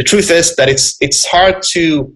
the 0.00 0.04
truth 0.04 0.30
is 0.30 0.56
that 0.56 0.70
it's 0.70 0.96
it's 1.02 1.26
hard 1.26 1.62
to 1.74 2.10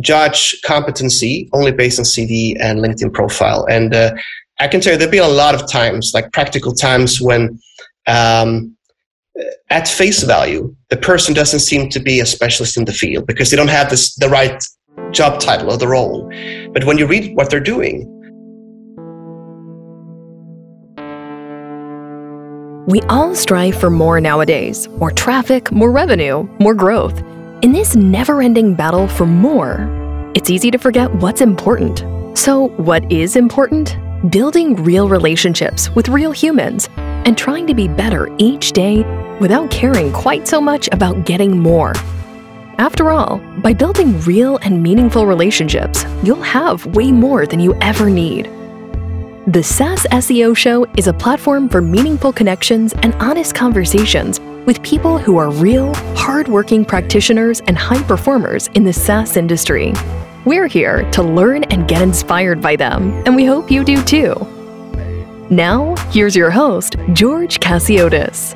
judge 0.00 0.58
competency 0.64 1.46
only 1.52 1.70
based 1.70 1.98
on 1.98 2.06
CV 2.06 2.56
and 2.58 2.78
LinkedIn 2.78 3.12
profile. 3.12 3.66
And 3.68 3.94
uh, 3.94 4.14
I 4.60 4.66
can 4.66 4.80
tell 4.80 4.94
you 4.94 4.98
there've 4.98 5.10
been 5.10 5.22
a 5.22 5.28
lot 5.44 5.54
of 5.54 5.70
times, 5.70 6.12
like 6.14 6.32
practical 6.32 6.72
times, 6.72 7.20
when 7.20 7.60
um, 8.06 8.74
at 9.68 9.88
face 9.88 10.22
value, 10.22 10.74
the 10.88 10.96
person 10.96 11.34
doesn't 11.34 11.60
seem 11.60 11.90
to 11.90 12.00
be 12.00 12.20
a 12.20 12.24
specialist 12.24 12.78
in 12.78 12.86
the 12.86 12.94
field 12.94 13.26
because 13.26 13.50
they 13.50 13.58
don't 13.58 13.68
have 13.68 13.90
this, 13.90 14.14
the 14.14 14.30
right 14.30 14.64
job 15.10 15.38
title 15.38 15.70
or 15.70 15.76
the 15.76 15.88
role. 15.88 16.26
But 16.72 16.84
when 16.84 16.96
you 16.96 17.06
read 17.06 17.36
what 17.36 17.50
they're 17.50 17.60
doing, 17.60 18.08
We 22.86 23.00
all 23.02 23.36
strive 23.36 23.76
for 23.76 23.90
more 23.90 24.20
nowadays 24.20 24.88
more 24.88 25.12
traffic, 25.12 25.70
more 25.70 25.92
revenue, 25.92 26.48
more 26.58 26.74
growth. 26.74 27.16
In 27.62 27.72
this 27.72 27.94
never 27.94 28.42
ending 28.42 28.74
battle 28.74 29.06
for 29.06 29.24
more, 29.24 29.86
it's 30.34 30.50
easy 30.50 30.68
to 30.72 30.78
forget 30.78 31.14
what's 31.14 31.42
important. 31.42 32.02
So, 32.36 32.70
what 32.78 33.10
is 33.12 33.36
important? 33.36 33.96
Building 34.32 34.74
real 34.82 35.08
relationships 35.08 35.90
with 35.90 36.08
real 36.08 36.32
humans 36.32 36.88
and 36.96 37.38
trying 37.38 37.68
to 37.68 37.74
be 37.74 37.86
better 37.86 38.28
each 38.38 38.72
day 38.72 39.04
without 39.38 39.70
caring 39.70 40.12
quite 40.12 40.48
so 40.48 40.60
much 40.60 40.88
about 40.90 41.24
getting 41.24 41.56
more. 41.56 41.92
After 42.78 43.10
all, 43.10 43.38
by 43.62 43.74
building 43.74 44.20
real 44.22 44.56
and 44.62 44.82
meaningful 44.82 45.24
relationships, 45.24 46.04
you'll 46.24 46.42
have 46.42 46.84
way 46.96 47.12
more 47.12 47.46
than 47.46 47.60
you 47.60 47.76
ever 47.80 48.10
need. 48.10 48.50
The 49.48 49.60
SaaS 49.60 50.06
SEO 50.12 50.56
Show 50.56 50.86
is 50.96 51.08
a 51.08 51.12
platform 51.12 51.68
for 51.68 51.82
meaningful 51.82 52.32
connections 52.32 52.92
and 53.02 53.12
honest 53.16 53.56
conversations 53.56 54.38
with 54.66 54.80
people 54.84 55.18
who 55.18 55.36
are 55.36 55.50
real, 55.50 55.92
hardworking 56.14 56.84
practitioners 56.84 57.60
and 57.62 57.76
high 57.76 58.04
performers 58.04 58.68
in 58.74 58.84
the 58.84 58.92
SaaS 58.92 59.36
industry. 59.36 59.94
We're 60.44 60.68
here 60.68 61.10
to 61.10 61.24
learn 61.24 61.64
and 61.64 61.88
get 61.88 62.02
inspired 62.02 62.62
by 62.62 62.76
them, 62.76 63.10
and 63.26 63.34
we 63.34 63.44
hope 63.44 63.68
you 63.68 63.82
do 63.82 64.00
too. 64.04 64.32
Now, 65.50 65.96
here's 66.10 66.36
your 66.36 66.52
host, 66.52 66.94
George 67.12 67.58
Chasiotis. 67.58 68.54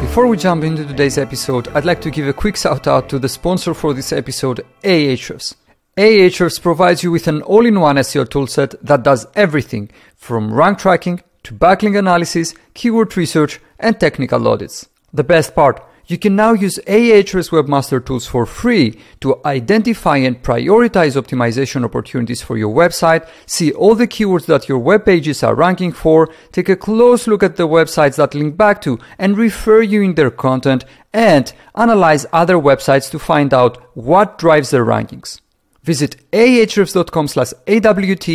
Before 0.00 0.28
we 0.28 0.38
jump 0.38 0.64
into 0.64 0.86
today's 0.86 1.18
episode, 1.18 1.68
I'd 1.74 1.84
like 1.84 2.00
to 2.00 2.10
give 2.10 2.26
a 2.26 2.32
quick 2.32 2.56
shout 2.56 2.86
out 2.86 3.10
to 3.10 3.18
the 3.18 3.28
sponsor 3.28 3.74
for 3.74 3.92
this 3.92 4.14
episode, 4.14 4.64
Ahrefs. 4.82 5.56
Ahrefs 5.98 6.60
provides 6.60 7.02
you 7.02 7.10
with 7.10 7.26
an 7.26 7.40
all-in-one 7.40 7.96
SEO 7.96 8.26
toolset 8.26 8.74
that 8.82 9.02
does 9.02 9.26
everything 9.34 9.90
from 10.14 10.52
rank 10.52 10.78
tracking 10.78 11.22
to 11.42 11.54
backlink 11.54 11.98
analysis, 11.98 12.52
keyword 12.74 13.16
research, 13.16 13.60
and 13.78 13.98
technical 13.98 14.46
audits. 14.46 14.90
The 15.14 15.24
best 15.24 15.54
part, 15.54 15.82
you 16.06 16.18
can 16.18 16.36
now 16.36 16.52
use 16.52 16.78
Ahrefs 16.86 17.48
Webmaster 17.48 18.04
Tools 18.04 18.26
for 18.26 18.44
free 18.44 19.00
to 19.22 19.40
identify 19.46 20.18
and 20.18 20.42
prioritize 20.42 21.16
optimization 21.16 21.82
opportunities 21.82 22.42
for 22.42 22.58
your 22.58 22.74
website, 22.74 23.26
see 23.46 23.72
all 23.72 23.94
the 23.94 24.06
keywords 24.06 24.44
that 24.44 24.68
your 24.68 24.78
web 24.78 25.06
pages 25.06 25.42
are 25.42 25.54
ranking 25.54 25.92
for, 25.92 26.28
take 26.52 26.68
a 26.68 26.76
close 26.76 27.26
look 27.26 27.42
at 27.42 27.56
the 27.56 27.66
websites 27.66 28.16
that 28.16 28.34
link 28.34 28.54
back 28.58 28.82
to 28.82 28.98
and 29.18 29.38
refer 29.38 29.80
you 29.80 30.02
in 30.02 30.14
their 30.14 30.30
content, 30.30 30.84
and 31.14 31.54
analyze 31.74 32.26
other 32.34 32.56
websites 32.56 33.10
to 33.10 33.18
find 33.18 33.54
out 33.54 33.78
what 33.96 34.36
drives 34.36 34.68
their 34.68 34.84
rankings. 34.84 35.40
Visit 35.86 36.16
ahrefs.com 36.32 37.28
slash 37.28 37.52
AWT 37.68 38.28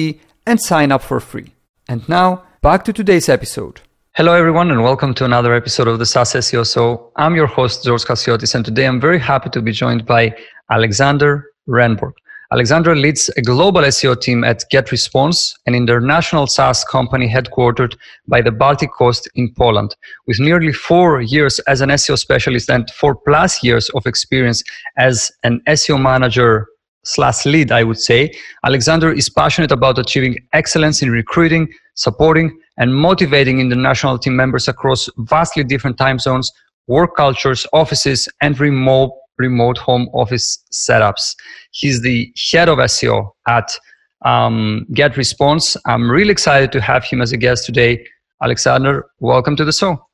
and 0.47 0.61
sign 0.61 0.89
up 0.89 1.02
for 1.02 1.19
free. 1.19 1.52
And 1.89 2.07
now, 2.07 2.44
back 2.61 2.85
to 2.85 2.94
today's 2.94 3.27
episode. 3.27 3.81
Hello, 4.16 4.33
everyone, 4.33 4.71
and 4.71 4.81
welcome 4.81 5.13
to 5.16 5.25
another 5.25 5.53
episode 5.53 5.89
of 5.89 5.99
the 5.99 6.05
SaaS 6.05 6.31
SEO. 6.31 6.66
So, 6.66 7.11
I'm 7.17 7.35
your 7.35 7.47
host, 7.47 7.83
George 7.83 8.05
Chasiotis, 8.05 8.55
and 8.55 8.63
today 8.63 8.85
I'm 8.85 9.02
very 9.02 9.19
happy 9.19 9.49
to 9.49 9.61
be 9.61 9.73
joined 9.73 10.05
by 10.05 10.33
Alexander 10.69 11.45
Rehnborg. 11.67 12.13
Alexander 12.53 12.95
leads 12.95 13.29
a 13.35 13.41
global 13.41 13.81
SEO 13.81 14.19
team 14.19 14.45
at 14.45 14.63
GetResponse, 14.72 15.53
an 15.66 15.75
international 15.75 16.47
SaaS 16.47 16.85
company 16.85 17.28
headquartered 17.28 17.97
by 18.29 18.41
the 18.41 18.51
Baltic 18.51 18.94
coast 18.94 19.29
in 19.35 19.53
Poland. 19.53 19.94
With 20.25 20.39
nearly 20.39 20.72
four 20.72 21.19
years 21.19 21.59
as 21.59 21.81
an 21.81 21.89
SEO 21.89 22.18
specialist 22.18 22.69
and 22.69 22.89
four 22.91 23.16
plus 23.16 23.62
years 23.62 23.89
of 23.89 24.06
experience 24.06 24.63
as 24.97 25.31
an 25.44 25.62
SEO 25.68 26.01
manager 26.01 26.68
slash 27.03 27.45
lead, 27.45 27.72
I 27.72 27.84
would 27.84 28.00
say, 28.00 28.31
Alexander 28.66 29.12
is 29.12 29.29
passionate 29.29 29.72
about 29.72 29.97
achieving 29.97 30.38
excellence 30.53 31.01
in 31.01 31.12
recruiting, 31.12 31.67
supporting, 31.95 32.59
and 32.78 32.95
motivating 32.95 33.59
international 33.59 34.17
team 34.17 34.35
members 34.35 34.67
across 34.67 35.09
vastly 35.17 35.63
different 35.63 35.97
time 35.97 36.19
zones, 36.19 36.51
work 36.88 37.16
cultures, 37.16 37.66
offices, 37.73 38.28
and 38.41 38.59
remote 38.59 39.12
remote 39.38 39.78
home 39.78 40.07
office 40.13 40.63
setups. 40.72 41.35
He's 41.72 42.01
the 42.01 42.31
head 42.51 42.69
of 42.69 42.78
SEO 42.78 43.31
at 43.47 43.75
um, 44.23 44.85
GetResponse. 44.91 45.75
I'm 45.85 46.09
really 46.12 46.31
excited 46.31 46.72
to 46.73 46.81
have 46.81 47.03
him 47.03 47.22
as 47.22 47.31
a 47.31 47.38
guest 47.38 47.66
today. 47.66 48.06
Alexander, 48.44 49.06
welcome 49.19 49.56
to 49.56 49.66
the 49.66 49.72
show. 49.72 50.07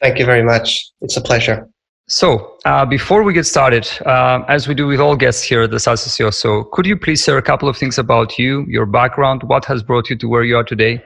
Thank 0.00 0.18
you 0.18 0.24
very 0.24 0.42
much. 0.42 0.90
It's 1.02 1.16
a 1.16 1.20
pleasure. 1.20 1.68
So, 2.06 2.58
uh, 2.66 2.84
before 2.84 3.22
we 3.22 3.32
get 3.32 3.46
started, 3.46 3.88
uh, 4.04 4.44
as 4.46 4.68
we 4.68 4.74
do 4.74 4.86
with 4.86 5.00
all 5.00 5.16
guests 5.16 5.42
here 5.42 5.62
at 5.62 5.70
the 5.70 5.80
SaaS 5.80 6.06
SEO, 6.06 6.34
so 6.34 6.64
could 6.64 6.84
you 6.84 6.98
please 6.98 7.24
share 7.24 7.38
a 7.38 7.42
couple 7.42 7.66
of 7.66 7.78
things 7.78 7.96
about 7.96 8.38
you, 8.38 8.66
your 8.68 8.84
background, 8.84 9.42
what 9.44 9.64
has 9.64 9.82
brought 9.82 10.10
you 10.10 10.16
to 10.16 10.28
where 10.28 10.44
you 10.44 10.54
are 10.54 10.64
today? 10.64 11.02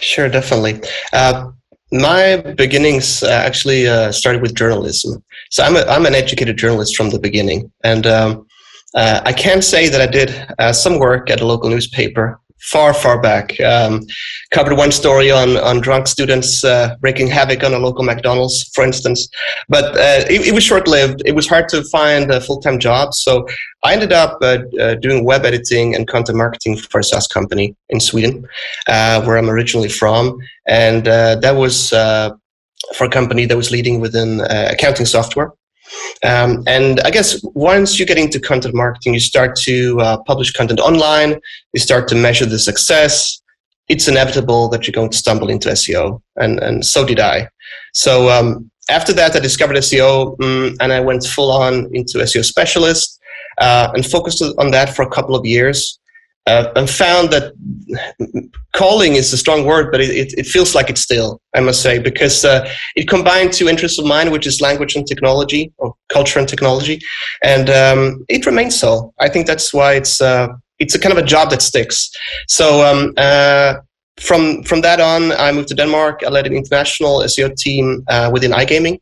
Sure, 0.00 0.28
definitely. 0.28 0.80
Uh, 1.12 1.50
my 1.90 2.36
beginnings 2.56 3.24
uh, 3.24 3.30
actually 3.30 3.88
uh, 3.88 4.12
started 4.12 4.42
with 4.42 4.54
journalism. 4.54 5.24
So 5.50 5.64
I'm, 5.64 5.74
a, 5.74 5.80
I'm 5.86 6.06
an 6.06 6.14
educated 6.14 6.56
journalist 6.56 6.96
from 6.96 7.10
the 7.10 7.18
beginning. 7.18 7.72
And 7.82 8.06
um, 8.06 8.46
uh, 8.94 9.22
I 9.24 9.32
can 9.32 9.60
say 9.60 9.88
that 9.88 10.00
I 10.00 10.06
did 10.06 10.74
some 10.74 11.00
work 11.00 11.30
at 11.30 11.40
a 11.40 11.46
local 11.46 11.68
newspaper 11.68 12.40
far, 12.64 12.94
far 12.94 13.20
back. 13.20 13.58
Um, 13.60 14.02
covered 14.50 14.76
one 14.76 14.90
story 14.90 15.30
on, 15.30 15.56
on 15.58 15.80
drunk 15.80 16.06
students 16.06 16.64
uh, 16.64 16.96
wreaking 17.02 17.28
havoc 17.28 17.62
on 17.62 17.74
a 17.74 17.78
local 17.78 18.04
McDonald's, 18.04 18.70
for 18.74 18.84
instance. 18.84 19.28
But 19.68 19.96
uh, 19.96 20.24
it, 20.30 20.48
it, 20.48 20.54
was 20.54 20.64
short 20.64 20.88
lived. 20.88 21.22
It 21.26 21.34
was 21.34 21.46
hard 21.46 21.68
to 21.70 21.84
find 21.84 22.30
a 22.30 22.40
full 22.40 22.60
time 22.60 22.78
job. 22.78 23.14
So 23.14 23.46
I 23.84 23.92
ended 23.92 24.12
up 24.12 24.38
uh, 24.40 24.58
uh, 24.80 24.94
doing 24.94 25.24
web 25.24 25.44
editing 25.44 25.94
and 25.94 26.08
content 26.08 26.38
marketing 26.38 26.78
for 26.78 27.00
a 27.00 27.04
SaaS 27.04 27.26
company 27.26 27.76
in 27.90 28.00
Sweden, 28.00 28.46
uh, 28.88 29.22
where 29.22 29.36
I'm 29.36 29.50
originally 29.50 29.90
from. 29.90 30.38
And 30.66 31.06
uh, 31.06 31.36
that 31.36 31.56
was 31.56 31.90
for 31.90 33.04
a 33.06 33.10
company 33.10 33.46
that 33.46 33.56
was 33.56 33.70
leading 33.70 34.00
within 34.00 34.40
accounting 34.40 35.06
software. 35.06 35.52
Um, 36.24 36.62
and 36.66 37.00
I 37.00 37.10
guess 37.10 37.42
once 37.54 37.98
you 37.98 38.06
get 38.06 38.18
into 38.18 38.40
content 38.40 38.74
marketing, 38.74 39.14
you 39.14 39.20
start 39.20 39.56
to 39.60 40.00
uh, 40.00 40.22
publish 40.22 40.52
content 40.52 40.80
online, 40.80 41.38
you 41.72 41.80
start 41.80 42.08
to 42.08 42.14
measure 42.14 42.46
the 42.46 42.58
success. 42.58 43.40
It's 43.88 44.08
inevitable 44.08 44.68
that 44.70 44.86
you're 44.86 44.92
going 44.92 45.10
to 45.10 45.16
stumble 45.16 45.50
into 45.50 45.68
SEO, 45.68 46.22
and, 46.36 46.58
and 46.60 46.84
so 46.84 47.04
did 47.04 47.20
I. 47.20 47.48
So 47.92 48.30
um, 48.30 48.70
after 48.88 49.12
that, 49.12 49.36
I 49.36 49.40
discovered 49.40 49.76
SEO 49.76 50.40
um, 50.42 50.76
and 50.80 50.92
I 50.92 51.00
went 51.00 51.24
full 51.24 51.50
on 51.50 51.90
into 51.92 52.18
SEO 52.18 52.44
specialist 52.44 53.20
uh, 53.58 53.90
and 53.94 54.04
focused 54.04 54.42
on 54.58 54.70
that 54.70 54.94
for 54.94 55.02
a 55.02 55.10
couple 55.10 55.34
of 55.34 55.44
years 55.44 55.98
uh, 56.46 56.70
and 56.76 56.88
found 56.90 57.30
that 57.30 57.54
calling 58.74 59.14
is 59.14 59.32
a 59.32 59.36
strong 59.36 59.64
word, 59.64 59.90
but 59.90 60.00
it, 60.00 60.10
it, 60.10 60.38
it, 60.38 60.46
feels 60.46 60.74
like 60.74 60.90
it's 60.90 61.00
still, 61.00 61.40
I 61.54 61.60
must 61.60 61.80
say, 61.80 61.98
because 61.98 62.44
uh, 62.44 62.68
it 62.96 63.08
combined 63.08 63.52
two 63.52 63.68
interests 63.68 63.98
of 63.98 64.04
mine, 64.04 64.30
which 64.30 64.46
is 64.46 64.60
language 64.60 64.94
and 64.94 65.06
technology, 65.06 65.72
or 65.78 65.94
culture 66.08 66.38
and 66.38 66.48
technology, 66.48 67.00
and 67.42 67.70
um, 67.70 68.24
it 68.28 68.44
remains 68.44 68.78
so. 68.78 69.14
I 69.20 69.28
think 69.28 69.46
that's 69.46 69.72
why 69.72 69.94
it's 69.94 70.20
uh, 70.20 70.48
it's 70.78 70.94
a 70.94 70.98
kind 70.98 71.16
of 71.16 71.22
a 71.22 71.26
job 71.26 71.50
that 71.50 71.62
sticks. 71.62 72.10
So 72.48 72.84
um, 72.84 73.14
uh, 73.16 73.76
from 74.20 74.62
from 74.64 74.82
that 74.82 75.00
on, 75.00 75.32
I 75.32 75.50
moved 75.50 75.68
to 75.68 75.74
Denmark. 75.74 76.22
I 76.26 76.28
led 76.28 76.46
an 76.46 76.52
international 76.52 77.20
SEO 77.20 77.56
team 77.56 78.04
uh, 78.08 78.30
within 78.32 78.50
iGaming 78.50 78.98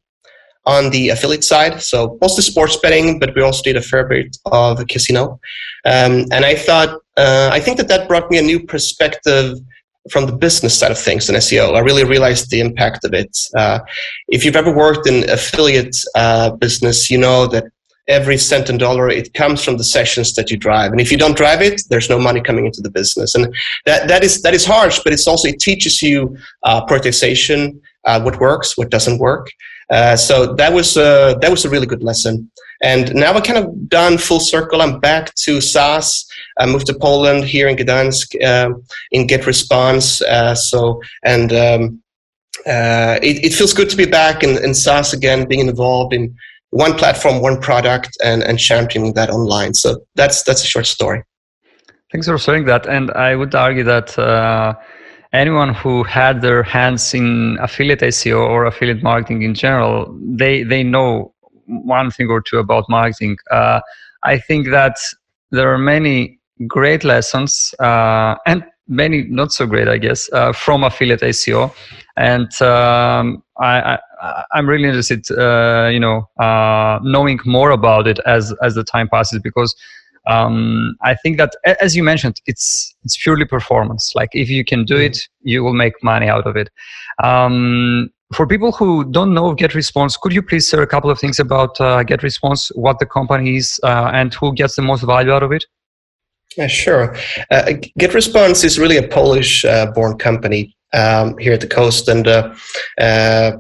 on 0.65 0.91
the 0.91 1.09
affiliate 1.09 1.45
side. 1.45 1.83
So 1.83 2.19
mostly 2.21 2.43
sports 2.43 2.77
betting, 2.77 3.19
but 3.19 3.35
we 3.35 3.43
also 3.43 3.63
did 3.63 3.77
a 3.77 3.83
fair 3.83 4.07
bit 4.07 4.37
of 4.47 4.81
a 4.81 4.85
casino. 4.85 5.41
Um, 5.85 6.27
and 6.31 6.45
I 6.45 6.55
thought, 6.55 7.01
uh, 7.17 7.51
I 7.53 7.61
think 7.61 7.77
that 7.79 7.89
that 7.89 8.09
brought 8.09 8.31
me 8.31 8.39
a 8.39 8.43
new 8.43 8.65
perspective 8.65 9.59
from 10.11 10.27
the 10.27 10.33
business 10.33 10.79
side 10.79 10.91
of 10.91 10.99
things 10.99 11.29
in 11.29 11.37
SEO. 11.37 11.77
I 11.77 11.81
really 11.81 12.05
realized 12.05 12.51
the 12.51 12.61
impact 12.61 13.05
of 13.05 13.15
it. 13.15 13.37
Uh, 13.57 13.81
if 14.29 14.45
you've 14.45 14.57
ever 14.57 14.75
worked 14.75 15.09
in 15.09 15.29
affiliate 15.31 15.97
uh, 16.15 16.51
business, 16.51 17.11
you 17.11 17.19
know 17.19 17.47
that 17.49 17.65
every 18.09 18.37
cent 18.37 18.69
and 18.69 18.81
dollar 18.81 19.09
it 19.09 19.33
comes 19.35 19.65
from 19.65 19.77
the 19.77 19.85
sessions 19.85 20.35
that 20.35 20.51
you 20.51 20.57
drive 20.57 20.91
and 20.91 21.01
if 21.01 21.13
you 21.13 21.17
don't 21.17 21.37
drive 21.37 21.63
it 21.63 21.81
there's 21.89 22.11
no 22.11 22.19
money 22.19 22.41
coming 22.41 22.67
into 22.67 22.83
the 22.83 22.91
business 22.91 23.37
and 23.37 23.47
that, 23.87 24.09
that 24.09 24.25
is 24.25 24.43
that 24.43 24.55
is 24.55 24.65
harsh 24.65 24.99
but 25.05 25.13
it's 25.13 25.29
also 25.29 25.47
it 25.47 25.61
teaches 25.61 26.03
you 26.03 26.37
uh, 26.65 26.85
prioritization 26.85 27.81
uh, 28.05 28.21
what 28.21 28.41
works 28.41 28.77
what 28.77 28.91
doesn't 28.91 29.19
work 29.19 29.49
uh, 29.91 30.17
so 30.17 30.55
that 30.55 30.73
was 30.73 30.97
uh, 30.97 31.35
that 31.41 31.51
was 31.51 31.65
a 31.65 31.71
really 31.71 31.87
good 31.87 32.03
lesson. 32.03 32.51
And 32.83 33.15
now 33.15 33.33
we're 33.33 33.43
kind 33.43 33.59
of 33.59 33.89
done 33.89 34.19
full 34.19 34.41
circle. 34.41 34.83
I'm 34.83 34.99
back 34.99 35.33
to 35.45 35.61
SaaS. 35.61 36.27
I 36.59 36.67
moved 36.67 36.87
to 36.87 36.95
Poland 36.95 37.45
here 37.45 37.69
in 37.69 37.77
Gdansk 37.77 38.35
uh, 38.43 38.71
in 39.13 39.27
GetResponse. 39.29 40.23
Uh, 40.23 40.55
so 40.55 41.01
and 41.25 41.53
um, 41.53 42.03
it, 42.67 43.45
it, 43.45 43.53
feels 43.55 43.73
good 43.73 43.89
to 43.91 43.97
be 43.97 44.07
back 44.07 44.43
in, 44.43 44.63
in 44.65 44.75
SaaS 44.75 45.13
again, 45.13 45.47
being 45.47 45.69
involved 45.69 46.13
in 46.13 46.35
one 46.71 46.95
platform, 46.95 47.41
one 47.41 47.61
product, 47.61 48.17
and, 48.25 48.43
and 48.43 48.59
championing 48.59 49.13
that 49.13 49.31
online. 49.31 49.75
So 49.75 50.05
that's 50.17 50.43
that's 50.43 50.65
a 50.65 50.67
short 50.67 50.87
story. 50.87 51.23
Thanks 52.11 52.27
for 52.27 52.37
sharing 52.37 52.65
that. 52.67 52.87
And 52.87 53.11
I 53.13 53.37
would 53.37 53.55
argue 53.55 53.85
that 53.85 54.19
anyone 55.33 55.75
who 55.75 56.03
had 56.03 56.43
their 56.43 56.63
hands 56.63 57.15
in 57.15 57.59
affiliate 57.61 58.01
SEO 58.01 58.39
or 58.39 58.67
affiliate 58.67 59.03
marketing 59.03 59.43
in 59.43 59.55
general, 59.55 60.17
they 60.21 60.63
they 60.63 60.83
know 60.83 61.35
one 61.67 62.11
thing 62.11 62.29
or 62.29 62.41
two 62.41 62.59
about 62.59 62.89
marketing. 62.89 63.37
Uh, 63.51 63.81
I 64.23 64.39
think 64.39 64.69
that 64.71 64.97
there 65.51 65.73
are 65.73 65.79
many 65.79 66.39
great 66.67 67.05
lessons 67.05 67.75
uh, 67.81 68.37
and 68.47 68.65
many 68.89 69.23
not 69.25 69.53
so 69.53 69.67
great, 69.67 69.89
I 69.89 69.99
guess, 69.99 70.31
uh, 70.33 70.53
from 70.53 70.85
affiliate 70.85 71.21
SEO. 71.21 71.75
And 72.17 72.51
um, 72.61 73.43
I, 73.59 73.99
I, 74.21 74.59
am 74.59 74.69
really 74.69 74.85
interested, 74.85 75.25
uh, 75.31 75.89
you 75.89 75.99
know, 75.99 76.29
uh, 76.39 76.99
knowing 77.03 77.41
more 77.47 77.71
about 77.71 78.07
it 78.07 78.19
as 78.27 78.53
as 78.63 78.75
the 78.75 78.85
time 78.85 79.09
passes 79.09 79.41
because 79.41 79.75
um, 80.27 80.97
I 81.03 81.15
think 81.15 81.39
that, 81.39 81.55
as 81.81 81.97
you 81.97 82.03
mentioned, 82.03 82.41
it's 82.47 82.95
it's 83.05 83.21
purely 83.23 83.45
performance. 83.45 84.13
Like 84.15 84.31
if 84.33 84.49
you 84.49 84.65
can 84.65 84.85
do 84.85 84.97
it, 84.97 85.19
you 85.41 85.65
will 85.65 85.73
make 85.73 85.95
money 86.03 86.29
out 86.29 86.47
of 86.47 86.57
it. 86.57 86.69
Um, 87.23 88.11
for 88.33 88.47
people 88.47 88.73
who 88.73 89.05
don't 89.11 89.35
know 89.35 89.55
GetResponse, 89.55 90.19
could 90.19 90.33
you 90.33 90.43
please 90.43 90.69
share 90.69 90.83
a 90.83 90.87
couple 90.87 91.11
of 91.11 91.19
things 91.19 91.39
about 91.39 91.79
uh, 91.81 92.03
GetResponse, 92.05 92.71
what 92.75 92.99
the 92.99 93.07
company 93.07 93.57
is, 93.57 93.79
uh, 93.83 94.11
and 94.15 94.33
who 94.35 94.55
gets 94.55 94.77
the 94.77 94.83
most 94.83 95.03
value 95.03 95.33
out 95.33 95.43
of 95.43 95.53
it? 95.53 95.65
Yeah, 96.57 96.67
sure. 96.67 97.15
Uh, 97.51 97.75
GetResponse 97.99 98.65
is 98.65 98.79
really 98.79 98.97
a 98.97 99.07
Polish-born 99.09 100.13
uh, 100.13 100.17
company 100.17 100.75
um, 100.93 101.37
here 101.39 101.53
at 101.53 101.61
the 101.61 101.67
coast, 101.67 102.09
and 102.09 102.27
uh, 102.27 102.55
uh, 103.01 103.53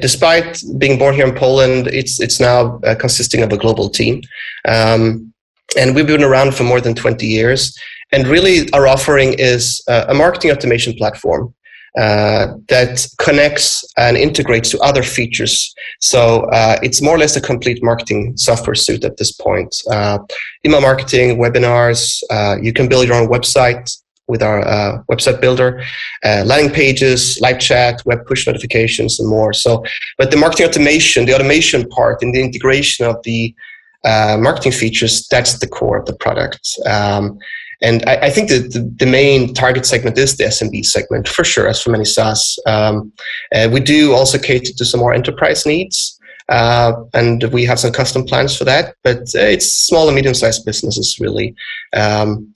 despite 0.00 0.62
being 0.78 0.98
born 0.98 1.14
here 1.14 1.26
in 1.26 1.34
Poland, 1.34 1.88
it's 1.88 2.20
it's 2.20 2.40
now 2.40 2.78
consisting 2.98 3.42
of 3.42 3.52
a 3.52 3.56
global 3.56 3.88
team. 3.88 4.22
Um, 4.66 5.33
and 5.76 5.94
we've 5.94 6.06
been 6.06 6.22
around 6.22 6.54
for 6.54 6.64
more 6.64 6.80
than 6.80 6.94
20 6.94 7.26
years. 7.26 7.78
And 8.12 8.26
really, 8.28 8.70
our 8.72 8.86
offering 8.86 9.34
is 9.38 9.82
uh, 9.88 10.06
a 10.08 10.14
marketing 10.14 10.50
automation 10.52 10.94
platform 10.94 11.54
uh, 11.98 12.54
that 12.68 13.06
connects 13.18 13.84
and 13.96 14.16
integrates 14.16 14.68
to 14.70 14.78
other 14.80 15.02
features. 15.02 15.72
So 16.00 16.40
uh, 16.50 16.76
it's 16.82 17.00
more 17.00 17.14
or 17.14 17.18
less 17.18 17.36
a 17.36 17.40
complete 17.40 17.84
marketing 17.84 18.36
software 18.36 18.74
suite 18.74 19.04
at 19.04 19.16
this 19.16 19.30
point. 19.30 19.72
Uh, 19.90 20.18
email 20.66 20.80
marketing, 20.80 21.38
webinars, 21.38 22.22
uh, 22.30 22.56
you 22.60 22.72
can 22.72 22.88
build 22.88 23.06
your 23.06 23.16
own 23.16 23.28
website 23.28 23.96
with 24.26 24.42
our 24.42 24.66
uh, 24.66 25.02
website 25.10 25.40
builder, 25.40 25.84
landing 26.24 26.70
pages, 26.70 27.38
live 27.40 27.60
chat, 27.60 28.02
web 28.06 28.26
push 28.26 28.46
notifications, 28.46 29.20
and 29.20 29.28
more. 29.28 29.52
So, 29.52 29.84
but 30.18 30.30
the 30.30 30.36
marketing 30.36 30.66
automation, 30.66 31.26
the 31.26 31.34
automation 31.34 31.88
part, 31.90 32.22
and 32.22 32.34
the 32.34 32.40
integration 32.40 33.06
of 33.06 33.22
the 33.22 33.54
uh, 34.04 34.36
marketing 34.40 34.72
features, 34.72 35.26
that's 35.28 35.58
the 35.58 35.66
core 35.66 35.98
of 35.98 36.06
the 36.06 36.16
product. 36.16 36.68
Um, 36.86 37.38
and 37.82 38.04
I, 38.06 38.26
I, 38.26 38.30
think 38.30 38.48
that 38.48 38.72
the, 38.72 38.80
the, 38.96 39.06
main 39.06 39.52
target 39.52 39.84
segment 39.84 40.16
is 40.16 40.36
the 40.36 40.44
SMB 40.44 40.84
segment 40.86 41.28
for 41.28 41.44
sure, 41.44 41.68
as 41.68 41.82
for 41.82 41.90
many 41.90 42.04
SaaS. 42.04 42.58
Um, 42.66 43.12
uh, 43.54 43.68
we 43.70 43.80
do 43.80 44.12
also 44.12 44.38
cater 44.38 44.72
to 44.76 44.84
some 44.84 45.00
more 45.00 45.12
enterprise 45.12 45.66
needs. 45.66 46.18
Uh, 46.48 46.92
and 47.14 47.44
we 47.44 47.64
have 47.64 47.80
some 47.80 47.92
custom 47.92 48.24
plans 48.24 48.56
for 48.56 48.64
that, 48.64 48.94
but 49.02 49.20
uh, 49.34 49.40
it's 49.40 49.72
small 49.72 50.06
and 50.08 50.14
medium 50.14 50.34
sized 50.34 50.64
businesses 50.66 51.18
really. 51.18 51.54
Um, 51.94 52.54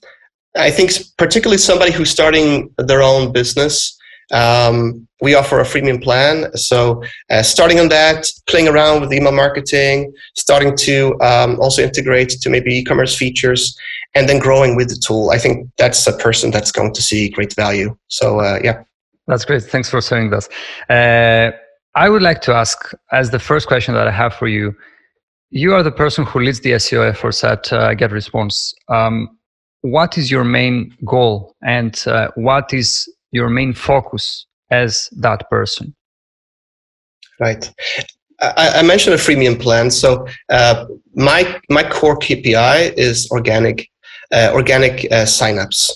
I 0.55 0.71
think 0.71 0.91
particularly 1.17 1.57
somebody 1.57 1.91
who's 1.91 2.09
starting 2.09 2.73
their 2.77 3.01
own 3.01 3.31
business 3.31 3.97
um, 4.31 5.07
we 5.21 5.35
offer 5.35 5.59
a 5.59 5.63
freemium 5.63 6.01
plan. 6.01 6.55
So 6.55 7.03
uh, 7.29 7.43
starting 7.43 7.79
on 7.79 7.89
that, 7.89 8.25
playing 8.47 8.67
around 8.67 9.01
with 9.01 9.13
email 9.13 9.31
marketing, 9.31 10.13
starting 10.35 10.75
to 10.77 11.19
um, 11.21 11.59
also 11.59 11.81
integrate 11.81 12.29
to 12.29 12.49
maybe 12.49 12.73
e-commerce 12.73 13.15
features, 13.15 13.77
and 14.15 14.29
then 14.29 14.39
growing 14.39 14.75
with 14.75 14.89
the 14.89 15.01
tool. 15.05 15.31
I 15.31 15.37
think 15.37 15.69
that's 15.77 16.07
a 16.07 16.13
person 16.17 16.51
that's 16.51 16.71
going 16.71 16.93
to 16.93 17.01
see 17.01 17.29
great 17.29 17.53
value. 17.55 17.97
So 18.07 18.39
uh, 18.39 18.59
yeah. 18.63 18.83
That's 19.27 19.45
great. 19.45 19.63
Thanks 19.63 19.89
for 19.89 20.01
sharing 20.01 20.31
this. 20.31 20.49
Uh, 20.89 21.51
I 21.95 22.09
would 22.09 22.21
like 22.21 22.41
to 22.41 22.53
ask, 22.53 22.91
as 23.11 23.29
the 23.29 23.39
first 23.39 23.67
question 23.67 23.93
that 23.93 24.07
I 24.07 24.11
have 24.11 24.33
for 24.33 24.47
you, 24.47 24.75
you 25.51 25.73
are 25.73 25.83
the 25.83 25.91
person 25.91 26.25
who 26.25 26.39
leads 26.39 26.61
the 26.61 26.71
SEO 26.71 27.07
efforts 27.07 27.43
at 27.43 27.71
uh, 27.73 27.93
GetResponse. 27.95 28.73
Um, 28.87 29.37
what 29.81 30.17
is 30.17 30.29
your 30.29 30.43
main 30.43 30.95
goal 31.05 31.55
and 31.61 32.01
uh, 32.07 32.29
what 32.35 32.73
is 32.73 33.11
your 33.31 33.49
main 33.49 33.73
focus 33.73 34.45
as 34.71 35.09
that 35.13 35.49
person? 35.49 35.95
Right. 37.39 37.71
I, 38.41 38.71
I 38.75 38.81
mentioned 38.83 39.15
a 39.15 39.17
freemium 39.17 39.59
plan. 39.59 39.91
So 39.91 40.27
uh, 40.49 40.85
my 41.13 41.59
my 41.69 41.83
core 41.83 42.17
KPI 42.17 42.93
is 42.97 43.29
organic 43.31 43.89
uh, 44.31 44.51
organic 44.53 45.05
uh, 45.11 45.25
signups, 45.25 45.91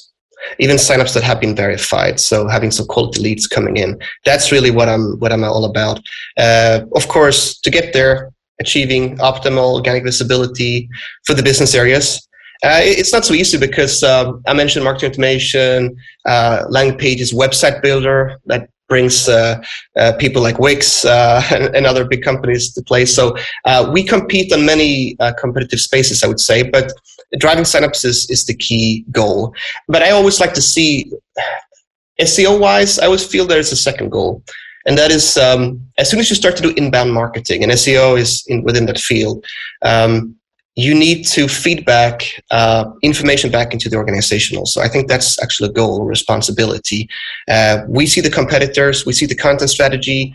even 0.59 0.77
signups 0.77 1.13
that 1.13 1.23
have 1.23 1.39
been 1.39 1.55
verified. 1.55 2.19
So 2.19 2.47
having 2.47 2.71
some 2.71 2.87
quality 2.87 3.21
leads 3.21 3.47
coming 3.47 3.77
in. 3.77 3.99
That's 4.25 4.51
really 4.51 4.71
what 4.71 4.89
I'm 4.89 5.19
what 5.19 5.31
I'm 5.31 5.43
all 5.43 5.65
about. 5.65 5.99
Uh, 6.37 6.81
of 6.95 7.07
course, 7.07 7.59
to 7.59 7.69
get 7.69 7.93
there, 7.93 8.31
achieving 8.59 9.17
optimal 9.17 9.75
organic 9.75 10.03
visibility 10.03 10.89
for 11.25 11.33
the 11.33 11.43
business 11.43 11.75
areas 11.75 12.27
uh, 12.63 12.79
it's 12.81 13.11
not 13.11 13.25
so 13.25 13.33
easy 13.33 13.57
because 13.57 14.03
um, 14.03 14.41
I 14.47 14.53
mentioned 14.53 14.85
marketing 14.85 15.11
automation, 15.11 15.95
uh, 16.25 16.63
landing 16.69 16.97
pages, 16.97 17.33
website 17.33 17.81
builder 17.81 18.39
that 18.45 18.69
brings 18.89 19.27
uh, 19.29 19.63
uh 19.95 20.13
people 20.19 20.41
like 20.41 20.59
Wix 20.59 21.05
uh, 21.05 21.41
and, 21.51 21.75
and, 21.75 21.85
other 21.85 22.05
big 22.05 22.21
companies 22.21 22.73
to 22.73 22.81
play. 22.83 23.05
So 23.05 23.35
uh, 23.65 23.89
we 23.91 24.03
compete 24.03 24.53
on 24.53 24.65
many 24.65 25.17
competitive 25.39 25.79
spaces, 25.79 26.23
I 26.23 26.27
would 26.27 26.39
say, 26.39 26.63
but 26.63 26.91
driving 27.39 27.63
signups 27.63 28.05
is, 28.05 28.29
is 28.29 28.45
the 28.45 28.53
key 28.53 29.05
goal. 29.11 29.53
But 29.87 30.03
I 30.03 30.11
always 30.11 30.39
like 30.39 30.53
to 30.53 30.61
see, 30.61 31.11
SEO 32.21 32.59
wise, 32.59 32.99
I 32.99 33.05
always 33.05 33.25
feel 33.25 33.45
there's 33.45 33.71
a 33.71 33.75
second 33.75 34.09
goal. 34.11 34.43
And 34.85 34.97
that 34.97 35.11
is 35.11 35.37
um, 35.37 35.81
as 35.97 36.09
soon 36.09 36.19
as 36.19 36.29
you 36.29 36.35
start 36.35 36.55
to 36.57 36.63
do 36.63 36.73
inbound 36.75 37.13
marketing, 37.13 37.63
and 37.63 37.71
SEO 37.71 38.19
is 38.19 38.43
in, 38.47 38.63
within 38.63 38.85
that 38.87 38.99
field, 38.99 39.45
um, 39.81 40.35
you 40.75 40.95
need 40.95 41.23
to 41.27 41.47
feedback 41.47 42.23
uh, 42.49 42.85
information 43.03 43.51
back 43.51 43.73
into 43.73 43.89
the 43.89 43.95
organizational. 43.95 44.65
So 44.65 44.81
I 44.81 44.87
think 44.87 45.07
that's 45.07 45.41
actually 45.41 45.69
a 45.69 45.73
goal, 45.73 46.03
responsibility. 46.03 47.07
Uh, 47.47 47.83
we 47.87 48.07
see 48.07 48.21
the 48.21 48.31
competitors, 48.31 49.05
we 49.05 49.13
see 49.13 49.27
the 49.27 49.35
content 49.35 49.69
strategy. 49.69 50.33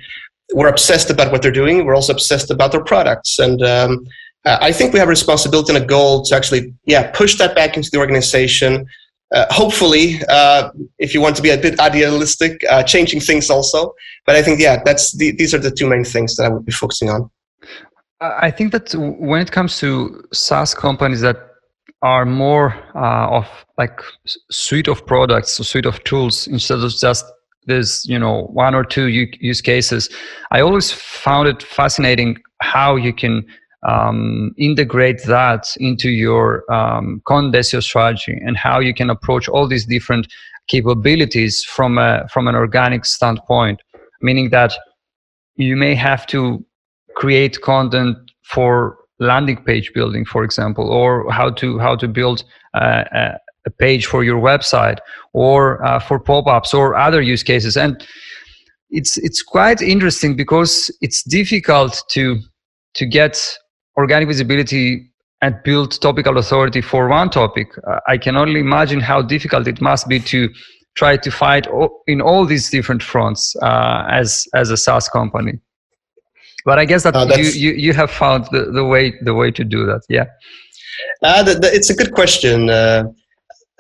We're 0.54 0.68
obsessed 0.68 1.10
about 1.10 1.32
what 1.32 1.42
they're 1.42 1.50
doing. 1.50 1.84
We're 1.84 1.96
also 1.96 2.12
obsessed 2.12 2.50
about 2.50 2.72
their 2.72 2.84
products. 2.84 3.38
And 3.38 3.62
um, 3.62 4.06
uh, 4.44 4.58
I 4.60 4.72
think 4.72 4.92
we 4.92 4.98
have 5.00 5.08
a 5.08 5.10
responsibility 5.10 5.74
and 5.74 5.82
a 5.82 5.86
goal 5.86 6.22
to 6.26 6.36
actually, 6.36 6.72
yeah, 6.86 7.10
push 7.10 7.36
that 7.38 7.54
back 7.54 7.76
into 7.76 7.90
the 7.90 7.98
organization. 7.98 8.86
Uh, 9.34 9.44
hopefully, 9.50 10.22
uh, 10.28 10.70
if 10.98 11.12
you 11.12 11.20
want 11.20 11.36
to 11.36 11.42
be 11.42 11.50
a 11.50 11.58
bit 11.58 11.78
idealistic, 11.80 12.62
uh, 12.70 12.82
changing 12.82 13.20
things 13.20 13.50
also. 13.50 13.92
But 14.24 14.36
I 14.36 14.42
think, 14.42 14.60
yeah, 14.60 14.80
that's 14.84 15.16
the, 15.16 15.32
these 15.32 15.52
are 15.52 15.58
the 15.58 15.70
two 15.70 15.88
main 15.88 16.04
things 16.04 16.36
that 16.36 16.44
I 16.44 16.48
would 16.48 16.64
be 16.64 16.72
focusing 16.72 17.10
on. 17.10 17.28
I 18.20 18.50
think 18.50 18.72
that 18.72 18.92
when 18.94 19.40
it 19.40 19.52
comes 19.52 19.78
to 19.78 20.24
SaaS 20.32 20.74
companies 20.74 21.20
that 21.20 21.36
are 22.02 22.24
more 22.24 22.74
uh, 22.94 23.28
of 23.28 23.46
like 23.76 24.00
suite 24.50 24.88
of 24.88 25.04
products, 25.06 25.56
suite 25.56 25.86
of 25.86 26.02
tools 26.04 26.46
instead 26.46 26.78
of 26.80 26.92
just 26.96 27.24
this, 27.66 28.04
you 28.06 28.18
know, 28.18 28.44
one 28.52 28.74
or 28.74 28.84
two 28.84 29.08
use 29.08 29.60
cases. 29.60 30.08
I 30.50 30.60
always 30.60 30.90
found 30.90 31.48
it 31.48 31.62
fascinating 31.62 32.38
how 32.60 32.96
you 32.96 33.12
can 33.12 33.46
um, 33.86 34.52
integrate 34.58 35.22
that 35.24 35.68
into 35.78 36.10
your 36.10 36.70
um, 36.72 37.22
content 37.26 37.66
strategy 37.66 38.40
and 38.44 38.56
how 38.56 38.80
you 38.80 38.94
can 38.94 39.10
approach 39.10 39.48
all 39.48 39.68
these 39.68 39.86
different 39.86 40.26
capabilities 40.66 41.64
from 41.64 41.98
a 41.98 42.26
from 42.28 42.48
an 42.48 42.54
organic 42.54 43.04
standpoint. 43.04 43.80
Meaning 44.20 44.50
that 44.50 44.72
you 45.56 45.76
may 45.76 45.94
have 45.94 46.26
to 46.28 46.64
create 47.18 47.60
content 47.62 48.16
for 48.44 48.96
landing 49.18 49.56
page 49.64 49.92
building, 49.92 50.24
for 50.24 50.44
example, 50.44 50.88
or 50.88 51.30
how 51.30 51.50
to 51.50 51.78
how 51.78 51.96
to 51.96 52.08
build 52.08 52.44
uh, 52.74 53.04
a 53.66 53.70
page 53.78 54.06
for 54.06 54.22
your 54.24 54.40
website, 54.40 54.98
or 55.32 55.84
uh, 55.84 55.98
for 55.98 56.18
pop-ups, 56.20 56.72
or 56.72 56.96
other 56.96 57.20
use 57.20 57.42
cases. 57.42 57.76
And 57.76 58.06
it's 58.90 59.18
it's 59.18 59.42
quite 59.42 59.82
interesting 59.82 60.36
because 60.36 60.90
it's 61.00 61.22
difficult 61.24 62.02
to 62.10 62.38
to 62.94 63.06
get 63.06 63.34
organic 63.96 64.28
visibility 64.28 65.10
and 65.42 65.56
build 65.64 66.00
topical 66.00 66.38
authority 66.38 66.80
for 66.80 67.08
one 67.08 67.30
topic. 67.30 67.68
I 68.06 68.18
can 68.18 68.36
only 68.36 68.60
imagine 68.60 69.00
how 69.00 69.22
difficult 69.22 69.68
it 69.68 69.80
must 69.80 70.08
be 70.08 70.20
to 70.20 70.48
try 70.94 71.16
to 71.16 71.30
fight 71.30 71.66
in 72.06 72.20
all 72.20 72.44
these 72.46 72.70
different 72.70 73.02
fronts 73.02 73.56
uh, 73.62 74.04
as 74.10 74.46
as 74.54 74.70
a 74.70 74.76
SaaS 74.76 75.08
company 75.08 75.60
but 76.64 76.78
I 76.78 76.84
guess 76.84 77.02
that 77.04 77.16
uh, 77.16 77.26
you, 77.36 77.44
you, 77.44 77.72
you 77.72 77.92
have 77.92 78.10
found 78.10 78.46
the, 78.50 78.70
the 78.72 78.84
way 78.84 79.14
the 79.22 79.34
way 79.34 79.50
to 79.50 79.64
do 79.64 79.86
that. 79.86 80.02
Yeah. 80.08 80.26
Uh, 81.22 81.42
the, 81.42 81.54
the, 81.54 81.72
it's 81.72 81.90
a 81.90 81.94
good 81.94 82.12
question. 82.12 82.70
Uh, 82.70 83.04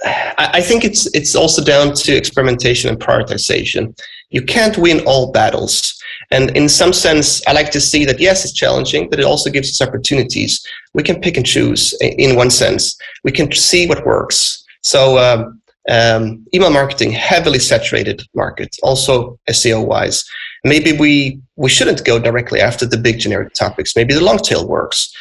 I 0.04 0.60
think 0.60 0.84
it's 0.84 1.06
it's 1.14 1.34
also 1.34 1.62
down 1.62 1.92
to 1.94 2.16
experimentation 2.16 2.88
and 2.88 2.98
prioritization. 3.00 3.98
You 4.30 4.42
can't 4.42 4.78
win 4.78 5.00
all 5.06 5.32
battles. 5.32 5.94
And 6.30 6.56
in 6.56 6.68
some 6.68 6.92
sense, 6.92 7.44
I 7.46 7.52
like 7.52 7.70
to 7.72 7.80
see 7.80 8.04
that 8.04 8.20
yes, 8.20 8.44
it's 8.44 8.52
challenging, 8.52 9.08
but 9.10 9.18
it 9.18 9.24
also 9.24 9.50
gives 9.50 9.70
us 9.70 9.86
opportunities. 9.86 10.64
We 10.94 11.02
can 11.02 11.20
pick 11.20 11.36
and 11.36 11.46
choose 11.46 11.96
in 12.00 12.36
one 12.36 12.50
sense. 12.50 12.96
We 13.24 13.32
can 13.32 13.50
see 13.50 13.86
what 13.86 14.06
works. 14.06 14.64
So 14.82 15.18
um, 15.18 15.60
um, 15.88 16.46
email 16.54 16.70
marketing, 16.70 17.12
heavily 17.12 17.58
saturated 17.58 18.22
market, 18.34 18.76
also 18.82 19.38
SEO 19.50 19.86
wise. 19.86 20.24
Maybe 20.64 20.92
we 20.92 21.40
we 21.56 21.68
shouldn't 21.68 22.04
go 22.04 22.18
directly 22.18 22.60
after 22.60 22.86
the 22.86 22.96
big 22.96 23.18
generic 23.18 23.54
topics. 23.54 23.96
Maybe 23.96 24.14
the 24.14 24.24
long 24.24 24.38
tail 24.38 24.66
works. 24.66 25.12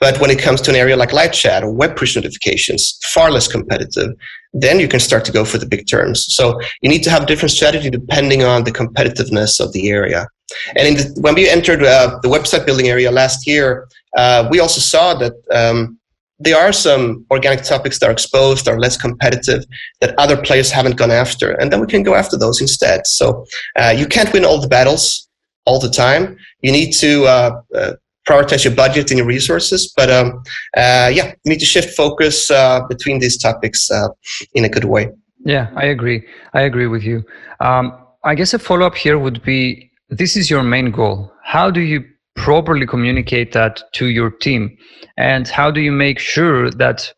But 0.00 0.20
when 0.20 0.30
it 0.30 0.40
comes 0.40 0.60
to 0.62 0.70
an 0.70 0.76
area 0.76 0.96
like 0.96 1.12
live 1.12 1.32
chat 1.32 1.62
or 1.62 1.70
web 1.70 1.94
push 1.94 2.16
notifications, 2.16 2.98
far 3.04 3.30
less 3.30 3.46
competitive, 3.46 4.10
then 4.52 4.80
you 4.80 4.88
can 4.88 4.98
start 4.98 5.24
to 5.26 5.32
go 5.32 5.44
for 5.44 5.58
the 5.58 5.66
big 5.66 5.86
terms. 5.86 6.26
So 6.34 6.60
you 6.80 6.88
need 6.88 7.04
to 7.04 7.10
have 7.10 7.26
different 7.26 7.52
strategy 7.52 7.88
depending 7.88 8.42
on 8.42 8.64
the 8.64 8.72
competitiveness 8.72 9.60
of 9.60 9.72
the 9.72 9.90
area. 9.90 10.26
And 10.74 10.98
the, 10.98 11.20
when 11.20 11.36
we 11.36 11.48
entered 11.48 11.84
uh, 11.84 12.18
the 12.22 12.28
website 12.28 12.66
building 12.66 12.88
area 12.88 13.12
last 13.12 13.46
year, 13.46 13.86
uh, 14.16 14.48
we 14.50 14.58
also 14.58 14.80
saw 14.80 15.14
that 15.14 15.34
um, 15.52 15.98
there 16.42 16.56
are 16.56 16.72
some 16.72 17.24
organic 17.30 17.62
topics 17.64 17.98
that 17.98 18.08
are 18.08 18.12
exposed, 18.12 18.68
are 18.68 18.78
less 18.78 18.96
competitive, 18.96 19.64
that 20.00 20.14
other 20.18 20.36
players 20.36 20.70
haven't 20.70 20.96
gone 20.96 21.10
after, 21.10 21.52
and 21.52 21.72
then 21.72 21.80
we 21.80 21.86
can 21.86 22.02
go 22.02 22.14
after 22.14 22.36
those 22.36 22.60
instead. 22.60 23.06
So 23.06 23.44
uh, 23.78 23.94
you 23.96 24.06
can't 24.06 24.32
win 24.32 24.44
all 24.44 24.60
the 24.60 24.68
battles 24.68 25.28
all 25.64 25.78
the 25.78 25.90
time. 25.90 26.36
You 26.60 26.72
need 26.72 26.92
to 26.94 27.24
uh, 27.24 27.60
uh, 27.74 27.92
prioritize 28.26 28.64
your 28.64 28.74
budget 28.74 29.10
and 29.10 29.18
your 29.18 29.26
resources. 29.26 29.92
But 29.96 30.10
um, 30.10 30.42
uh, 30.76 31.10
yeah, 31.12 31.32
you 31.44 31.50
need 31.50 31.60
to 31.60 31.66
shift 31.66 31.94
focus 31.96 32.50
uh, 32.50 32.80
between 32.88 33.18
these 33.18 33.38
topics 33.38 33.90
uh, 33.90 34.08
in 34.54 34.64
a 34.64 34.68
good 34.68 34.84
way. 34.84 35.10
Yeah, 35.44 35.70
I 35.74 35.86
agree. 35.86 36.26
I 36.54 36.62
agree 36.62 36.86
with 36.86 37.02
you. 37.02 37.24
Um, 37.60 37.98
I 38.24 38.34
guess 38.34 38.54
a 38.54 38.58
follow 38.58 38.86
up 38.86 38.94
here 38.94 39.18
would 39.18 39.42
be 39.42 39.90
this 40.08 40.36
is 40.36 40.50
your 40.50 40.62
main 40.62 40.90
goal. 40.90 41.32
How 41.42 41.70
do 41.70 41.80
you 41.80 42.04
properly 42.36 42.86
communicate 42.86 43.52
that 43.52 43.82
to 43.94 44.06
your 44.06 44.30
team? 44.30 44.76
And 45.16 45.48
how 45.48 45.70
do 45.70 45.80
you 45.80 45.92
make 45.92 46.18
sure 46.18 46.70
that 46.70 47.12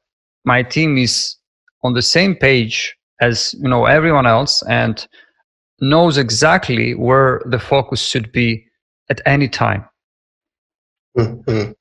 my 0.44 0.62
team 0.62 0.98
is 0.98 1.36
on 1.82 1.94
the 1.94 2.02
same 2.02 2.34
page 2.34 2.96
as 3.20 3.54
you 3.54 3.68
know 3.68 3.84
everyone 3.86 4.26
else 4.26 4.62
and 4.68 5.06
knows 5.80 6.18
exactly 6.18 6.94
where 6.94 7.42
the 7.46 7.58
focus 7.58 8.00
should 8.06 8.32
be 8.32 8.64
at 9.10 9.20
any 9.26 9.48
time? 9.48 9.84
Mm-hmm. 11.16 11.72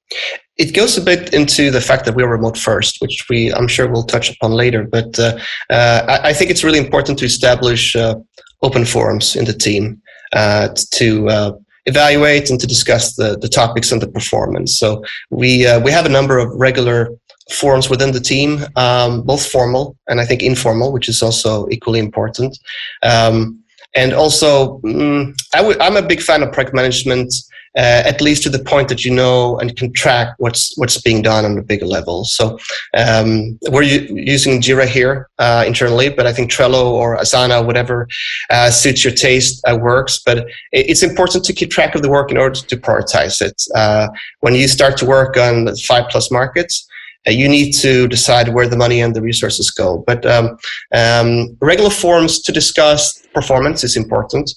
It 0.58 0.76
goes 0.76 0.98
a 0.98 1.02
bit 1.02 1.34
into 1.34 1.72
the 1.72 1.82
fact 1.82 2.06
that 2.06 2.16
we're 2.16 2.30
remote 2.30 2.58
first, 2.58 2.98
which 3.02 3.26
we 3.30 3.52
I'm 3.54 3.68
sure 3.68 3.90
we'll 3.90 4.04
touch 4.04 4.30
upon 4.30 4.52
later. 4.52 4.84
But 4.84 5.18
uh, 5.18 5.40
uh, 5.72 6.06
I, 6.08 6.30
I, 6.30 6.34
think 6.34 6.52
it's 6.52 6.64
really 6.64 6.78
important 6.78 7.18
to 7.20 7.26
establish 7.26 7.96
uh, 7.96 8.16
open 8.62 8.86
forums 8.86 9.36
in 9.36 9.46
the 9.46 9.54
team 9.54 10.00
uh, 10.34 10.70
to 10.92 11.28
uh, 11.30 11.52
evaluate 11.86 12.50
and 12.50 12.60
to 12.60 12.68
discuss 12.68 13.16
the, 13.16 13.38
the 13.38 13.50
topics 13.50 13.92
and 13.92 14.02
the 14.02 14.08
performance. 14.08 14.78
So 14.78 15.04
we 15.30 15.68
uh, 15.68 15.80
we 15.80 15.92
have 15.92 16.06
a 16.06 16.10
number 16.10 16.38
of 16.38 16.50
regular 16.54 17.10
forums 17.52 17.90
within 17.90 18.12
the 18.12 18.20
team, 18.20 18.66
um, 18.76 19.22
both 19.24 19.46
formal 19.46 19.98
and 20.08 20.22
I 20.22 20.26
think 20.26 20.42
informal, 20.42 20.92
which 20.94 21.10
is 21.10 21.22
also 21.22 21.68
equally 21.70 22.00
important. 22.00 22.58
Um, 23.04 23.60
and 23.96 24.14
also, 24.14 24.80
mm, 24.80 25.34
i 25.54 25.58
w- 25.58 25.78
I'm 25.80 25.98
a 25.98 26.02
big 26.02 26.22
fan 26.22 26.42
of 26.42 26.52
project 26.52 26.76
management 26.76 27.34
uh, 27.76 28.04
at 28.06 28.22
least 28.22 28.44
to 28.44 28.50
the 28.50 28.64
point 28.64 28.88
that 28.90 29.04
you 29.04 29.12
know 29.12 29.58
and 29.60 29.76
can 29.76 29.92
track 29.94 30.36
what's 30.38 30.78
what's 30.78 31.02
being 31.02 31.22
done 31.22 31.46
on 31.46 31.58
a 31.58 31.62
bigger 31.62 31.86
level. 31.86 32.24
So 32.26 32.60
um, 32.94 33.58
we're 33.70 33.84
using 33.84 34.62
Jira 34.62 34.86
here 34.86 35.30
uh, 35.40 35.64
internally, 35.66 36.10
but 36.10 36.28
I 36.28 36.34
think 36.34 36.52
Trello 36.52 36.86
or 36.86 37.18
Asana, 37.18 37.66
whatever 37.66 38.08
uh, 38.50 38.70
suits 38.70 39.04
your 39.04 39.14
taste, 39.14 39.64
uh, 39.68 39.78
works. 39.78 40.22
But 40.24 40.48
it's 40.72 41.04
important 41.04 41.46
to 41.46 41.54
keep 41.54 41.72
track 41.72 41.96
of 41.96 42.02
the 42.02 42.10
work 42.10 42.32
in 42.32 42.38
order 42.38 42.60
to 42.60 42.78
prioritize 42.78 43.42
it. 43.42 43.62
Uh, 43.76 44.08
when 44.42 44.54
you 44.54 44.68
start 44.68 44.98
to 44.98 45.06
work 45.06 45.38
on 45.38 45.76
five 45.78 46.10
plus 46.10 46.32
markets. 46.32 46.88
Uh, 47.26 47.32
you 47.32 47.48
need 47.48 47.72
to 47.72 48.06
decide 48.10 48.50
where 48.50 48.68
the 48.68 48.76
money 48.76 49.00
and 49.00 49.16
the 49.16 49.22
resources 49.22 49.72
go. 49.72 50.04
But 50.06 50.26
um, 50.26 50.58
um, 50.94 51.56
regular 51.62 51.90
forums 51.90 52.42
to 52.42 52.52
discuss 52.52 53.18
performance 53.34 53.82
is 53.86 53.96
important 53.96 54.54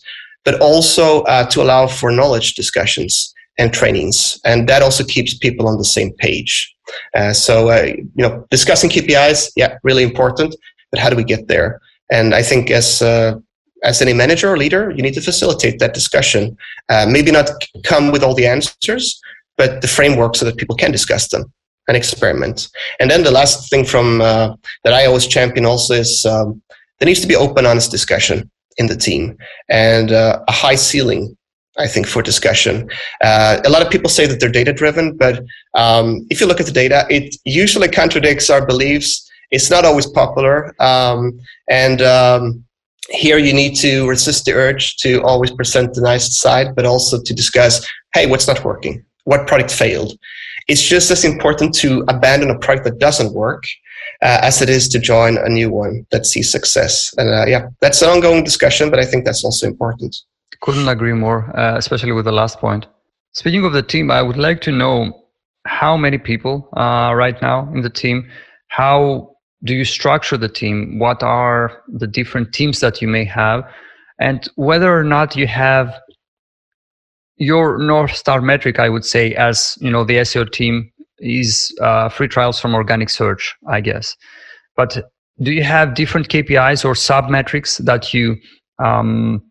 but 0.47 0.61
also 0.61 1.23
uh, 1.23 1.45
to 1.49 1.61
allow 1.61 1.89
for 1.89 2.11
knowledge 2.11 2.55
discussions 2.55 3.35
and 3.59 3.75
trainings. 3.75 4.41
And 4.45 4.69
that 4.69 4.81
also 4.81 5.05
keeps 5.05 5.37
people 5.37 5.67
on 5.67 5.77
the 5.77 5.85
same 5.85 6.13
page. 6.15 6.73
Uh, 7.15 7.33
so, 7.33 7.69
uh, 7.69 7.83
you 7.83 8.23
know, 8.25 8.47
discussing 8.51 8.89
KPIs, 8.89 9.51
yeah, 9.57 9.77
really 9.83 10.05
important. 10.05 10.55
But 10.93 11.01
how 11.01 11.11
do 11.11 11.17
we 11.17 11.25
get 11.25 11.49
there? 11.49 11.81
And 12.13 12.33
I 12.33 12.43
think 12.43 12.71
as 12.71 13.03
uh, 13.03 13.35
as 13.83 14.01
any 14.01 14.13
manager 14.13 14.49
or 14.49 14.57
leader, 14.57 14.93
you 14.95 15.03
need 15.03 15.15
to 15.15 15.21
facilitate 15.21 15.81
that 15.81 15.95
discussion. 15.95 16.57
Uh, 16.89 17.07
maybe 17.09 17.33
not 17.33 17.51
come 17.83 18.13
with 18.13 18.23
all 18.23 18.35
the 18.35 18.47
answers, 18.47 19.21
but 19.57 19.81
the 19.83 19.89
framework 19.89 20.37
so 20.37 20.45
that 20.45 20.57
people 20.57 20.77
can 20.77 20.93
discuss 20.93 21.29
them 21.29 21.53
and 21.89 21.97
experiment. 21.97 22.69
And 23.01 23.11
then 23.11 23.25
the 23.25 23.33
last 23.33 23.69
thing 23.69 23.85
from 23.85 24.21
uh, 24.21 24.55
that 24.85 24.93
I 24.93 25.07
always 25.07 25.27
champion 25.27 25.67
also 25.67 25.95
is 25.95 26.25
um, 26.25 26.63
there 26.99 27.07
needs 27.07 27.21
to 27.21 27.27
be 27.27 27.37
open, 27.37 27.67
honest 27.67 27.91
discussion 27.91 28.49
in 28.79 28.87
the 28.87 28.97
team 28.97 29.37
and 29.69 30.13
uh, 30.13 30.43
a 30.49 30.53
high 30.53 30.75
ceiling 30.75 31.37
I 31.79 31.87
think, 31.87 32.07
for 32.07 32.23
discussion. 32.23 32.89
Uh, 33.23 33.61
a 33.65 33.69
lot 33.69 33.83
of 33.83 33.91
people 33.91 34.09
say 34.09 34.27
that 34.27 34.41
they're 34.41 34.49
data 34.49 34.73
driven, 34.73 35.17
but 35.17 35.45
um, 35.75 36.27
if 36.31 36.41
you 36.41 36.47
look 36.47 36.61
at 36.61 36.67
the 36.67 36.73
data, 36.73 37.07
it 37.11 37.37
usually 37.45 37.89
contradicts 37.89 38.49
our 38.49 38.65
beliefs. 38.65 39.31
It's 39.51 39.71
not 39.71 39.85
always 39.85 40.07
popular. 40.07 40.75
Um, 40.81 41.39
and 41.69 42.01
um, 42.03 42.65
here 43.11 43.39
you 43.39 43.53
need 43.53 43.77
to 43.77 44.09
resist 44.09 44.45
the 44.45 44.55
urge 44.55 44.97
to 44.99 45.23
always 45.23 45.51
present 45.51 45.95
the 45.95 46.01
nice 46.01 46.39
side, 46.39 46.75
but 46.75 46.87
also 46.87 47.23
to 47.23 47.35
discuss 47.35 47.87
hey, 48.15 48.27
what's 48.27 48.49
not 48.49 48.65
working? 48.65 49.05
What 49.25 49.47
product 49.47 49.71
failed? 49.71 50.19
It's 50.69 50.83
just 50.83 51.11
as 51.11 51.23
important 51.25 51.75
to 51.77 52.03
abandon 52.09 52.49
a 52.49 52.59
product 52.59 52.87
that 52.87 52.99
doesn't 52.99 53.35
work 53.35 53.65
uh, 54.27 54.41
as 54.43 54.61
it 54.61 54.69
is 54.69 54.89
to 54.89 54.99
join 54.99 55.39
a 55.39 55.49
new 55.49 55.71
one 55.71 56.05
that 56.11 56.27
sees 56.27 56.51
success. 56.51 57.15
And 57.17 57.29
uh, 57.33 57.47
yeah, 57.47 57.69
that's 57.81 58.03
an 58.03 58.09
ongoing 58.09 58.43
discussion, 58.43 58.91
but 58.91 58.99
I 58.99 59.05
think 59.05 59.25
that's 59.25 59.45
also 59.45 59.69
important. 59.69 60.17
Couldn't 60.63 60.89
agree 60.89 61.13
more, 61.13 61.57
uh, 61.57 61.77
especially 61.77 62.13
with 62.13 62.25
the 62.25 62.33
last 62.33 62.59
point. 62.59 62.87
Speaking 63.33 63.65
of 63.65 63.73
the 63.73 63.83
team, 63.83 64.11
I 64.11 64.23
would 64.23 64.37
like 64.37 64.61
to 64.63 64.73
know 64.73 65.27
how 65.67 65.97
many 65.97 66.19
people 66.19 66.69
uh, 66.77 67.13
right 67.15 67.41
now 67.41 67.71
in 67.73 67.83
the 67.83 67.91
team. 67.91 68.29
How 68.69 69.37
do 69.63 69.75
you 69.75 69.85
structure 69.85 70.37
the 70.37 70.49
team? 70.49 70.99
What 70.99 71.23
are 71.23 71.83
the 71.87 72.07
different 72.09 72.53
teams 72.53 72.81
that 72.81 73.01
you 73.01 73.09
may 73.09 73.25
have, 73.25 73.63
and 74.19 74.49
whether 74.57 74.99
or 74.99 75.05
not 75.05 75.37
you 75.37 75.47
have 75.47 76.01
your 77.37 77.79
north 77.79 78.17
star 78.17 78.41
metric? 78.41 78.81
I 78.81 78.89
would 78.89 79.05
say, 79.05 79.35
as 79.35 79.79
you 79.81 79.91
know, 79.91 80.05
the 80.05 80.17
SEO 80.17 80.51
team 80.51 80.91
is 81.21 81.75
uh, 81.81 82.09
free 82.09 82.29
trials 82.29 82.61
from 82.61 82.75
organic 82.75 83.11
search, 83.11 83.55
I 83.69 83.81
guess. 83.81 84.17
But 84.77 84.99
do 85.41 85.53
you 85.53 85.63
have 85.63 85.95
different 85.95 86.29
KPIs 86.29 86.85
or 86.85 86.95
sub 86.95 87.29
metrics 87.29 87.79
that 87.79 88.15
you 88.15 88.37
um, 88.83 89.43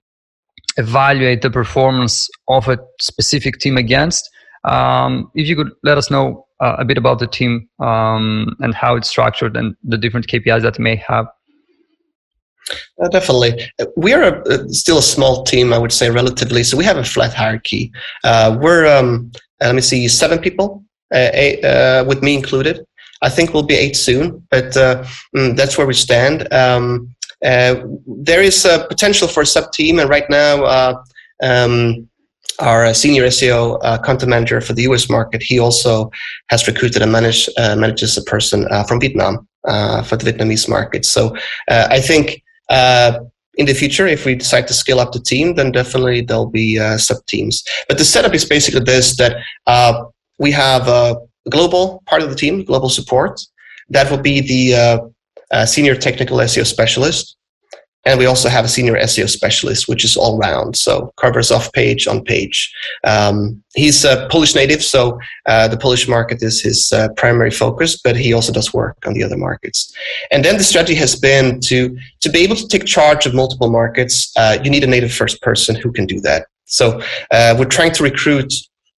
evaluate 0.78 1.42
the 1.42 1.50
performance 1.50 2.30
of 2.48 2.68
a 2.68 2.78
specific 3.00 3.60
team 3.60 3.78
against? 3.78 4.30
Um, 4.64 5.30
if 5.36 5.48
you 5.48 5.56
could 5.56 5.72
let 5.84 5.98
us 5.98 6.10
know 6.10 6.46
uh, 6.60 6.78
a 6.80 6.86
bit 6.86 6.98
about 6.98 7.20
the 7.20 7.28
team 7.28 7.68
um, 7.80 8.56
and 8.60 8.74
how 8.74 8.96
it's 8.96 9.10
structured 9.10 9.56
and 9.58 9.76
the 9.84 9.98
different 9.98 10.28
KPIs 10.28 10.62
that 10.62 10.80
may 10.80 10.96
have. 10.96 11.28
Uh, 13.00 13.08
definitely. 13.10 13.70
We 13.96 14.14
are 14.14 14.24
a, 14.24 14.42
uh, 14.42 14.68
still 14.70 14.98
a 14.98 15.04
small 15.04 15.44
team, 15.44 15.74
I 15.74 15.78
would 15.78 15.92
say, 15.92 16.10
relatively. 16.10 16.64
So 16.64 16.78
we 16.78 16.86
have 16.86 16.98
a 16.98 17.04
flat 17.04 17.34
hierarchy. 17.34 17.92
Uh, 18.24 18.58
we're, 18.60 18.88
um, 18.88 19.32
uh, 19.62 19.68
let 19.68 19.76
me 19.76 19.82
see, 19.82 20.08
seven 20.08 20.40
people 20.40 20.85
eight, 21.14 21.64
uh, 21.64 22.04
with 22.08 22.22
me 22.24 22.36
included. 22.36 22.86
I 23.22 23.30
think 23.30 23.54
we'll 23.54 23.64
be 23.64 23.76
eight 23.76 23.96
soon, 23.96 24.46
but 24.52 24.76
uh, 24.78 25.04
mm, 25.36 25.56
that's 25.56 25.78
where 25.78 25.88
we 25.88 25.94
stand. 25.94 26.52
Um, 26.54 27.16
there 27.42 28.42
is 28.42 28.66
a 28.66 28.86
potential 28.88 29.28
for 29.28 29.42
a 29.42 29.46
sub 29.46 29.72
team, 29.72 30.00
and 30.00 30.10
right 30.10 30.30
now, 30.30 31.04
um, 31.44 32.08
our 32.60 32.94
senior 32.94 33.26
SEO 33.26 33.80
uh, 33.84 33.98
content 33.98 34.30
manager 34.30 34.62
for 34.62 34.74
the 34.74 34.84
US 34.84 35.10
market, 35.10 35.44
he 35.44 35.60
also 35.60 36.10
has 36.50 36.68
recruited 36.68 37.02
and 37.02 37.12
manage, 37.12 37.50
uh, 37.58 37.76
manages 37.76 38.18
a 38.18 38.24
person 38.24 38.66
uh, 38.72 38.84
from 38.84 39.00
Vietnam 39.00 39.48
for 40.06 40.16
the 40.16 40.32
Vietnamese 40.32 40.70
market. 40.70 41.06
So 41.06 41.36
I 41.68 42.00
think 42.00 42.42
in 43.58 43.66
the 43.66 43.74
future, 43.74 44.08
if 44.08 44.26
we 44.26 44.36
decide 44.36 44.68
to 44.68 44.74
scale 44.74 45.00
up 45.00 45.12
the 45.12 45.20
team, 45.20 45.56
then 45.56 45.72
definitely 45.72 46.22
there'll 46.22 46.50
be 46.50 46.78
sub 46.98 47.26
teams. 47.28 47.64
But 47.88 47.98
the 47.98 48.06
setup 48.06 48.34
is 48.34 48.46
basically 48.46 48.82
this: 48.82 49.18
that 49.18 49.38
we 50.38 50.52
have 50.52 50.88
a 50.88 51.18
global 51.50 52.04
part 52.06 52.22
of 52.22 52.30
the 52.30 52.36
team, 52.36 52.64
global 52.64 52.90
support. 52.90 53.40
That 53.90 54.10
will 54.10 54.22
be 54.22 54.42
the 54.42 54.76
uh, 54.76 55.00
uh, 55.52 55.66
senior 55.66 55.96
technical 55.96 56.38
SEO 56.38 56.66
specialist. 56.66 57.38
and 58.08 58.20
we 58.20 58.28
also 58.28 58.50
have 58.50 58.66
a 58.66 58.68
senior 58.68 58.96
SEO 59.10 59.28
specialist, 59.28 59.88
which 59.88 60.04
is 60.04 60.16
all 60.16 60.38
round, 60.38 60.78
so 60.78 61.12
covers 61.18 61.50
off 61.52 61.74
page, 61.74 62.06
on 62.06 62.24
page. 62.24 62.72
Um, 63.04 63.64
he's 63.74 64.06
a 64.06 64.28
Polish 64.30 64.54
native, 64.54 64.84
so 64.84 65.18
uh, 65.48 65.68
the 65.68 65.78
Polish 65.78 66.08
market 66.08 66.44
is 66.44 66.62
his 66.62 66.94
uh, 66.94 67.08
primary 67.18 67.50
focus, 67.50 68.00
but 68.04 68.16
he 68.16 68.32
also 68.32 68.54
does 68.54 68.72
work 68.76 68.98
on 69.08 69.14
the 69.14 69.24
other 69.24 69.38
markets. 69.38 69.92
And 70.32 70.46
then 70.46 70.58
the 70.58 70.64
strategy 70.64 70.94
has 70.96 71.16
been 71.16 71.60
to 71.62 71.98
to 72.22 72.30
be 72.30 72.40
able 72.44 72.58
to 72.58 72.68
take 72.68 72.86
charge 72.86 73.26
of 73.26 73.34
multiple 73.34 73.72
markets. 73.72 74.32
Uh, 74.38 74.58
you 74.64 74.70
need 74.70 74.84
a 74.84 74.94
native 74.96 75.12
first 75.12 75.42
person 75.42 75.76
who 75.76 75.92
can 75.92 76.06
do 76.06 76.20
that. 76.22 76.46
So 76.66 77.02
uh, 77.32 77.56
we're 77.58 77.76
trying 77.78 77.94
to 77.94 78.04
recruit 78.04 78.54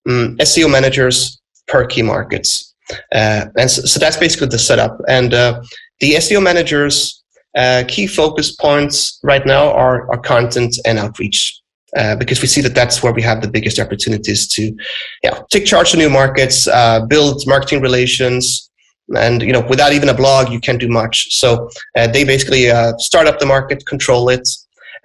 um, 0.08 0.38
SEO 0.38 0.72
managers 0.72 1.40
per 1.68 1.86
key 1.86 2.02
markets, 2.02 2.74
uh, 3.14 3.46
and 3.58 3.70
so, 3.70 3.82
so, 3.82 4.00
that's 4.00 4.18
basically 4.18 4.48
the 4.48 4.60
setup. 4.60 5.00
And 5.08 5.34
uh, 5.34 5.62
the 6.00 6.14
SEO 6.14 6.42
managers 6.42 7.24
uh, 7.56 7.84
key 7.88 8.08
focus 8.08 8.56
points 8.56 9.20
right 9.24 9.46
now 9.46 9.72
are, 9.72 10.10
are 10.12 10.20
content 10.20 10.76
and 10.86 10.98
outreach. 11.00 11.60
Uh, 11.96 12.16
because 12.16 12.42
we 12.42 12.48
see 12.48 12.62
that 12.62 12.76
that's 12.76 13.02
where 13.02 13.14
we 13.14 13.22
have 13.22 13.42
the 13.42 13.48
biggest 13.48 13.80
opportunities 13.80 14.46
to 14.46 14.76
yeah, 15.24 15.40
take 15.50 15.66
charge 15.66 15.94
of 15.94 16.00
new 16.00 16.10
markets, 16.10 16.68
uh, 16.68 17.06
build 17.06 17.42
marketing 17.48 17.82
relations, 17.82 18.70
and 19.16 19.42
you 19.42 19.54
know 19.54 19.66
without 19.70 19.94
even 19.94 20.10
a 20.10 20.14
blog 20.14 20.52
you 20.52 20.60
can't 20.60 20.82
do 20.82 20.90
much. 20.90 21.34
So 21.34 21.70
uh, 21.98 22.08
they 22.08 22.26
basically 22.26 22.66
start 23.00 23.26
up 23.26 23.40
the 23.40 23.46
market, 23.46 23.86
control 23.86 24.28
it, 24.30 24.48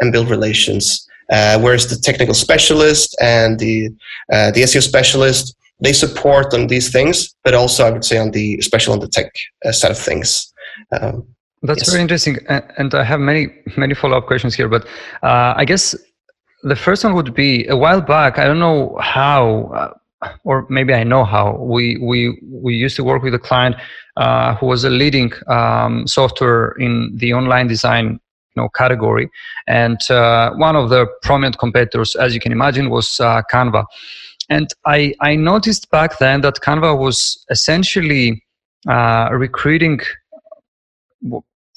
and 0.00 0.12
build 0.12 0.28
relations. 0.28 1.06
Uh, 1.32 1.58
whereas 1.58 1.88
the 1.88 1.96
technical 1.96 2.34
specialist 2.34 3.16
and 3.20 3.58
the 3.58 3.88
the 4.28 4.62
SEO 4.68 4.82
specialist 4.82 5.56
they 5.82 5.92
support 5.92 6.54
on 6.54 6.68
these 6.68 6.92
things, 6.92 7.34
but 7.42 7.54
also 7.54 7.86
I 7.86 7.90
would 7.90 8.04
say 8.04 8.18
on 8.18 8.30
the 8.30 8.56
especially 8.58 8.94
on 8.94 9.00
the 9.00 9.08
tech 9.08 9.32
side 9.72 9.90
of 9.90 9.98
things. 9.98 10.52
Um, 10.92 11.26
that's 11.62 11.80
yes. 11.80 11.90
very 11.90 12.02
interesting, 12.02 12.38
and 12.48 12.94
I 12.94 13.04
have 13.04 13.20
many 13.20 13.48
many 13.76 13.94
follow 13.94 14.18
up 14.18 14.26
questions 14.26 14.54
here. 14.54 14.68
But 14.68 14.84
uh, 15.22 15.54
I 15.56 15.64
guess 15.64 15.94
the 16.62 16.76
first 16.76 17.04
one 17.04 17.14
would 17.14 17.34
be 17.34 17.66
a 17.66 17.76
while 17.76 18.00
back. 18.00 18.38
I 18.38 18.44
don't 18.44 18.58
know 18.58 18.96
how, 19.00 19.70
uh, 20.22 20.28
or 20.44 20.66
maybe 20.70 20.92
I 20.94 21.04
know 21.04 21.24
how. 21.24 21.56
We 21.56 21.98
we 21.98 22.40
we 22.50 22.74
used 22.74 22.96
to 22.96 23.04
work 23.04 23.22
with 23.22 23.34
a 23.34 23.38
client 23.38 23.76
uh, 24.16 24.54
who 24.56 24.66
was 24.66 24.84
a 24.84 24.90
leading 24.90 25.32
um, 25.48 26.06
software 26.06 26.72
in 26.78 27.12
the 27.16 27.32
online 27.32 27.66
design 27.66 28.20
you 28.54 28.62
know 28.62 28.68
category, 28.70 29.30
and 29.66 29.98
uh, 30.10 30.52
one 30.54 30.76
of 30.76 30.90
the 30.90 31.06
prominent 31.22 31.58
competitors, 31.58 32.14
as 32.16 32.34
you 32.34 32.40
can 32.40 32.52
imagine, 32.52 32.90
was 32.90 33.20
uh, 33.20 33.42
Canva. 33.50 33.84
And 34.48 34.68
I 34.86 35.14
I 35.20 35.36
noticed 35.36 35.90
back 35.90 36.18
then 36.18 36.40
that 36.42 36.56
Canva 36.56 36.98
was 36.98 37.44
essentially 37.50 38.42
uh, 38.88 39.28
recruiting 39.32 40.00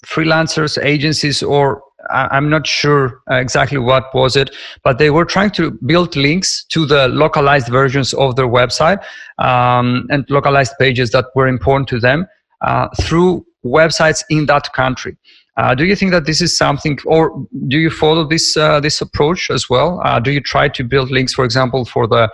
freelancers, 0.05 0.82
agencies, 0.84 1.41
or 1.41 1.82
I'm 2.12 2.50
not 2.50 2.67
sure 2.67 3.22
exactly 3.29 3.77
what 3.77 4.13
was 4.13 4.36
it, 4.36 4.55
but 4.84 5.00
they 5.00 5.10
were 5.10 5.25
trying 5.25 5.51
to 5.51 5.72
build 5.86 6.15
links 6.15 6.63
to 6.65 6.86
the 6.86 7.08
localized 7.08 7.67
versions 7.70 8.13
of 8.13 8.36
their 8.36 8.48
website 8.48 9.03
um, 9.39 10.05
and 10.10 10.25
localized 10.29 10.74
pages 10.79 11.12
that 11.12 11.25
were 11.36 11.48
important 11.48 11.88
to 11.89 12.00
them 12.00 12.27
uh, 12.62 12.89
through 13.01 13.46
websites 13.65 14.24
in 14.29 14.46
that 14.46 14.72
country. 14.74 15.17
Uh, 15.57 15.74
do 15.74 15.85
you 15.85 15.95
think 15.95 16.12
that 16.12 16.25
this 16.25 16.41
is 16.41 16.57
something, 16.57 16.97
or 17.05 17.47
do 17.67 17.77
you 17.77 17.89
follow 17.89 18.27
this 18.27 18.57
uh, 18.57 18.79
this 18.79 19.01
approach 19.01 19.50
as 19.50 19.69
well? 19.69 20.01
Uh, 20.03 20.19
do 20.19 20.31
you 20.31 20.41
try 20.41 20.67
to 20.67 20.83
build 20.83 21.12
links, 21.12 21.33
for 21.33 21.45
example, 21.45 21.85
for 21.85 22.07
the 22.07 22.29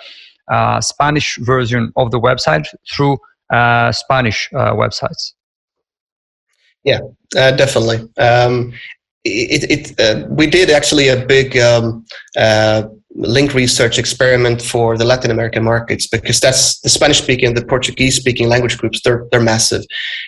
uh, 0.51 0.81
Spanish 0.81 1.37
version 1.41 1.91
of 1.95 2.09
the 2.11 2.19
website 2.19 2.65
through 2.91 3.17
uh, 3.53 3.91
Spanish 3.91 4.49
websites? 4.53 5.33
Yeah, 6.83 6.99
uh, 7.37 7.51
definitely. 7.51 8.09
Um, 8.17 8.73
it, 9.23 9.69
it 9.69 9.99
uh, 9.99 10.27
we 10.29 10.47
did 10.47 10.69
actually 10.71 11.09
a 11.09 11.25
big 11.25 11.57
um, 11.57 12.05
uh, 12.35 12.83
link 13.15 13.53
research 13.53 13.99
experiment 13.99 14.61
for 14.61 14.97
the 14.97 15.05
Latin 15.05 15.31
American 15.31 15.63
markets 15.63 16.07
because 16.07 16.39
that's 16.39 16.79
the 16.79 16.89
Spanish 16.89 17.21
speaking, 17.21 17.47
and 17.47 17.57
the 17.57 17.65
Portuguese 17.65 18.15
speaking 18.15 18.47
language 18.47 18.77
groups. 18.77 19.01
They're 19.03 19.27
they're 19.31 19.41
massive, 19.41 19.83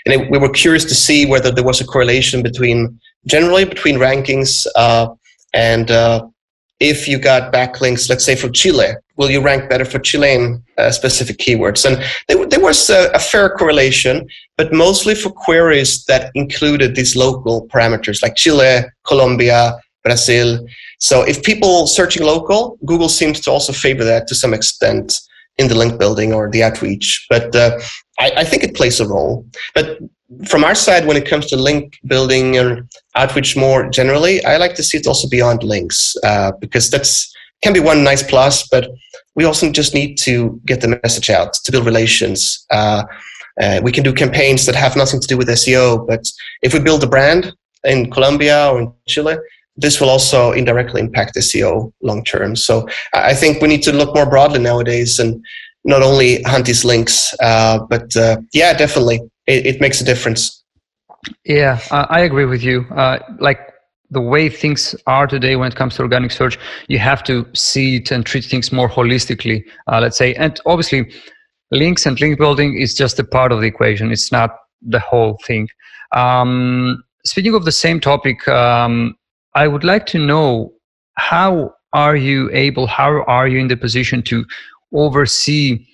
and 0.05 0.13
it, 0.13 0.31
we 0.31 0.37
were 0.37 0.49
curious 0.49 0.85
to 0.85 0.95
see 0.95 1.25
whether 1.25 1.51
there 1.51 1.63
was 1.63 1.81
a 1.81 1.85
correlation 1.85 2.41
between 2.43 2.99
generally 3.25 3.65
between 3.65 3.97
rankings 3.97 4.67
uh, 4.75 5.07
and 5.53 5.91
uh, 5.91 6.27
if 6.79 7.07
you 7.07 7.17
got 7.17 7.53
backlinks, 7.53 8.09
let's 8.09 8.25
say 8.25 8.35
from 8.35 8.51
Chile, 8.51 8.89
will 9.15 9.31
you 9.31 9.41
rank 9.41 9.69
better 9.69 9.85
for 9.85 9.99
Chilean 9.99 10.61
uh, 10.77 10.91
specific 10.91 11.37
keywords? 11.37 11.85
And 11.85 12.03
there, 12.27 12.45
there 12.45 12.59
was 12.59 12.89
a, 12.89 13.09
a, 13.13 13.19
fair 13.19 13.49
correlation, 13.49 14.27
but 14.57 14.73
mostly 14.73 15.15
for 15.15 15.29
queries 15.29 16.03
that 16.05 16.31
included 16.35 16.96
these 16.96 17.15
local 17.15 17.67
parameters 17.67 18.22
like 18.22 18.35
Chile, 18.35 18.81
Colombia, 19.05 19.79
Brazil. 20.03 20.65
So 21.03 21.22
if 21.22 21.44
people 21.44 21.85
searching 21.85 22.24
local, 22.24 22.77
Google 22.85 23.09
seems 23.09 23.42
to 23.42 23.51
also 23.51 23.74
favor 23.74 24.05
that 24.05 24.25
to 24.27 24.35
some 24.35 24.53
extent 24.53 25.20
in 25.57 25.68
the 25.68 25.75
link 25.75 26.00
building 26.00 26.33
or 26.33 26.50
the 26.50 26.63
outreach. 26.63 27.25
But 27.29 27.53
uh, 27.53 27.77
I, 28.22 28.31
I, 28.37 28.44
think 28.46 28.63
it 28.63 28.74
plays 28.74 29.01
a 29.01 29.07
role. 29.07 29.46
But 29.75 30.00
from 30.48 30.63
our 30.63 30.74
side, 30.74 31.05
when 31.05 31.18
it 31.18 31.27
comes 31.27 31.48
to 31.48 31.57
link 31.57 32.00
building 32.07 32.57
and 32.57 32.89
outreach 33.16 33.57
more 33.57 33.89
generally, 33.89 34.44
I 34.46 34.55
like 34.55 34.75
to 34.75 34.83
see 34.83 34.98
it 34.98 35.05
also 35.05 35.27
beyond 35.27 35.61
links 35.61 36.16
uh, 36.24 36.53
because 36.61 36.89
that's 36.89 37.31
can 37.61 37.74
be 37.74 37.81
one 37.81 38.03
nice 38.03 38.24
plus, 38.24 38.68
but 38.70 38.89
we 39.35 39.44
also 39.44 39.72
just 39.72 39.94
need 39.94 40.18
to 40.20 40.59
get 40.66 40.79
the 40.79 41.00
message 41.03 41.29
out 41.29 41.53
to 41.53 41.72
build 41.72 41.85
relations. 41.85 42.66
Uh, 42.72 43.03
uh, 43.61 43.79
we 43.83 43.92
can 43.92 44.03
do 44.03 44.13
campaigns 44.13 44.66
that 44.66 44.75
have 44.75 44.96
nothing 44.96 45.20
to 45.20 45.27
do 45.27 45.37
with 45.37 45.48
SEO, 45.50 46.07
but 46.07 46.24
if 46.61 46.74
we 46.74 46.79
build 46.79 47.03
a 47.03 47.07
brand 47.07 47.53
in 47.83 48.09
Colombia 48.09 48.70
or 48.70 48.81
in 48.81 48.94
Chile, 49.07 49.37
this 49.75 50.00
will 50.00 50.09
also 50.09 50.51
indirectly 50.51 51.01
impact 51.01 51.36
SEO 51.36 51.92
long 52.01 52.24
term. 52.24 52.55
So 52.55 52.88
I 53.14 53.33
think 53.33 53.62
we 53.62 53.68
need 53.68 53.83
to 53.83 53.92
look 53.92 54.14
more 54.14 54.29
broadly 54.29 54.59
nowadays 54.59 55.20
and 55.20 55.44
not 55.83 56.01
only 56.01 56.42
hunt 56.44 56.66
these 56.66 56.86
links, 56.86 57.36
uh, 57.42 57.79
but 57.90 58.16
uh, 58.16 58.38
yeah, 58.53 58.74
definitely 58.74 59.22
it, 59.48 59.66
it, 59.66 59.81
makes 59.81 60.00
a 60.00 60.03
difference. 60.03 60.64
Yeah, 61.46 61.79
I 61.92 62.22
agree 62.22 62.46
with 62.46 62.64
you. 62.64 62.86
Uh, 62.96 63.20
like 63.40 63.59
the 64.12 64.22
way 64.22 64.48
things 64.48 64.96
are 65.07 65.27
today 65.27 65.55
when 65.55 65.72
it 65.72 65.75
comes 65.75 65.96
to 65.96 66.03
organic 66.03 66.31
search, 66.31 66.57
you 66.88 67.00
have 67.00 67.24
to 67.24 67.46
see 67.53 67.98
it 67.98 68.12
and 68.12 68.25
treat 68.25 68.46
things 68.46 68.72
more 68.72 68.90
holistically, 68.90 69.64
uh, 69.92 70.00
let's 70.00 70.18
say. 70.18 70.36
And 70.36 70.59
obviously, 70.66 71.12
links 71.72 72.05
and 72.05 72.20
link 72.22 72.38
building 72.38 72.77
is 72.79 72.94
just 72.94 73.20
a 73.20 73.24
part 73.24 73.51
of 73.51 73.59
the 73.59 73.68
equation, 73.68 74.12
it's 74.12 74.31
not 74.31 74.51
the 74.81 75.00
whole 75.00 75.40
thing. 75.46 75.68
Um, 76.12 77.03
speaking 77.25 77.55
of 77.55 77.66
the 77.66 77.72
same 77.72 78.00
topic, 78.00 78.48
um, 78.48 79.16
I 79.55 79.68
would 79.68 79.83
like 79.83 80.05
to 80.07 80.20
know 80.20 80.74
how 81.16 81.74
are 81.94 82.16
you 82.16 82.50
able, 82.51 82.87
how 82.87 83.24
are 83.24 83.48
you 83.48 83.59
in 83.59 83.68
the 83.68 83.77
position 83.77 84.24
to 84.24 84.46
oversee 84.94 85.85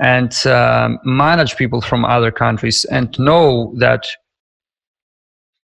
and 0.00 0.46
um, 0.46 0.98
manage 1.04 1.56
people 1.56 1.80
from 1.80 2.04
other 2.04 2.30
countries 2.30 2.84
and 2.90 3.18
know 3.18 3.74
that 3.78 4.06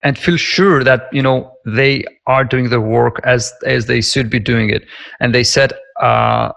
and 0.04 0.16
feel 0.16 0.37
sure 0.37 0.84
that 0.84 1.08
you 1.12 1.22
know 1.22 1.50
they 1.66 2.04
are 2.26 2.44
doing 2.44 2.70
their 2.70 2.80
work 2.80 3.20
as 3.24 3.52
as 3.64 3.87
they 3.87 4.00
should 4.00 4.30
be 4.30 4.38
doing 4.38 4.70
it? 4.70 4.84
And 5.20 5.34
they 5.34 5.44
set 5.44 5.72
uh, 6.00 6.52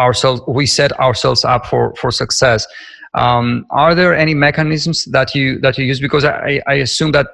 ourselves 0.00 0.40
we 0.48 0.66
set 0.66 0.98
ourselves 0.98 1.44
up 1.44 1.66
for 1.66 1.94
for 1.96 2.10
success. 2.10 2.66
Um, 3.12 3.66
are 3.70 3.94
there 3.94 4.16
any 4.16 4.34
mechanisms 4.34 5.04
that 5.06 5.34
you 5.34 5.60
that 5.60 5.76
you 5.76 5.84
use? 5.84 6.00
Because 6.00 6.24
i 6.24 6.60
i 6.66 6.74
assume 6.74 7.12
that 7.12 7.28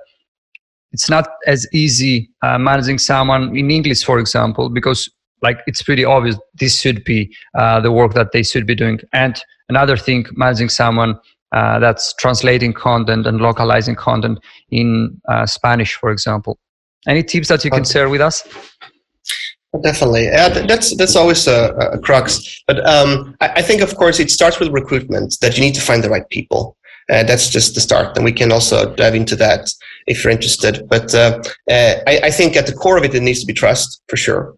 it's 0.97 1.11
not 1.11 1.27
as 1.47 1.67
easy 1.83 2.31
uh, 2.43 2.59
managing 2.59 2.99
someone 2.99 3.45
in 3.61 3.71
english 3.71 4.03
for 4.09 4.19
example 4.19 4.71
because 4.79 5.01
like 5.43 5.59
it's 5.67 5.83
pretty 5.83 6.05
obvious 6.05 6.37
this 6.55 6.81
should 6.81 7.05
be 7.05 7.21
uh, 7.61 7.79
the 7.81 7.93
work 7.93 8.15
that 8.15 8.33
they 8.33 8.43
should 8.43 8.67
be 8.67 8.75
doing 8.75 8.99
and 9.13 9.35
another 9.69 9.97
thing 9.97 10.25
managing 10.45 10.71
someone 10.71 11.13
uh, 11.53 11.79
that's 11.79 12.13
translating 12.15 12.73
content 12.73 13.27
and 13.27 13.41
localizing 13.41 13.95
content 13.95 14.39
in 14.71 15.19
uh, 15.29 15.47
Spanish, 15.47 15.95
for 15.95 16.11
example. 16.11 16.59
Any 17.07 17.23
tips 17.23 17.49
that 17.49 17.65
you 17.65 17.71
can 17.71 17.85
share 17.85 18.09
with 18.09 18.21
us? 18.21 18.47
Definitely, 19.83 20.25
yeah, 20.25 20.49
that's 20.49 20.97
that's 20.97 21.17
always 21.17 21.47
a, 21.47 21.75
a 21.93 21.99
crux. 21.99 22.63
But 22.67 22.87
um, 22.87 23.37
I, 23.41 23.49
I, 23.57 23.63
think, 23.63 23.83
of 23.83 23.95
course, 23.97 24.19
it 24.19 24.31
starts 24.31 24.59
with 24.59 24.71
recruitment. 24.71 25.37
That 25.41 25.57
you 25.57 25.63
need 25.63 25.75
to 25.75 25.81
find 25.83 26.03
the 26.03 26.09
right 26.09 26.29
people. 26.31 26.76
Uh, 27.11 27.23
that's 27.23 27.49
just 27.49 27.75
the 27.75 27.81
start, 27.81 28.17
and 28.17 28.25
we 28.25 28.33
can 28.33 28.51
also 28.51 28.95
dive 28.97 29.15
into 29.15 29.37
that 29.37 29.71
if 30.07 30.25
you're 30.25 30.33
interested. 30.33 30.87
But 30.89 31.15
uh, 31.15 31.41
uh, 31.71 31.95
I, 32.07 32.21
I, 32.25 32.31
think 32.31 32.57
at 32.57 32.67
the 32.67 32.73
core 32.73 32.99
of 32.99 33.05
it, 33.05 33.15
it 33.15 33.23
needs 33.23 33.41
to 33.41 33.47
be 33.47 33.53
trust 33.53 34.03
for 34.09 34.17
sure. 34.17 34.57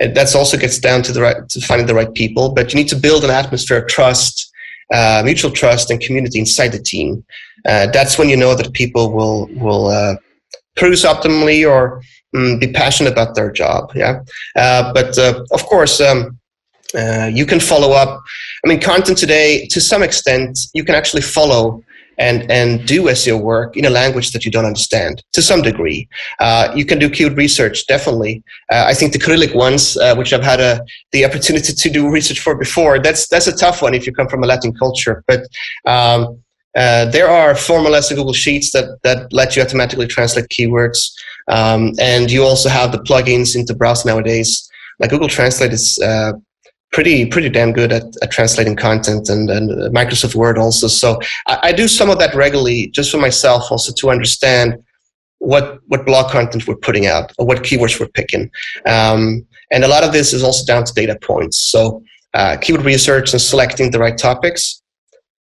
And 0.00 0.16
that's 0.16 0.34
also 0.34 0.56
gets 0.56 0.78
down 0.78 1.02
to 1.02 1.12
the 1.12 1.20
right 1.20 1.48
to 1.50 1.60
finding 1.60 1.86
the 1.86 1.94
right 1.94 2.12
people. 2.14 2.54
But 2.54 2.72
you 2.72 2.78
need 2.80 2.88
to 2.88 2.96
build 2.96 3.24
an 3.24 3.30
atmosphere 3.30 3.78
of 3.82 3.88
trust 3.88 4.52
uh, 4.92 5.22
mutual 5.24 5.50
trust 5.50 5.90
and 5.90 6.00
community 6.00 6.38
inside 6.38 6.68
the 6.68 6.78
team. 6.78 7.24
Uh, 7.64 7.86
that's 7.92 8.18
when 8.18 8.28
you 8.28 8.36
know 8.36 8.54
that 8.54 8.72
people 8.74 9.10
will 9.10 9.46
will 9.54 9.86
uh, 9.86 10.14
produce 10.76 11.04
optimally 11.04 11.66
or 11.68 12.02
um, 12.36 12.58
be 12.58 12.70
passionate 12.70 13.12
about 13.12 13.34
their 13.34 13.50
job. 13.50 13.90
Yeah, 13.94 14.20
but 14.54 15.18
of 15.18 15.64
course. 15.66 16.00
Um, 16.00 16.38
you 17.32 17.46
can 17.46 17.58
follow 17.58 17.92
up. 17.92 18.20
I 18.64 18.68
mean, 18.68 18.80
content 18.80 19.18
today, 19.18 19.66
to 19.70 19.80
some 19.80 20.02
extent, 20.02 20.58
you 20.72 20.84
can 20.84 20.94
actually 20.94 21.22
follow 21.22 21.82
and 22.18 22.50
and 22.50 22.86
do 22.86 23.04
SEO 23.04 23.40
work 23.40 23.76
in 23.76 23.84
a 23.84 23.90
language 23.90 24.32
that 24.32 24.44
you 24.44 24.50
don't 24.50 24.64
understand 24.64 25.22
to 25.32 25.42
some 25.42 25.62
degree. 25.62 26.08
Uh, 26.40 26.72
you 26.74 26.84
can 26.84 26.98
do 26.98 27.08
keyword 27.10 27.36
research, 27.36 27.86
definitely. 27.86 28.42
Uh, 28.70 28.84
I 28.86 28.94
think 28.94 29.12
the 29.12 29.18
Cyrillic 29.18 29.54
ones, 29.54 29.96
uh, 29.96 30.14
which 30.14 30.32
I've 30.32 30.44
had 30.44 30.60
a, 30.60 30.84
the 31.12 31.24
opportunity 31.24 31.72
to 31.72 31.90
do 31.90 32.10
research 32.10 32.40
for 32.40 32.54
before, 32.54 32.98
that's 32.98 33.28
that's 33.28 33.46
a 33.46 33.56
tough 33.56 33.82
one 33.82 33.94
if 33.94 34.06
you 34.06 34.12
come 34.12 34.28
from 34.28 34.44
a 34.44 34.46
Latin 34.46 34.72
culture. 34.74 35.24
But 35.26 35.40
um, 35.86 36.38
uh, 36.76 37.06
there 37.06 37.28
are 37.28 37.54
formulas 37.54 38.10
in 38.10 38.16
Google 38.16 38.32
Sheets 38.32 38.72
that 38.72 38.98
that 39.02 39.32
let 39.32 39.56
you 39.56 39.62
automatically 39.62 40.06
translate 40.06 40.48
keywords, 40.48 41.10
um, 41.48 41.92
and 41.98 42.30
you 42.30 42.44
also 42.44 42.68
have 42.68 42.92
the 42.92 42.98
plugins 42.98 43.56
into 43.56 43.74
browser 43.74 44.08
nowadays. 44.08 44.68
Like 44.98 45.10
Google 45.10 45.28
Translate 45.28 45.72
is 45.72 45.98
uh, 45.98 46.32
pretty 46.92 47.26
pretty 47.26 47.48
damn 47.48 47.72
good 47.72 47.90
at, 47.90 48.04
at 48.22 48.30
translating 48.30 48.76
content 48.76 49.28
and, 49.28 49.50
and 49.50 49.70
Microsoft 49.94 50.34
Word 50.34 50.58
also. 50.58 50.86
So 50.86 51.18
I, 51.46 51.58
I, 51.62 51.72
do 51.72 51.88
some 51.88 52.10
of 52.10 52.18
that 52.18 52.34
regularly 52.34 52.88
just 52.88 53.10
for 53.10 53.18
myself 53.18 53.70
also 53.70 53.92
to 53.92 54.10
understand 54.10 54.82
what 55.38 55.80
what 55.88 56.06
blog 56.06 56.30
content 56.30 56.68
we're 56.68 56.76
putting 56.76 57.06
out 57.06 57.32
or 57.38 57.46
what 57.46 57.62
keywords 57.62 57.98
we're 57.98 58.08
picking. 58.08 58.50
Um, 58.86 59.44
and 59.70 59.84
a 59.84 59.88
lot 59.88 60.04
of 60.04 60.12
this 60.12 60.32
is 60.32 60.44
also 60.44 60.64
down 60.64 60.84
to 60.84 60.92
data 60.92 61.18
points. 61.20 61.58
So 61.58 62.02
uh, 62.34 62.56
keyword 62.60 62.84
research 62.84 63.32
and 63.32 63.40
selecting 63.40 63.90
the 63.90 63.98
right 63.98 64.16
topics. 64.16 64.80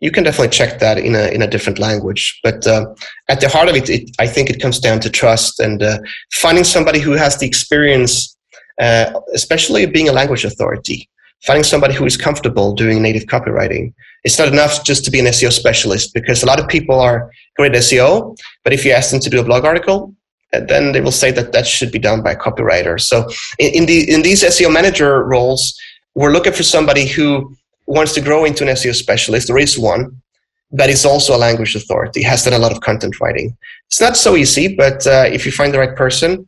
You 0.01 0.13
can 0.13 0.23
definitely 0.23 0.51
check 0.51 0.79
that 0.79 0.99
in 0.99 1.17
a 1.17 1.29
in 1.29 1.43
a 1.43 1.49
different 1.49 1.79
language, 1.81 2.39
but 2.45 2.65
uh, 2.67 2.95
at 3.29 3.41
the 3.41 3.49
heart 3.49 3.69
of 3.69 3.75
it, 3.75 3.89
it, 3.91 4.11
I 4.21 4.29
think 4.29 4.49
it 4.49 4.61
comes 4.61 4.79
down 4.79 5.01
to 5.01 5.11
trust 5.11 5.59
and 5.59 5.83
uh, 5.83 5.99
finding 6.33 6.63
somebody 6.63 7.01
who 7.01 7.13
has 7.13 7.39
the 7.39 7.47
experience, 7.47 8.37
uh, 8.81 9.19
especially 9.35 9.87
being 9.87 10.09
a 10.09 10.13
language 10.13 10.45
authority 10.45 11.09
finding 11.45 11.65
somebody 11.65 11.95
who 11.95 12.05
is 12.05 12.17
comfortable 12.17 12.75
doing 12.75 13.03
native 13.03 13.25
copywriting. 13.25 13.93
It's 14.25 14.39
not 14.39 14.49
enough 14.49 14.85
just 14.85 15.05
to 15.05 15.11
be 15.11 15.21
an 15.21 15.27
SEO 15.27 15.53
specialist 15.53 16.13
because 16.13 16.43
a 16.43 16.47
lot 16.47 16.59
of 16.59 16.69
people 16.69 16.99
are 17.01 17.31
great 17.57 17.75
at 17.75 17.83
SEO, 17.83 18.37
but 18.65 18.73
if 18.73 18.85
you 18.85 18.93
ask 18.93 19.11
them 19.11 19.21
to 19.21 19.31
do 19.31 19.41
a 19.41 19.45
blog 19.45 19.65
article, 19.65 20.15
then 20.53 20.93
they 20.93 21.01
will 21.01 21.13
say 21.13 21.31
that 21.31 21.53
that 21.53 21.67
should 21.67 21.93
be 21.93 21.99
done 21.99 22.23
by 22.23 22.33
a 22.33 22.37
copywriter. 22.37 23.01
So 23.01 23.29
in, 23.59 23.87
the 23.87 24.11
in 24.11 24.23
these 24.23 24.43
SEO 24.43 24.73
manager 24.73 25.25
roles, 25.25 25.79
we're 26.15 26.33
looking 26.33 26.55
for 26.55 26.63
somebody 26.63 27.07
who 27.07 27.55
wants 27.87 28.13
to 28.15 28.21
grow 28.21 28.45
into 28.45 28.65
an 28.65 28.71
SEO 28.75 28.95
specialist. 28.95 29.47
There 29.47 29.59
is 29.59 29.79
one, 29.79 30.21
but 30.73 30.91
is 30.91 31.05
also 31.05 31.37
a 31.37 31.39
language 31.39 31.77
authority, 31.77 32.23
has 32.23 32.45
done 32.45 32.55
a 32.55 32.59
lot 32.59 32.73
of 32.73 32.81
content 32.81 33.21
writing. 33.21 33.57
It's 33.87 34.01
not 34.01 34.17
so 34.17 34.37
easy, 34.37 34.75
but 34.75 35.07
uh, 35.07 35.27
if 35.31 35.47
you 35.47 35.53
find 35.53 35.73
the 35.73 35.79
right 35.79 35.95
person, 35.95 36.47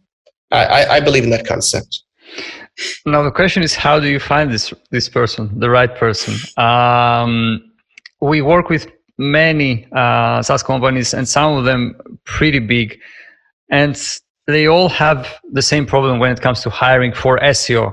I, 0.50 0.86
I 0.86 1.00
believe 1.00 1.24
in 1.24 1.30
that 1.30 1.46
concept. 1.46 2.02
Now 3.06 3.22
the 3.22 3.30
question 3.30 3.62
is, 3.62 3.74
how 3.74 4.00
do 4.00 4.08
you 4.08 4.20
find 4.20 4.50
this 4.50 4.72
this 4.90 5.08
person, 5.08 5.58
the 5.58 5.70
right 5.70 5.94
person? 5.94 6.34
Um, 6.62 7.62
we 8.20 8.42
work 8.42 8.68
with 8.68 8.90
many 9.18 9.86
uh, 9.92 10.42
SaaS 10.42 10.62
companies, 10.62 11.14
and 11.14 11.28
some 11.28 11.56
of 11.56 11.64
them 11.64 11.94
pretty 12.24 12.58
big, 12.58 12.98
and 13.70 13.96
they 14.46 14.66
all 14.66 14.88
have 14.88 15.38
the 15.52 15.62
same 15.62 15.86
problem 15.86 16.18
when 16.18 16.32
it 16.32 16.40
comes 16.40 16.60
to 16.62 16.70
hiring 16.70 17.12
for 17.12 17.38
SEO. 17.38 17.92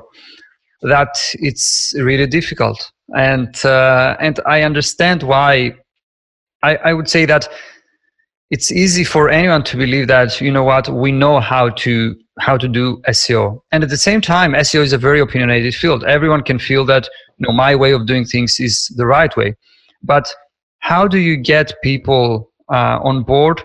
That 0.82 1.16
it's 1.34 1.94
really 1.98 2.28
difficult, 2.28 2.92
and 3.16 3.54
uh, 3.66 4.16
and 4.20 4.40
I 4.46 4.62
understand 4.62 5.24
why. 5.24 5.74
I, 6.64 6.76
I 6.78 6.94
would 6.94 7.08
say 7.08 7.26
that 7.26 7.48
it's 8.50 8.72
easy 8.72 9.04
for 9.04 9.30
anyone 9.30 9.64
to 9.64 9.78
believe 9.78 10.08
that 10.08 10.42
you 10.42 10.52
know 10.52 10.64
what 10.64 10.90
we 10.90 11.12
know 11.12 11.40
how 11.40 11.70
to 11.70 12.16
how 12.40 12.58
to 12.58 12.68
do 12.68 13.02
SEO. 13.08 13.60
And 13.72 13.84
at 13.84 13.90
the 13.90 13.98
same 13.98 14.22
time, 14.22 14.54
SEO 14.54 14.82
is 14.82 14.94
a 14.94 14.98
very 14.98 15.20
opinionated 15.20 15.74
field. 15.76 16.04
Everyone 16.04 16.44
can 16.44 16.60
feel 16.60 16.86
that 16.86 17.10
you 17.38 17.48
know 17.48 17.54
my 17.54 17.76
way 17.76 17.92
of 17.92 18.06
doing 18.06 18.26
things 18.26 18.60
is 18.60 18.92
the 18.96 19.06
right 19.06 19.36
way. 19.36 19.56
But 20.04 20.32
how 20.80 21.08
do 21.08 21.18
you 21.18 21.38
get 21.38 21.74
people 21.84 22.52
uh, 22.72 23.00
on 23.04 23.24
board? 23.24 23.62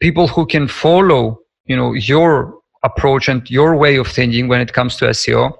People 0.00 0.28
who 0.28 0.46
can 0.46 0.68
follow 0.68 1.38
you 1.66 1.76
know 1.76 1.92
your 1.92 2.58
approach 2.82 3.28
and 3.28 3.48
your 3.50 3.76
way 3.76 3.96
of 3.96 4.06
thinking 4.06 4.48
when 4.48 4.60
it 4.60 4.72
comes 4.72 4.96
to 4.96 5.06
SEO. 5.06 5.52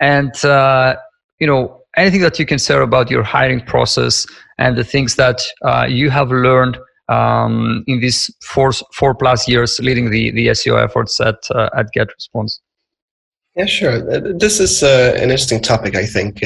And 0.00 0.34
uh, 0.44 0.96
you 1.38 1.46
know 1.46 1.80
anything 1.96 2.20
that 2.22 2.38
you 2.38 2.46
can 2.46 2.58
share 2.58 2.82
about 2.82 3.10
your 3.10 3.22
hiring 3.22 3.60
process 3.60 4.26
and 4.58 4.76
the 4.76 4.84
things 4.84 5.16
that 5.16 5.40
uh, 5.62 5.86
you 5.88 6.10
have 6.10 6.30
learned 6.30 6.78
um, 7.08 7.84
in 7.86 8.00
these 8.00 8.30
four 8.42 8.72
four 8.92 9.14
plus 9.14 9.48
years 9.48 9.78
leading 9.80 10.10
the 10.10 10.30
the 10.32 10.48
SEO 10.48 10.82
efforts 10.82 11.20
at 11.20 11.36
uh, 11.54 11.70
at 11.76 11.86
GetResponse? 11.96 12.60
Yeah, 13.56 13.66
sure. 13.66 14.10
Uh, 14.10 14.32
this 14.36 14.58
is 14.58 14.82
uh, 14.82 15.12
an 15.14 15.22
interesting 15.22 15.62
topic, 15.62 15.94
I 15.94 16.06
think. 16.06 16.42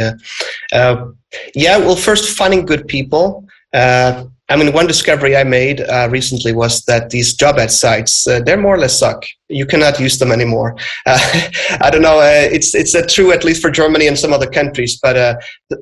Uh, 0.72 1.06
yeah, 1.54 1.78
well, 1.78 1.96
first, 1.96 2.36
finding 2.36 2.66
good 2.66 2.86
people. 2.86 3.46
Uh, 3.72 4.24
I 4.50 4.56
mean, 4.56 4.72
one 4.72 4.86
discovery 4.86 5.36
I 5.36 5.44
made 5.44 5.82
uh, 5.82 6.08
recently 6.10 6.52
was 6.52 6.82
that 6.86 7.10
these 7.10 7.34
job 7.34 7.58
ad 7.58 7.70
sites, 7.70 8.26
uh, 8.26 8.40
they're 8.40 8.56
more 8.56 8.76
or 8.76 8.78
less 8.78 8.98
suck. 8.98 9.22
You 9.48 9.66
cannot 9.66 10.00
use 10.00 10.18
them 10.18 10.32
anymore. 10.32 10.74
Uh, 11.04 11.18
I 11.80 11.90
don't 11.90 12.00
know. 12.00 12.18
Uh, 12.18 12.48
it's 12.50 12.74
it's 12.74 12.94
true 13.12 13.30
at 13.32 13.44
least 13.44 13.60
for 13.60 13.70
Germany 13.70 14.06
and 14.06 14.18
some 14.18 14.32
other 14.32 14.48
countries, 14.48 14.98
but 15.02 15.16
uh, 15.16 15.34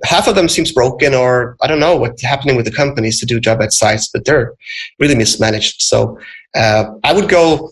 half 0.04 0.26
of 0.26 0.34
them 0.34 0.48
seems 0.48 0.72
broken, 0.72 1.14
or 1.14 1.56
I 1.62 1.68
don't 1.68 1.78
know 1.78 1.96
what's 1.96 2.22
happening 2.22 2.56
with 2.56 2.64
the 2.64 2.72
companies 2.72 3.20
to 3.20 3.26
do 3.26 3.38
job 3.38 3.62
ad 3.62 3.72
sites, 3.72 4.08
but 4.12 4.24
they're 4.24 4.54
really 4.98 5.14
mismanaged. 5.14 5.80
So 5.82 6.18
uh, 6.54 6.84
I 7.04 7.12
would 7.12 7.28
go. 7.28 7.70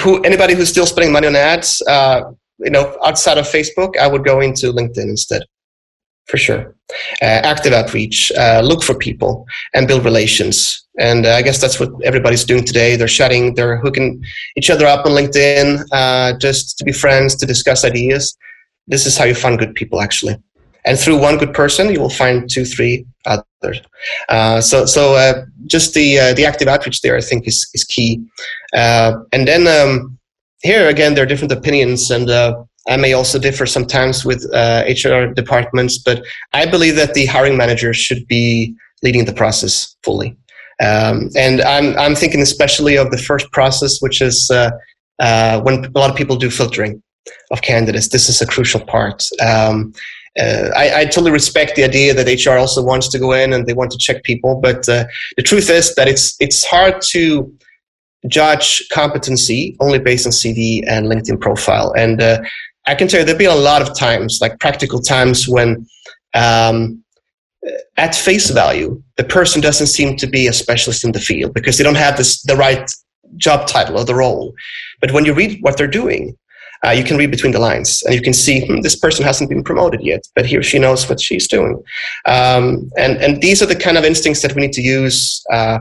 Who 0.00 0.22
anybody 0.22 0.54
who's 0.54 0.68
still 0.68 0.86
spending 0.86 1.12
money 1.12 1.26
on 1.26 1.34
ads, 1.34 1.82
you 1.88 2.70
know, 2.70 2.96
outside 3.04 3.38
of 3.38 3.46
Facebook, 3.46 3.96
I 3.98 4.06
would 4.06 4.24
go 4.24 4.40
into 4.40 4.72
LinkedIn 4.72 5.08
instead 5.08 5.42
for 6.26 6.38
sure. 6.38 6.74
Uh, 7.22 7.40
active 7.52 7.72
outreach, 7.72 8.32
uh, 8.38 8.60
look 8.64 8.82
for 8.82 8.94
people, 8.94 9.46
and 9.74 9.86
build 9.86 10.04
relations. 10.04 10.86
And 10.98 11.26
uh, 11.26 11.30
I 11.32 11.42
guess 11.42 11.60
that's 11.60 11.78
what 11.78 11.90
everybody's 12.04 12.44
doing 12.44 12.64
today. 12.64 12.96
They're 12.96 13.06
chatting, 13.06 13.54
they're 13.54 13.78
hooking 13.78 14.22
each 14.56 14.70
other 14.70 14.86
up 14.86 15.06
on 15.06 15.12
LinkedIn 15.12 15.84
uh, 15.92 16.38
just 16.38 16.78
to 16.78 16.84
be 16.84 16.92
friends, 16.92 17.36
to 17.36 17.46
discuss 17.46 17.84
ideas. 17.84 18.36
This 18.86 19.06
is 19.06 19.16
how 19.16 19.24
you 19.24 19.34
find 19.34 19.58
good 19.58 19.74
people, 19.74 20.00
actually. 20.00 20.36
And 20.84 20.98
through 20.98 21.18
one 21.18 21.36
good 21.36 21.52
person, 21.52 21.92
you 21.92 22.00
will 22.00 22.10
find 22.10 22.48
two, 22.48 22.64
three 22.64 23.06
others. 23.26 23.80
Uh, 24.28 24.60
so, 24.60 24.86
so 24.86 25.14
uh, 25.14 25.44
just 25.66 25.92
the 25.92 26.32
the 26.34 26.46
active 26.46 26.68
outreach 26.68 27.02
there, 27.02 27.16
I 27.16 27.20
think, 27.20 27.46
is 27.46 27.68
is 27.74 27.84
key. 27.84 28.24
and 28.72 29.46
then 29.46 29.68
um, 29.68 30.18
here 30.62 30.88
again, 30.88 31.14
there 31.14 31.24
are 31.24 31.28
different 31.28 31.52
opinions, 31.52 32.10
and 32.10 32.30
I 32.88 32.96
may 32.96 33.12
also 33.12 33.38
differ 33.38 33.66
sometimes 33.66 34.24
with 34.24 34.46
uh, 34.54 34.84
HR 34.88 35.32
departments, 35.32 35.98
but 35.98 36.22
I 36.52 36.66
believe 36.66 36.96
that 36.96 37.14
the 37.14 37.26
hiring 37.26 37.56
manager 37.56 37.92
should 37.92 38.26
be 38.26 38.74
leading 39.02 39.24
the 39.24 39.32
process 39.32 39.96
fully. 40.02 40.36
Um, 40.82 41.30
and 41.36 41.60
I'm, 41.60 41.96
I'm 41.98 42.14
thinking 42.14 42.40
especially 42.40 42.96
of 42.96 43.10
the 43.10 43.18
first 43.18 43.52
process, 43.52 44.00
which 44.00 44.22
is 44.22 44.50
uh, 44.50 44.70
uh, 45.18 45.60
when 45.60 45.84
a 45.84 45.98
lot 45.98 46.10
of 46.10 46.16
people 46.16 46.36
do 46.36 46.50
filtering 46.50 47.02
of 47.50 47.60
candidates. 47.60 48.08
This 48.08 48.28
is 48.28 48.40
a 48.40 48.46
crucial 48.46 48.80
part. 48.80 49.26
Um, 49.44 49.92
uh, 50.38 50.70
I, 50.74 51.00
I, 51.00 51.04
totally 51.06 51.32
respect 51.32 51.74
the 51.74 51.82
idea 51.82 52.14
that 52.14 52.46
HR 52.46 52.56
also 52.56 52.82
wants 52.82 53.08
to 53.08 53.18
go 53.18 53.32
in 53.32 53.52
and 53.52 53.66
they 53.66 53.74
want 53.74 53.90
to 53.90 53.98
check 53.98 54.22
people, 54.22 54.60
but 54.60 54.88
uh, 54.88 55.04
the 55.36 55.42
truth 55.42 55.68
is 55.68 55.94
that 55.96 56.06
it's 56.06 56.36
it's 56.38 56.64
hard 56.64 57.02
to 57.10 57.52
judge 58.28 58.86
competency 58.92 59.76
only 59.80 59.98
based 59.98 60.26
on 60.26 60.32
CV 60.32 60.84
and 60.86 61.06
LinkedIn 61.06 61.40
profile. 61.40 61.92
And 61.96 62.22
uh, 62.22 62.40
I 62.90 62.96
can 62.96 63.06
tell 63.06 63.20
you 63.20 63.26
there've 63.26 63.38
been 63.38 63.50
a 63.50 63.54
lot 63.54 63.82
of 63.82 63.96
times, 63.96 64.40
like 64.40 64.58
practical 64.58 65.00
times, 65.00 65.48
when 65.48 65.86
um, 66.34 67.04
at 67.96 68.16
face 68.16 68.50
value, 68.50 69.00
the 69.16 69.22
person 69.22 69.60
doesn't 69.60 69.86
seem 69.86 70.16
to 70.16 70.26
be 70.26 70.48
a 70.48 70.52
specialist 70.52 71.04
in 71.04 71.12
the 71.12 71.20
field 71.20 71.54
because 71.54 71.78
they 71.78 71.84
don't 71.84 72.04
have 72.06 72.16
this 72.16 72.42
the 72.42 72.56
right 72.56 72.90
job 73.36 73.68
title 73.68 73.96
or 73.96 74.04
the 74.04 74.16
role. 74.16 74.52
But 75.00 75.12
when 75.12 75.24
you 75.24 75.34
read 75.34 75.58
what 75.60 75.76
they're 75.76 75.86
doing, 76.02 76.36
uh, 76.84 76.90
you 76.90 77.04
can 77.04 77.16
read 77.16 77.30
between 77.30 77.52
the 77.52 77.60
lines 77.60 78.02
and 78.02 78.12
you 78.12 78.22
can 78.22 78.32
see 78.32 78.66
hmm, 78.66 78.80
this 78.80 78.96
person 78.96 79.24
hasn't 79.24 79.50
been 79.50 79.62
promoted 79.62 80.00
yet, 80.02 80.26
but 80.34 80.44
he 80.46 80.56
or 80.56 80.62
she 80.64 80.80
knows 80.80 81.08
what 81.08 81.20
she's 81.20 81.46
doing. 81.46 81.80
Um, 82.26 82.90
and, 82.96 83.18
and 83.18 83.40
these 83.40 83.62
are 83.62 83.66
the 83.66 83.76
kind 83.76 83.98
of 83.98 84.04
instincts 84.04 84.42
that 84.42 84.56
we 84.56 84.62
need 84.62 84.72
to 84.72 84.82
use 84.82 85.44
uh, 85.52 85.78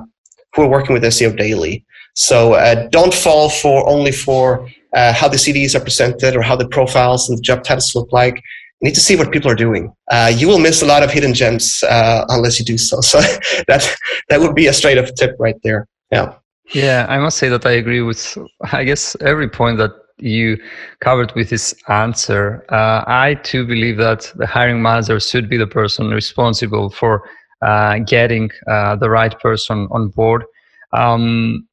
who 0.53 0.61
are 0.61 0.67
working 0.67 0.93
with 0.93 1.01
SEO 1.03 1.35
daily. 1.35 1.83
So 2.13 2.53
uh, 2.53 2.87
don't 2.89 3.13
fall 3.13 3.49
for 3.49 3.89
only 3.89 4.11
for 4.11 4.69
uh, 4.95 5.13
how 5.13 5.27
the 5.27 5.37
CVs 5.37 5.75
are 5.75 5.79
presented 5.79 6.35
or 6.35 6.41
how 6.41 6.55
the 6.55 6.67
profiles 6.67 7.29
and 7.29 7.37
the 7.37 7.41
job 7.41 7.63
titles 7.63 7.93
look 7.95 8.11
like. 8.11 8.35
You 8.81 8.87
need 8.87 8.95
to 8.95 9.01
see 9.01 9.15
what 9.15 9.31
people 9.31 9.51
are 9.51 9.55
doing. 9.55 9.93
Uh, 10.09 10.31
you 10.33 10.47
will 10.47 10.59
miss 10.59 10.81
a 10.81 10.85
lot 10.85 11.03
of 11.03 11.11
hidden 11.11 11.33
gems 11.33 11.83
uh, 11.83 12.25
unless 12.29 12.59
you 12.59 12.65
do 12.65 12.77
so. 12.77 13.01
So 13.01 13.19
that 13.67 13.95
that 14.29 14.39
would 14.39 14.55
be 14.55 14.67
a 14.67 14.73
straight 14.73 14.97
up 14.97 15.13
tip 15.15 15.35
right 15.39 15.57
there. 15.63 15.87
Yeah. 16.11 16.33
Yeah, 16.73 17.07
I 17.09 17.17
must 17.17 17.37
say 17.37 17.49
that 17.49 17.65
I 17.65 17.71
agree 17.71 18.01
with 18.01 18.37
I 18.71 18.83
guess 18.83 19.15
every 19.21 19.49
point 19.49 19.77
that 19.79 19.91
you 20.21 20.57
covered 21.01 21.33
with 21.35 21.49
this 21.49 21.73
answer. 21.87 22.65
Uh, 22.69 23.03
I 23.07 23.35
too 23.43 23.65
believe 23.65 23.97
that 23.97 24.31
the 24.35 24.47
hiring 24.47 24.81
manager 24.81 25.19
should 25.19 25.49
be 25.49 25.57
the 25.57 25.67
person 25.67 26.09
responsible 26.09 26.89
for 26.89 27.23
uh, 27.61 27.99
getting 27.99 28.49
uh, 28.67 28.95
the 28.95 29.09
right 29.09 29.37
person 29.39 29.87
on 29.91 30.09
board. 30.09 30.45
Um, 30.93 31.67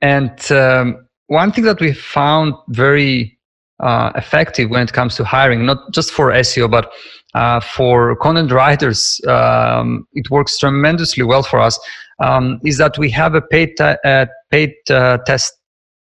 and 0.00 0.52
um, 0.52 1.06
one 1.30 1.52
thing 1.52 1.62
that 1.64 1.80
we 1.80 1.92
found 1.92 2.54
very 2.70 3.38
uh, 3.78 4.10
effective 4.16 4.68
when 4.68 4.82
it 4.82 4.92
comes 4.92 5.14
to 5.14 5.24
hiring, 5.24 5.64
not 5.64 5.78
just 5.92 6.10
for 6.10 6.32
SEO, 6.32 6.68
but 6.68 6.92
uh, 7.34 7.60
for 7.60 8.16
content 8.16 8.50
writers. 8.50 9.20
Um, 9.28 10.08
it 10.12 10.28
works 10.28 10.58
tremendously 10.58 11.22
well 11.22 11.44
for 11.44 11.60
us. 11.60 11.78
Um, 12.18 12.60
is 12.64 12.78
that 12.78 12.98
we 12.98 13.10
have 13.10 13.36
a 13.36 13.40
paid, 13.40 13.80
uh, 13.80 14.26
paid 14.50 14.74
uh, 14.90 15.18
test 15.18 15.54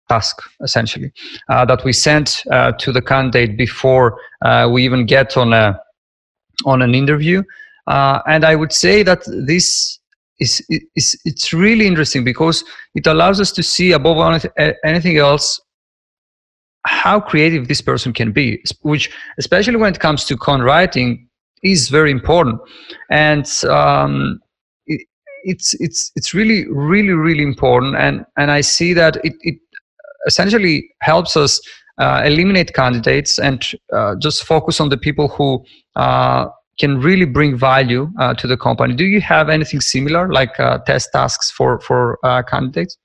task 0.08 0.40
essentially 0.62 1.12
uh, 1.50 1.66
that 1.66 1.84
we 1.84 1.92
send 1.92 2.26
to 2.78 2.90
the 2.90 3.02
candidate 3.02 3.56
before 3.56 4.18
we 4.70 4.84
even 4.84 5.06
get 5.06 5.36
on 5.36 5.52
a 5.52 5.78
on 6.64 6.82
an 6.82 6.94
interview. 6.94 7.42
and 7.86 8.44
I 8.44 8.56
would 8.56 8.72
say 8.72 9.02
that 9.02 9.22
this 9.46 9.99
is, 10.40 10.64
is 10.96 11.20
it's 11.24 11.52
really 11.52 11.86
interesting 11.86 12.24
because 12.24 12.64
it 12.94 13.06
allows 13.06 13.40
us 13.40 13.52
to 13.52 13.62
see 13.62 13.92
above 13.92 14.44
anything 14.84 15.18
else 15.18 15.60
how 16.86 17.20
creative 17.20 17.68
this 17.68 17.80
person 17.80 18.12
can 18.12 18.32
be, 18.32 18.62
which 18.82 19.10
especially 19.38 19.76
when 19.76 19.92
it 19.92 20.00
comes 20.00 20.24
to 20.24 20.36
con 20.36 20.62
writing 20.62 21.28
is 21.62 21.90
very 21.90 22.10
important. 22.10 22.58
And 23.10 23.46
um, 23.68 24.40
it, 24.86 25.06
it's 25.44 25.74
it's 25.74 26.10
it's 26.16 26.32
really 26.32 26.66
really 26.70 27.12
really 27.12 27.42
important. 27.42 27.96
And 27.96 28.24
and 28.36 28.50
I 28.50 28.62
see 28.62 28.94
that 28.94 29.16
it, 29.24 29.34
it 29.40 29.56
essentially 30.26 30.88
helps 31.02 31.36
us 31.36 31.60
uh, 31.98 32.22
eliminate 32.24 32.72
candidates 32.72 33.38
and 33.38 33.62
uh, 33.94 34.14
just 34.20 34.44
focus 34.44 34.80
on 34.80 34.88
the 34.88 34.96
people 34.96 35.28
who 35.28 35.62
uh, 35.96 36.46
can 36.80 36.98
really 37.00 37.26
bring 37.26 37.56
value 37.56 38.10
uh, 38.18 38.34
to 38.34 38.46
the 38.46 38.56
company. 38.56 38.94
Do 38.94 39.04
you 39.04 39.20
have 39.20 39.50
anything 39.50 39.80
similar, 39.80 40.32
like 40.32 40.58
uh, 40.58 40.78
test 40.78 41.10
tasks 41.12 41.50
for 41.50 41.78
for 41.80 42.18
uh, 42.24 42.42
candidates? 42.42 42.96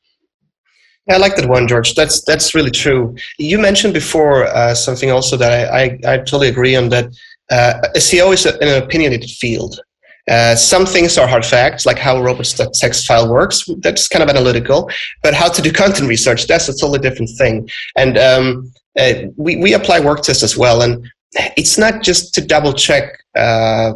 Yeah, 1.07 1.15
I 1.15 1.17
like 1.17 1.35
that 1.35 1.47
one, 1.47 1.67
George. 1.67 1.93
That's 1.93 2.23
that's 2.23 2.55
really 2.55 2.71
true. 2.71 3.15
You 3.37 3.59
mentioned 3.59 3.93
before 3.93 4.45
uh, 4.45 4.73
something 4.73 5.11
also 5.11 5.37
that 5.37 5.51
I, 5.51 5.83
I, 5.83 6.13
I, 6.13 6.17
totally 6.17 6.47
agree 6.47 6.75
on 6.75 6.89
that 6.89 7.05
uh, 7.51 7.73
SEO 7.95 8.33
is 8.33 8.45
an 8.45 8.83
opinionated 8.83 9.29
field. 9.29 9.79
Uh, 10.27 10.55
some 10.55 10.85
things 10.87 11.19
are 11.19 11.27
hard 11.27 11.45
facts, 11.45 11.85
like 11.85 11.99
how 11.99 12.17
a 12.17 12.23
robots.txt 12.23 13.05
file 13.05 13.31
works. 13.31 13.69
That's 13.81 14.07
kind 14.07 14.23
of 14.23 14.29
analytical. 14.29 14.89
But 15.21 15.35
how 15.35 15.49
to 15.49 15.61
do 15.61 15.71
content 15.71 16.09
research, 16.09 16.47
that's 16.47 16.67
a 16.67 16.73
totally 16.73 16.99
different 16.99 17.29
thing. 17.37 17.69
And 17.95 18.17
um, 18.17 18.71
uh, 18.97 19.13
we, 19.37 19.57
we 19.57 19.73
apply 19.73 19.99
work 19.99 20.21
tests 20.23 20.41
as 20.41 20.57
well. 20.57 20.81
And 20.81 21.05
it's 21.35 21.77
not 21.77 22.03
just 22.03 22.33
to 22.35 22.41
double 22.41 22.73
check 22.73 23.17
uh, 23.35 23.93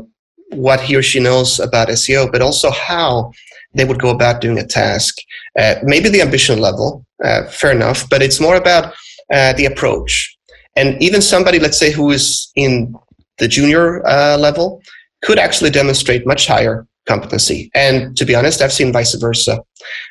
what 0.51 0.81
he 0.81 0.95
or 0.95 1.01
she 1.01 1.19
knows 1.19 1.59
about 1.59 1.87
SEO, 1.89 2.31
but 2.31 2.41
also 2.41 2.71
how 2.71 3.31
they 3.73 3.85
would 3.85 3.99
go 3.99 4.09
about 4.09 4.41
doing 4.41 4.57
a 4.57 4.65
task. 4.65 5.15
Uh, 5.57 5.75
maybe 5.83 6.09
the 6.09 6.21
ambition 6.21 6.59
level, 6.59 7.05
uh, 7.23 7.43
fair 7.45 7.71
enough, 7.71 8.09
but 8.09 8.21
it's 8.21 8.39
more 8.39 8.55
about 8.55 8.93
uh, 9.31 9.53
the 9.53 9.65
approach. 9.65 10.35
And 10.75 11.01
even 11.01 11.21
somebody, 11.21 11.59
let's 11.59 11.77
say, 11.77 11.91
who 11.91 12.09
is 12.09 12.51
in 12.55 12.95
the 13.37 13.47
junior 13.47 14.05
uh, 14.07 14.37
level 14.37 14.81
could 15.21 15.39
actually 15.39 15.69
demonstrate 15.69 16.25
much 16.25 16.47
higher 16.47 16.87
competency. 17.07 17.69
And 17.73 18.15
to 18.17 18.25
be 18.25 18.35
honest, 18.35 18.61
I've 18.61 18.73
seen 18.73 18.93
vice 18.93 19.13
versa. 19.15 19.59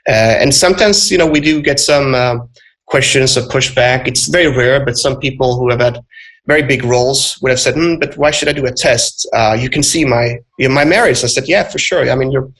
Uh, 0.08 0.12
and 0.42 0.54
sometimes, 0.54 1.10
you 1.10 1.18
know, 1.18 1.26
we 1.26 1.40
do 1.40 1.62
get 1.62 1.80
some 1.80 2.48
questions 2.86 3.36
of 3.36 3.44
pushback. 3.44 4.06
It's 4.08 4.28
very 4.28 4.54
rare, 4.54 4.84
but 4.84 4.96
some 4.96 5.18
people 5.18 5.58
who 5.58 5.70
have 5.70 5.80
had 5.80 6.00
very 6.48 6.62
big 6.62 6.82
roles 6.82 7.38
would 7.40 7.50
have 7.50 7.60
said, 7.60 7.74
mm, 7.74 8.00
"But 8.00 8.16
why 8.16 8.30
should 8.32 8.48
I 8.48 8.54
do 8.60 8.66
a 8.66 8.72
test? 8.72 9.28
Uh, 9.32 9.56
you 9.62 9.70
can 9.70 9.82
see 9.82 10.04
my 10.04 10.24
you 10.58 10.66
know, 10.66 10.74
my 10.74 10.84
merits." 10.84 11.22
I 11.22 11.28
said, 11.28 11.46
"Yeah, 11.46 11.64
for 11.72 11.78
sure. 11.78 12.10
I 12.10 12.14
mean, 12.16 12.32
you're 12.32 12.50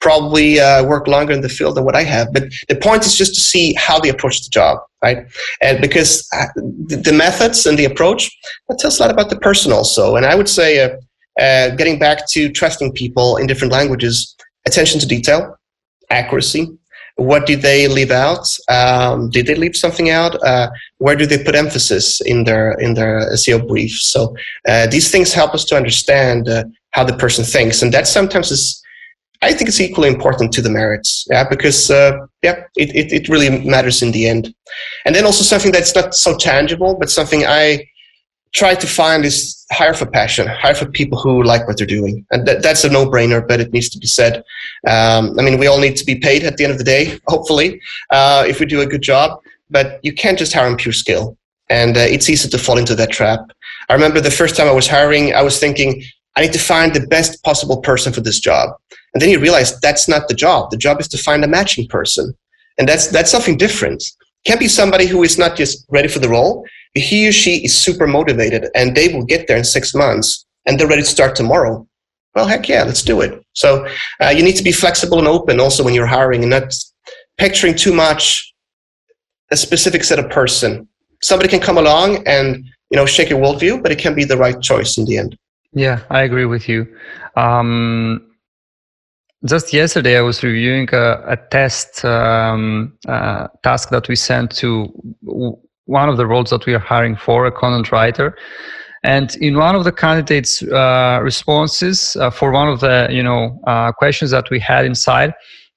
probably 0.00 0.60
uh, 0.60 0.84
work 0.84 1.08
longer 1.08 1.32
in 1.32 1.40
the 1.40 1.48
field 1.48 1.76
than 1.76 1.84
what 1.84 1.96
I 1.96 2.04
have, 2.04 2.32
but 2.32 2.44
the 2.68 2.76
point 2.76 3.06
is 3.06 3.16
just 3.16 3.34
to 3.34 3.40
see 3.40 3.74
how 3.74 3.98
they 3.98 4.10
approach 4.10 4.44
the 4.44 4.50
job, 4.50 4.78
right? 5.02 5.18
And 5.62 5.80
because 5.80 6.28
uh, 6.38 6.46
the 7.06 7.14
methods 7.24 7.66
and 7.66 7.78
the 7.78 7.86
approach 7.86 8.30
that 8.68 8.78
tells 8.78 8.98
a 8.98 9.02
lot 9.02 9.10
about 9.10 9.30
the 9.30 9.40
person 9.48 9.72
also. 9.72 10.16
And 10.16 10.26
I 10.26 10.34
would 10.34 10.48
say, 10.48 10.70
uh, 10.84 10.90
uh, 11.40 11.70
getting 11.76 11.98
back 11.98 12.28
to 12.30 12.50
trusting 12.50 12.92
people 12.92 13.36
in 13.36 13.46
different 13.46 13.72
languages, 13.72 14.36
attention 14.66 15.00
to 15.00 15.06
detail, 15.06 15.56
accuracy, 16.10 16.77
what 17.18 17.46
did 17.46 17.62
they 17.62 17.88
leave 17.88 18.12
out? 18.12 18.46
Um, 18.68 19.28
did 19.28 19.46
they 19.46 19.56
leave 19.56 19.74
something 19.74 20.08
out? 20.08 20.40
Uh, 20.44 20.70
where 20.98 21.16
do 21.16 21.26
they 21.26 21.42
put 21.42 21.56
emphasis 21.56 22.20
in 22.20 22.44
their 22.44 22.72
in 22.78 22.94
their 22.94 23.28
SEO 23.32 23.66
brief? 23.66 23.92
So 23.92 24.36
uh, 24.68 24.86
these 24.86 25.10
things 25.10 25.34
help 25.34 25.52
us 25.52 25.64
to 25.66 25.76
understand 25.76 26.48
uh, 26.48 26.64
how 26.92 27.04
the 27.04 27.16
person 27.16 27.44
thinks, 27.44 27.82
and 27.82 27.92
that 27.92 28.06
sometimes 28.06 28.52
is, 28.52 28.80
I 29.42 29.52
think, 29.52 29.68
it's 29.68 29.80
equally 29.80 30.08
important 30.08 30.52
to 30.52 30.62
the 30.62 30.70
merits. 30.70 31.26
Yeah, 31.28 31.48
because 31.48 31.90
uh, 31.90 32.12
yeah, 32.42 32.62
it, 32.76 32.94
it 32.94 33.12
it 33.12 33.28
really 33.28 33.64
matters 33.64 34.00
in 34.00 34.12
the 34.12 34.28
end. 34.28 34.54
And 35.04 35.12
then 35.14 35.24
also 35.24 35.42
something 35.42 35.72
that's 35.72 35.94
not 35.96 36.14
so 36.14 36.36
tangible, 36.36 36.96
but 37.00 37.10
something 37.10 37.44
I 37.44 37.84
try 38.54 38.74
to 38.74 38.86
find 38.86 39.24
is 39.24 39.66
hire 39.72 39.94
for 39.94 40.06
passion, 40.06 40.46
hire 40.46 40.74
for 40.74 40.86
people 40.86 41.18
who 41.18 41.42
like 41.42 41.66
what 41.66 41.76
they're 41.76 41.86
doing. 41.86 42.24
And 42.30 42.46
that, 42.46 42.62
that's 42.62 42.84
a 42.84 42.88
no-brainer, 42.88 43.46
but 43.46 43.60
it 43.60 43.72
needs 43.72 43.88
to 43.90 43.98
be 43.98 44.06
said. 44.06 44.42
Um, 44.86 45.38
I 45.38 45.42
mean, 45.42 45.58
we 45.58 45.66
all 45.66 45.78
need 45.78 45.96
to 45.96 46.04
be 46.04 46.16
paid 46.16 46.44
at 46.44 46.56
the 46.56 46.64
end 46.64 46.72
of 46.72 46.78
the 46.78 46.84
day, 46.84 47.18
hopefully, 47.26 47.80
uh, 48.10 48.44
if 48.46 48.60
we 48.60 48.66
do 48.66 48.80
a 48.80 48.86
good 48.86 49.02
job. 49.02 49.40
But 49.70 50.00
you 50.02 50.12
can't 50.12 50.38
just 50.38 50.52
hire 50.52 50.66
on 50.66 50.76
pure 50.76 50.92
skill. 50.92 51.36
And 51.70 51.96
uh, 51.96 52.00
it's 52.00 52.30
easy 52.30 52.48
to 52.48 52.58
fall 52.58 52.78
into 52.78 52.94
that 52.94 53.10
trap. 53.10 53.40
I 53.88 53.94
remember 53.94 54.20
the 54.20 54.30
first 54.30 54.56
time 54.56 54.68
I 54.68 54.72
was 54.72 54.86
hiring, 54.86 55.34
I 55.34 55.42
was 55.42 55.58
thinking, 55.60 56.02
I 56.36 56.42
need 56.42 56.52
to 56.52 56.58
find 56.58 56.94
the 56.94 57.06
best 57.06 57.42
possible 57.42 57.80
person 57.80 58.12
for 58.12 58.20
this 58.20 58.40
job. 58.40 58.70
And 59.12 59.20
then 59.20 59.30
you 59.30 59.40
realize 59.40 59.78
that's 59.80 60.08
not 60.08 60.28
the 60.28 60.34
job. 60.34 60.70
The 60.70 60.76
job 60.76 61.00
is 61.00 61.08
to 61.08 61.18
find 61.18 61.44
a 61.44 61.48
matching 61.48 61.88
person. 61.88 62.32
And 62.78 62.88
that's, 62.88 63.08
that's 63.08 63.30
something 63.30 63.56
different. 63.56 64.02
Can't 64.44 64.60
be 64.60 64.68
somebody 64.68 65.06
who 65.06 65.22
is 65.24 65.36
not 65.36 65.56
just 65.56 65.84
ready 65.90 66.08
for 66.08 66.20
the 66.20 66.28
role, 66.28 66.64
but 66.94 67.02
he 67.02 67.28
or 67.28 67.32
she 67.32 67.64
is 67.64 67.76
super 67.76 68.06
motivated 68.06 68.68
and 68.74 68.96
they 68.96 69.08
will 69.08 69.24
get 69.24 69.46
there 69.46 69.56
in 69.56 69.64
six 69.64 69.94
months 69.94 70.46
and 70.66 70.78
they're 70.78 70.88
ready 70.88 71.02
to 71.02 71.08
start 71.08 71.34
tomorrow, 71.34 71.86
well, 72.34 72.46
heck 72.46 72.68
yeah, 72.68 72.84
let's 72.84 73.02
do 73.02 73.20
it. 73.20 73.42
So 73.54 73.86
uh, 74.22 74.28
you 74.28 74.42
need 74.42 74.56
to 74.56 74.62
be 74.62 74.72
flexible 74.72 75.18
and 75.18 75.28
open 75.28 75.60
also 75.60 75.84
when 75.84 75.94
you're 75.94 76.06
hiring 76.06 76.42
and 76.42 76.50
not 76.50 76.72
picturing 77.36 77.74
too 77.74 77.92
much 77.92 78.52
a 79.50 79.56
specific 79.56 80.04
set 80.04 80.18
of 80.18 80.30
person. 80.30 80.88
Somebody 81.22 81.48
can 81.48 81.60
come 81.60 81.78
along 81.78 82.26
and 82.26 82.64
you 82.90 82.96
know 82.96 83.06
shake 83.06 83.30
your 83.30 83.40
worldview, 83.40 83.82
but 83.82 83.92
it 83.92 83.98
can 83.98 84.14
be 84.14 84.24
the 84.24 84.36
right 84.36 84.60
choice 84.60 84.98
in 84.98 85.04
the 85.04 85.18
end. 85.18 85.36
Yeah, 85.72 86.00
I 86.10 86.22
agree 86.22 86.46
with 86.46 86.68
you. 86.68 86.86
Um, 87.36 88.24
just 89.44 89.72
yesterday, 89.72 90.18
I 90.18 90.20
was 90.22 90.42
reviewing 90.42 90.88
a, 90.92 91.22
a 91.26 91.36
test 91.50 92.04
um, 92.04 92.96
uh, 93.06 93.48
task 93.62 93.90
that 93.90 94.08
we 94.08 94.16
sent 94.16 94.50
to 94.56 94.92
one 95.84 96.08
of 96.08 96.16
the 96.16 96.26
roles 96.26 96.50
that 96.50 96.66
we 96.66 96.74
are 96.74 96.80
hiring 96.80 97.16
for, 97.16 97.46
a 97.46 97.52
content 97.52 97.92
writer. 97.92 98.36
And 99.04 99.34
in 99.36 99.56
one 99.56 99.74
of 99.74 99.84
the 99.84 99.92
candidates' 99.92 100.62
uh, 100.62 101.20
responses 101.22 102.16
uh, 102.16 102.30
for 102.30 102.50
one 102.50 102.68
of 102.68 102.80
the 102.80 103.08
you 103.10 103.22
know 103.22 103.60
uh, 103.66 103.92
questions 103.92 104.30
that 104.32 104.50
we 104.50 104.58
had 104.58 104.84
inside, 104.84 105.32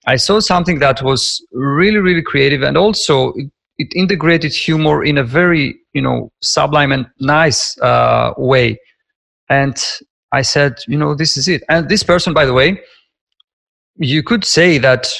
I 0.08 0.16
saw 0.16 0.40
something 0.40 0.80
that 0.80 1.02
was 1.04 1.44
really 1.52 1.98
really 1.98 2.24
creative, 2.24 2.64
and 2.64 2.78
also 2.78 3.34
it, 3.34 3.52
it 3.78 3.94
integrated 3.96 4.54
humor 4.54 5.04
in 5.04 5.18
a 5.18 5.24
very 5.24 5.76
you 5.94 6.02
know 6.02 6.32
sublime 6.42 6.92
and 6.92 7.06
nice 7.20 7.78
uh, 7.80 8.34
way. 8.38 8.80
And 9.50 9.76
I 10.32 10.42
said, 10.42 10.78
you 10.88 10.98
know, 10.98 11.14
this 11.14 11.38
is 11.38 11.48
it. 11.48 11.62
And 11.70 11.90
this 11.90 12.04
person, 12.04 12.34
by 12.34 12.46
the 12.46 12.54
way, 12.54 12.82
you 13.98 14.24
could 14.24 14.46
say 14.46 14.78
that 14.78 15.12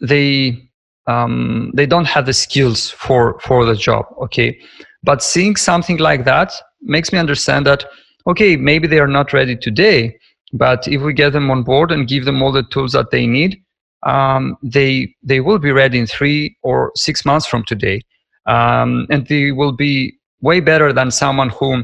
they 0.00 0.70
um, 1.06 1.70
they 1.74 1.86
don't 1.86 2.06
have 2.06 2.26
the 2.26 2.32
skills 2.32 2.90
for 2.90 3.38
for 3.40 3.64
the 3.64 3.74
job 3.74 4.06
okay 4.22 4.58
but 5.02 5.22
seeing 5.22 5.56
something 5.56 5.98
like 5.98 6.24
that 6.24 6.52
makes 6.84 7.12
me 7.12 7.18
understand 7.18 7.66
that 7.66 7.84
okay 8.26 8.56
maybe 8.56 8.86
they 8.86 8.98
are 8.98 9.08
not 9.08 9.32
ready 9.32 9.56
today 9.56 10.16
but 10.52 10.86
if 10.86 11.02
we 11.02 11.12
get 11.12 11.32
them 11.32 11.50
on 11.50 11.62
board 11.62 11.90
and 11.90 12.08
give 12.08 12.24
them 12.24 12.42
all 12.42 12.52
the 12.52 12.62
tools 12.64 12.92
that 12.92 13.10
they 13.10 13.26
need 13.26 13.60
um, 14.04 14.56
they 14.62 15.14
they 15.22 15.40
will 15.40 15.58
be 15.58 15.72
ready 15.72 15.98
in 15.98 16.06
three 16.06 16.56
or 16.62 16.92
six 16.94 17.24
months 17.24 17.46
from 17.46 17.64
today 17.64 18.00
um, 18.46 19.06
and 19.10 19.26
they 19.26 19.52
will 19.52 19.72
be 19.72 20.14
way 20.40 20.60
better 20.60 20.92
than 20.92 21.10
someone 21.10 21.48
who 21.48 21.82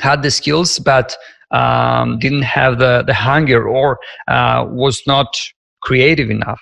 had 0.00 0.22
the 0.22 0.30
skills 0.30 0.78
but 0.78 1.16
um, 1.50 2.18
didn't 2.20 2.42
have 2.42 2.78
the, 2.78 3.02
the 3.06 3.14
hunger 3.14 3.68
or 3.68 3.98
uh, 4.28 4.64
was 4.68 5.02
not 5.06 5.36
creative 5.82 6.30
enough 6.30 6.60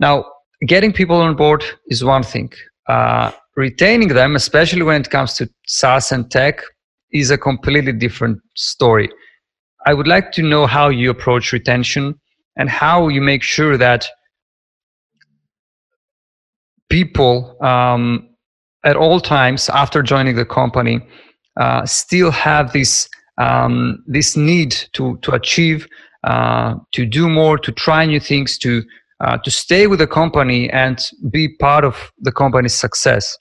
now 0.00 0.24
getting 0.66 0.92
people 0.92 1.16
on 1.16 1.36
board 1.36 1.64
is 1.88 2.04
one 2.04 2.22
thing. 2.22 2.52
Uh, 2.88 3.30
retaining 3.56 4.08
them, 4.08 4.36
especially 4.36 4.82
when 4.82 5.00
it 5.00 5.10
comes 5.10 5.34
to 5.34 5.48
SaaS 5.66 6.12
and 6.12 6.30
tech, 6.30 6.60
is 7.14 7.30
a 7.30 7.38
completely 7.38 7.92
different 7.92 8.38
story. 8.56 9.08
I 9.86 9.94
would 9.94 10.08
like 10.08 10.32
to 10.32 10.42
know 10.42 10.66
how 10.66 10.88
you 10.88 11.10
approach 11.10 11.52
retention 11.52 12.20
and 12.56 12.68
how 12.68 13.08
you 13.08 13.22
make 13.22 13.42
sure 13.42 13.76
that 13.76 14.06
people 16.90 17.56
um, 17.62 18.28
at 18.84 18.96
all 18.96 19.20
times 19.20 19.68
after 19.68 20.02
joining 20.02 20.36
the 20.36 20.44
company 20.44 21.00
uh, 21.56 21.86
still 21.86 22.30
have 22.30 22.72
this 22.72 23.08
um, 23.38 24.04
this 24.06 24.36
need 24.36 24.76
to 24.92 25.18
to 25.22 25.32
achieve, 25.32 25.88
uh, 26.24 26.74
to 26.92 27.04
do 27.04 27.28
more, 27.28 27.58
to 27.58 27.72
try 27.72 28.06
new 28.06 28.20
things, 28.20 28.58
to 28.58 28.82
uh, 29.20 29.38
to 29.38 29.50
stay 29.50 29.86
with 29.86 29.98
the 29.98 30.06
company 30.06 30.70
and 30.70 31.10
be 31.30 31.48
part 31.56 31.84
of 31.84 32.12
the 32.18 32.32
company's 32.32 32.74
success? 32.74 33.38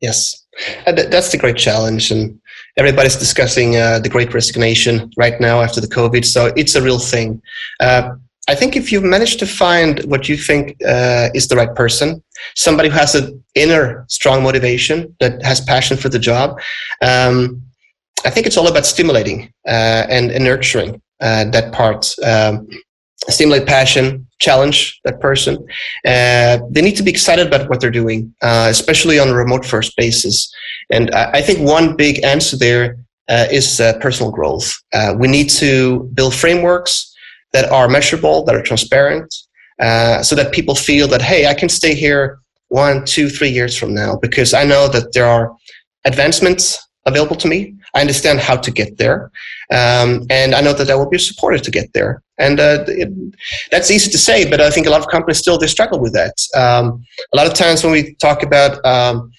Yes, 0.00 0.45
and 0.86 0.98
that's 0.98 1.32
the 1.32 1.38
great 1.38 1.56
challenge, 1.56 2.10
and 2.10 2.40
everybody's 2.76 3.16
discussing 3.16 3.76
uh, 3.76 3.98
the 3.98 4.08
Great 4.08 4.32
Resignation 4.32 5.10
right 5.16 5.40
now 5.40 5.60
after 5.60 5.80
the 5.80 5.88
COVID. 5.88 6.24
So 6.24 6.52
it's 6.56 6.74
a 6.74 6.82
real 6.82 6.98
thing. 6.98 7.42
Uh, 7.80 8.10
I 8.48 8.54
think 8.54 8.76
if 8.76 8.92
you 8.92 9.00
manage 9.00 9.36
to 9.38 9.46
find 9.46 10.04
what 10.04 10.28
you 10.28 10.36
think 10.36 10.76
uh, 10.86 11.30
is 11.34 11.48
the 11.48 11.56
right 11.56 11.74
person, 11.74 12.22
somebody 12.54 12.88
who 12.88 12.94
has 12.94 13.14
an 13.14 13.42
inner 13.54 14.04
strong 14.08 14.42
motivation 14.42 15.16
that 15.18 15.42
has 15.44 15.60
passion 15.60 15.96
for 15.96 16.08
the 16.08 16.18
job, 16.18 16.60
um, 17.02 17.60
I 18.24 18.30
think 18.30 18.46
it's 18.46 18.56
all 18.56 18.68
about 18.68 18.86
stimulating 18.86 19.52
uh, 19.66 20.06
and, 20.08 20.30
and, 20.30 20.44
nurturing 20.44 21.02
uh, 21.20 21.44
that 21.50 21.72
part. 21.72 22.14
Um, 22.24 22.68
stimulate 23.28 23.66
passion, 23.66 24.26
challenge 24.38 25.00
that 25.04 25.20
person. 25.20 25.56
Uh, 26.06 26.58
they 26.70 26.82
need 26.82 26.96
to 26.96 27.02
be 27.02 27.10
excited 27.10 27.46
about 27.46 27.68
what 27.68 27.80
they're 27.80 27.90
doing, 27.90 28.34
uh, 28.42 28.68
especially 28.70 29.18
on 29.18 29.28
a 29.28 29.34
remote 29.34 29.64
first 29.64 29.96
basis. 29.96 30.52
And 30.90 31.12
I, 31.14 31.32
I 31.32 31.42
think 31.42 31.60
one 31.60 31.96
big 31.96 32.22
answer 32.24 32.56
there 32.56 32.98
uh, 33.28 33.46
is 33.50 33.80
uh, 33.80 33.98
personal 34.00 34.30
growth. 34.30 34.72
Uh, 34.92 35.14
we 35.18 35.28
need 35.28 35.50
to 35.50 36.04
build 36.14 36.34
frameworks 36.34 37.12
that 37.52 37.70
are 37.70 37.88
measurable, 37.88 38.44
that 38.44 38.54
are 38.54 38.62
transparent, 38.62 39.34
uh, 39.80 40.22
so 40.22 40.34
that 40.34 40.52
people 40.52 40.74
feel 40.74 41.08
that, 41.08 41.22
hey, 41.22 41.46
I 41.46 41.54
can 41.54 41.68
stay 41.68 41.94
here 41.94 42.38
one, 42.68 43.04
two, 43.04 43.28
three 43.28 43.50
years 43.50 43.76
from 43.76 43.94
now 43.94 44.16
because 44.16 44.52
I 44.54 44.64
know 44.64 44.88
that 44.88 45.12
there 45.12 45.26
are 45.26 45.54
advancements 46.04 46.78
available 47.04 47.36
to 47.36 47.48
me. 47.48 47.74
I 47.94 48.00
understand 48.00 48.40
how 48.40 48.56
to 48.56 48.70
get 48.70 48.98
there. 48.98 49.30
Um, 49.70 50.26
and 50.30 50.54
I 50.54 50.60
know 50.60 50.72
that 50.72 50.90
I 50.90 50.94
will 50.94 51.08
be 51.08 51.18
supported 51.18 51.62
to 51.64 51.70
get 51.70 51.92
there. 51.92 52.22
And 52.38 52.60
uh, 52.60 52.84
it, 52.88 53.08
that's 53.70 53.90
easy 53.90 54.10
to 54.10 54.18
say, 54.18 54.48
but 54.48 54.60
I 54.60 54.70
think 54.70 54.86
a 54.86 54.90
lot 54.90 55.00
of 55.00 55.08
companies 55.08 55.38
still 55.38 55.58
they 55.58 55.66
struggle 55.66 55.98
with 55.98 56.12
that. 56.12 56.34
Um, 56.54 57.04
a 57.32 57.36
lot 57.36 57.46
of 57.46 57.54
times 57.54 57.82
when 57.82 57.92
we 57.92 58.14
talk 58.16 58.42
about 58.42 58.84
um, 58.84 59.30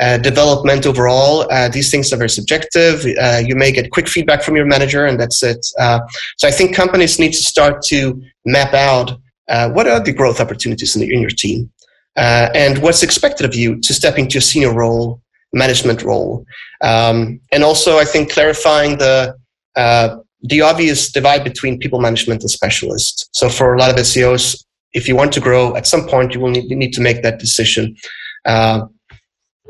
uh, 0.00 0.18
development 0.18 0.86
overall, 0.86 1.46
uh, 1.52 1.68
these 1.68 1.90
things 1.90 2.12
are 2.12 2.16
very 2.16 2.30
subjective. 2.30 3.06
Uh, 3.20 3.40
you 3.44 3.54
may 3.54 3.70
get 3.70 3.92
quick 3.92 4.08
feedback 4.08 4.42
from 4.42 4.56
your 4.56 4.66
manager, 4.66 5.06
and 5.06 5.20
that's 5.20 5.42
it. 5.42 5.64
Uh, 5.78 6.00
so 6.36 6.48
I 6.48 6.50
think 6.50 6.74
companies 6.74 7.18
need 7.18 7.32
to 7.32 7.42
start 7.42 7.82
to 7.86 8.20
map 8.44 8.74
out 8.74 9.12
uh, 9.48 9.70
what 9.70 9.86
are 9.86 10.00
the 10.00 10.12
growth 10.12 10.40
opportunities 10.40 10.96
in, 10.96 11.02
the, 11.02 11.14
in 11.14 11.20
your 11.20 11.30
team, 11.30 11.70
and 12.16 12.78
what's 12.78 13.02
expected 13.02 13.46
of 13.46 13.54
you 13.54 13.80
to 13.80 13.94
step 13.94 14.18
into 14.18 14.38
a 14.38 14.40
senior 14.40 14.72
role, 14.72 15.20
management 15.52 16.02
role, 16.02 16.44
um, 16.82 17.40
and 17.52 17.62
also 17.62 17.98
I 17.98 18.04
think 18.04 18.32
clarifying 18.32 18.98
the 18.98 19.36
the 20.44 20.60
obvious 20.60 21.10
divide 21.10 21.42
between 21.42 21.78
people 21.78 22.00
management 22.00 22.42
and 22.42 22.50
specialists. 22.50 23.28
So 23.32 23.48
for 23.48 23.74
a 23.74 23.78
lot 23.78 23.90
of 23.90 23.96
SEOs, 23.96 24.64
if 24.92 25.08
you 25.08 25.16
want 25.16 25.32
to 25.32 25.40
grow, 25.40 25.74
at 25.74 25.86
some 25.86 26.06
point 26.06 26.34
you 26.34 26.40
will 26.40 26.50
need, 26.50 26.70
you 26.70 26.76
need 26.76 26.92
to 26.92 27.00
make 27.00 27.22
that 27.22 27.38
decision. 27.38 27.96
Uh, 28.44 28.82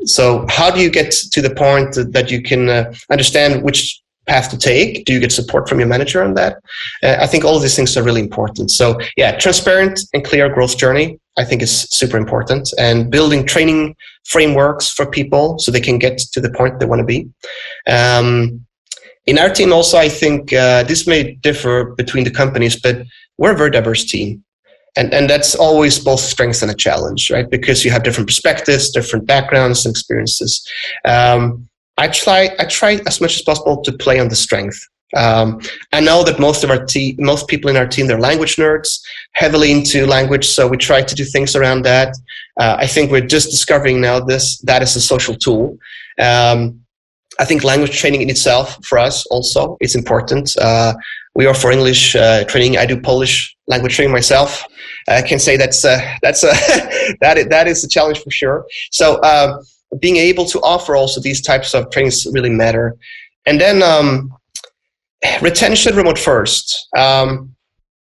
so 0.03 0.45
how 0.49 0.69
do 0.69 0.81
you 0.81 0.89
get 0.89 1.11
to 1.11 1.41
the 1.41 1.49
point 1.49 1.97
that 2.11 2.29
you 2.29 2.41
can 2.41 2.69
uh, 2.69 2.93
understand 3.09 3.63
which 3.63 4.01
path 4.27 4.49
to 4.49 4.57
take? 4.57 5.05
Do 5.05 5.13
you 5.13 5.19
get 5.19 5.31
support 5.31 5.69
from 5.69 5.79
your 5.79 5.87
manager 5.87 6.21
on 6.21 6.33
that? 6.33 6.57
Uh, 7.01 7.17
I 7.19 7.27
think 7.27 7.45
all 7.45 7.55
of 7.55 7.61
these 7.61 7.75
things 7.75 7.95
are 7.95 8.03
really 8.03 8.21
important. 8.21 8.69
So 8.69 8.99
yeah, 9.15 9.37
transparent 9.37 10.01
and 10.13 10.25
clear 10.25 10.49
growth 10.49 10.77
journey, 10.77 11.19
I 11.37 11.45
think 11.45 11.61
is 11.61 11.81
super 11.89 12.17
important 12.17 12.69
and 12.77 13.09
building 13.09 13.45
training 13.45 13.95
frameworks 14.25 14.89
for 14.91 15.05
people 15.05 15.57
so 15.59 15.71
they 15.71 15.79
can 15.79 15.99
get 15.99 16.17
to 16.17 16.41
the 16.41 16.51
point 16.51 16.79
they 16.79 16.85
want 16.85 16.99
to 16.99 17.05
be. 17.05 17.29
Um, 17.87 18.65
in 19.25 19.39
our 19.39 19.49
team 19.49 19.73
also, 19.73 19.97
I 19.97 20.09
think 20.09 20.53
uh, 20.53 20.83
this 20.83 21.07
may 21.07 21.33
differ 21.33 21.85
between 21.97 22.23
the 22.23 22.31
companies, 22.31 22.79
but 22.79 23.03
we're 23.37 23.53
a 23.53 23.57
very 23.57 23.71
diverse 23.71 24.05
team. 24.05 24.43
And, 24.97 25.13
and 25.13 25.29
that's 25.29 25.55
always 25.55 25.99
both 25.99 26.21
strength 26.21 26.61
and 26.61 26.71
a 26.71 26.75
challenge, 26.75 27.29
right? 27.29 27.49
Because 27.49 27.83
you 27.83 27.91
have 27.91 28.03
different 28.03 28.27
perspectives, 28.27 28.91
different 28.91 29.25
backgrounds 29.25 29.85
and 29.85 29.91
experiences. 29.91 30.65
Um, 31.03 31.67
I 31.97 32.07
try, 32.07 32.49
I 32.59 32.65
try 32.65 33.01
as 33.07 33.19
much 33.19 33.35
as 33.35 33.41
possible 33.41 33.81
to 33.81 33.91
play 33.91 34.19
on 34.19 34.29
the 34.29 34.35
strength. 34.35 34.79
Um, 35.15 35.61
I 35.93 36.01
know 36.01 36.23
that 36.23 36.39
most 36.39 36.63
of 36.63 36.69
our 36.69 36.85
team, 36.85 37.15
most 37.19 37.47
people 37.47 37.69
in 37.69 37.77
our 37.77 37.87
team, 37.87 38.07
they're 38.07 38.19
language 38.19 38.55
nerds, 38.57 39.01
heavily 39.31 39.71
into 39.71 40.05
language. 40.05 40.47
So 40.47 40.67
we 40.67 40.77
try 40.77 41.01
to 41.01 41.15
do 41.15 41.23
things 41.23 41.55
around 41.55 41.83
that. 41.83 42.15
Uh, 42.59 42.75
I 42.79 42.87
think 42.87 43.11
we're 43.11 43.21
just 43.21 43.49
discovering 43.49 44.01
now 44.01 44.19
this 44.19 44.59
that 44.59 44.81
is 44.81 44.95
a 44.95 45.01
social 45.01 45.35
tool. 45.35 45.77
Um, 46.19 46.84
I 47.39 47.45
think 47.45 47.63
language 47.63 47.97
training 47.99 48.21
in 48.21 48.29
itself 48.29 48.77
for 48.85 48.97
us 48.97 49.25
also 49.27 49.77
is 49.81 49.95
important. 49.95 50.55
Uh, 50.57 50.93
we 51.35 51.53
for 51.53 51.71
English 51.71 52.15
uh, 52.15 52.45
training. 52.45 52.77
I 52.77 52.85
do 52.85 52.99
Polish 52.99 53.55
language 53.67 53.95
training 53.95 54.13
myself. 54.13 54.63
I 55.07 55.21
can 55.21 55.37
say 55.37 55.57
that's 55.57 55.83
uh, 55.83 55.99
that's 56.21 56.43
uh, 56.43 56.53
that 57.21 57.37
is, 57.37 57.47
that 57.47 57.67
is 57.67 57.83
a 57.83 57.89
challenge 57.89 58.23
for 58.23 58.31
sure. 58.31 58.65
So 58.91 59.17
uh, 59.17 59.61
being 59.99 60.15
able 60.15 60.45
to 60.45 60.59
offer 60.61 60.95
also 60.95 61.19
these 61.19 61.41
types 61.41 61.73
of 61.73 61.91
trainings 61.91 62.25
really 62.31 62.49
matter. 62.49 62.95
And 63.45 63.59
then 63.59 63.83
um, 63.83 64.33
retention 65.41 65.95
remote 65.95 66.17
first. 66.17 66.87
Um, 66.97 67.53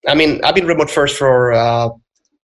I 0.08 0.14
mean, 0.14 0.40
I've 0.42 0.54
been 0.54 0.66
remote 0.66 0.90
first 0.90 1.16
for 1.18 1.52
uh, 1.52 1.90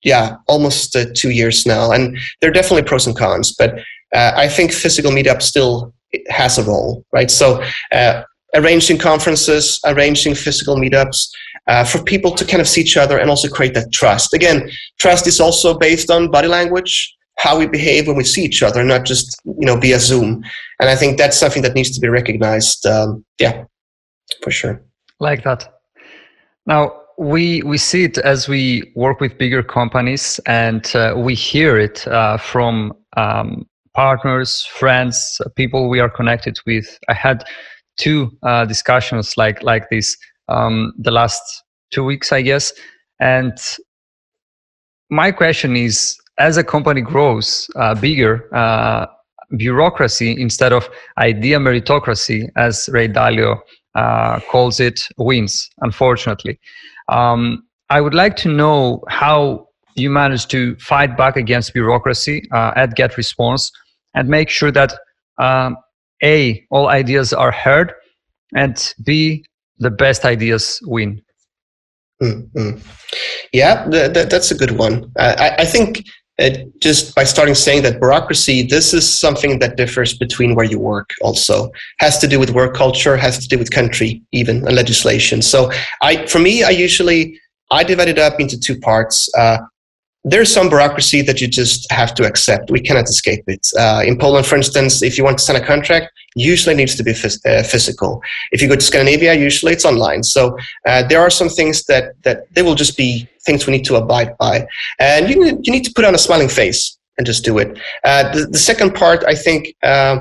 yeah 0.02 0.36
almost 0.48 0.94
uh, 0.94 1.06
two 1.14 1.30
years 1.30 1.64
now, 1.64 1.92
and 1.92 2.18
there 2.40 2.50
are 2.50 2.54
definitely 2.54 2.82
pros 2.82 3.06
and 3.06 3.16
cons. 3.16 3.54
But 3.58 3.78
I 4.12 4.48
think 4.48 4.72
physical 4.72 5.10
meetup 5.10 5.42
still 5.42 5.93
has 6.28 6.58
a 6.58 6.64
role, 6.64 7.04
right? 7.12 7.30
So 7.30 7.62
uh, 7.92 8.22
arranging 8.54 8.98
conferences, 8.98 9.80
arranging 9.86 10.34
physical 10.34 10.76
meetups 10.76 11.28
uh, 11.66 11.84
for 11.84 12.02
people 12.02 12.32
to 12.32 12.44
kind 12.44 12.60
of 12.60 12.68
see 12.68 12.80
each 12.80 12.96
other 12.96 13.18
and 13.18 13.30
also 13.30 13.48
create 13.48 13.74
that 13.74 13.92
trust. 13.92 14.34
Again, 14.34 14.70
trust 14.98 15.26
is 15.26 15.40
also 15.40 15.78
based 15.78 16.10
on 16.10 16.30
body 16.30 16.48
language, 16.48 17.14
how 17.38 17.58
we 17.58 17.66
behave 17.66 18.06
when 18.06 18.16
we 18.16 18.24
see 18.24 18.44
each 18.44 18.62
other, 18.62 18.84
not 18.84 19.04
just 19.04 19.40
you 19.44 19.66
know 19.66 19.76
via 19.76 19.98
Zoom. 19.98 20.42
And 20.80 20.88
I 20.88 20.96
think 20.96 21.18
that's 21.18 21.36
something 21.36 21.62
that 21.62 21.74
needs 21.74 21.90
to 21.92 22.00
be 22.00 22.08
recognized. 22.08 22.86
Um, 22.86 23.24
yeah, 23.38 23.64
for 24.42 24.50
sure. 24.50 24.82
Like 25.20 25.42
that. 25.44 25.80
Now 26.66 27.00
we 27.18 27.62
we 27.62 27.78
see 27.78 28.04
it 28.04 28.18
as 28.18 28.48
we 28.48 28.92
work 28.94 29.20
with 29.20 29.38
bigger 29.38 29.62
companies, 29.62 30.40
and 30.46 30.84
uh, 30.94 31.14
we 31.16 31.34
hear 31.34 31.78
it 31.78 32.06
uh, 32.08 32.36
from 32.36 32.92
um, 33.16 33.66
partners, 33.94 34.66
friends, 34.66 35.40
people 35.56 35.88
we 35.88 36.00
are 36.00 36.10
connected 36.10 36.58
with. 36.66 36.98
I 37.08 37.14
had 37.14 37.44
two 37.98 38.30
uh, 38.42 38.64
discussions 38.64 39.36
like 39.36 39.62
like 39.62 39.88
this 39.90 40.16
um, 40.48 40.92
the 40.98 41.10
last 41.10 41.40
two 41.90 42.04
weeks, 42.04 42.32
I 42.32 42.42
guess. 42.42 42.72
And 43.20 43.56
my 45.10 45.30
question 45.30 45.76
is, 45.76 46.16
as 46.38 46.56
a 46.56 46.64
company 46.64 47.00
grows 47.00 47.68
uh, 47.76 47.94
bigger, 47.94 48.54
uh, 48.54 49.06
bureaucracy 49.56 50.40
instead 50.40 50.72
of 50.72 50.88
idea 51.18 51.58
meritocracy, 51.58 52.48
as 52.56 52.88
Ray 52.92 53.08
Dalio 53.08 53.60
uh, 53.94 54.40
calls 54.50 54.80
it, 54.80 55.00
wins. 55.18 55.70
Unfortunately, 55.80 56.58
um, 57.08 57.64
I 57.90 58.00
would 58.00 58.14
like 58.14 58.36
to 58.38 58.48
know 58.48 59.04
how 59.08 59.68
you 59.94 60.10
manage 60.10 60.48
to 60.48 60.74
fight 60.76 61.16
back 61.16 61.36
against 61.36 61.72
bureaucracy 61.72 62.48
uh, 62.52 62.72
at 62.74 62.96
GetResponse 62.96 63.70
and 64.14 64.28
make 64.28 64.48
sure 64.48 64.70
that 64.70 64.94
um, 65.38 65.76
a 66.22 66.64
all 66.70 66.88
ideas 66.88 67.32
are 67.32 67.50
heard 67.50 67.92
and 68.54 68.94
b 69.04 69.44
the 69.78 69.90
best 69.90 70.24
ideas 70.24 70.80
win. 70.84 71.20
Mm-hmm. 72.22 72.78
yeah 73.52 73.88
th- 73.90 74.14
th- 74.14 74.28
that's 74.28 74.50
a 74.52 74.54
good 74.54 74.78
one. 74.78 75.10
I, 75.18 75.56
I 75.58 75.64
think 75.64 76.04
uh, 76.38 76.50
just 76.80 77.14
by 77.14 77.24
starting 77.24 77.54
saying 77.54 77.82
that 77.82 77.98
bureaucracy 77.98 78.62
this 78.62 78.94
is 78.94 79.06
something 79.06 79.58
that 79.58 79.76
differs 79.76 80.16
between 80.16 80.54
where 80.54 80.64
you 80.64 80.78
work 80.78 81.10
also. 81.22 81.70
Has 81.98 82.18
to 82.18 82.28
do 82.28 82.38
with 82.38 82.50
work 82.50 82.74
culture 82.74 83.16
has 83.16 83.38
to 83.38 83.48
do 83.48 83.58
with 83.58 83.72
country 83.72 84.22
even 84.32 84.66
and 84.66 84.74
legislation. 84.76 85.42
So 85.42 85.70
i 86.02 86.24
for 86.26 86.38
me 86.38 86.62
i 86.62 86.70
usually 86.70 87.38
i 87.72 87.82
divide 87.82 88.08
it 88.08 88.18
up 88.18 88.40
into 88.40 88.58
two 88.58 88.78
parts. 88.78 89.28
Uh, 89.36 89.58
there's 90.24 90.52
some 90.52 90.68
bureaucracy 90.68 91.20
that 91.22 91.40
you 91.40 91.46
just 91.46 91.90
have 91.92 92.14
to 92.14 92.24
accept. 92.24 92.70
We 92.70 92.80
cannot 92.80 93.04
escape 93.04 93.44
it. 93.46 93.66
Uh, 93.78 94.02
in 94.06 94.18
Poland, 94.18 94.46
for 94.46 94.56
instance, 94.56 95.02
if 95.02 95.18
you 95.18 95.24
want 95.24 95.38
to 95.38 95.44
sign 95.44 95.56
a 95.56 95.64
contract, 95.64 96.10
usually 96.34 96.74
needs 96.74 96.94
to 96.96 97.02
be 97.02 97.12
phys- 97.12 97.44
uh, 97.46 97.62
physical. 97.62 98.22
If 98.50 98.62
you 98.62 98.68
go 98.68 98.74
to 98.74 98.80
Scandinavia, 98.80 99.34
usually 99.34 99.72
it's 99.72 99.84
online. 99.84 100.22
So 100.22 100.56
uh, 100.86 101.06
there 101.06 101.20
are 101.20 101.30
some 101.30 101.48
things 101.48 101.84
that 101.84 102.14
that 102.22 102.52
they 102.54 102.62
will 102.62 102.74
just 102.74 102.96
be 102.96 103.28
things 103.44 103.66
we 103.66 103.72
need 103.72 103.84
to 103.84 103.96
abide 103.96 104.36
by, 104.38 104.66
and 104.98 105.28
you 105.28 105.44
need, 105.44 105.66
you 105.66 105.72
need 105.72 105.84
to 105.84 105.92
put 105.94 106.04
on 106.04 106.14
a 106.14 106.18
smiling 106.18 106.48
face 106.48 106.98
and 107.18 107.26
just 107.26 107.44
do 107.44 107.58
it. 107.58 107.78
Uh, 108.02 108.32
the, 108.32 108.46
the, 108.46 108.58
second 108.58 108.94
part, 108.94 109.22
I 109.24 109.34
think. 109.34 109.74
Uh, 109.82 110.20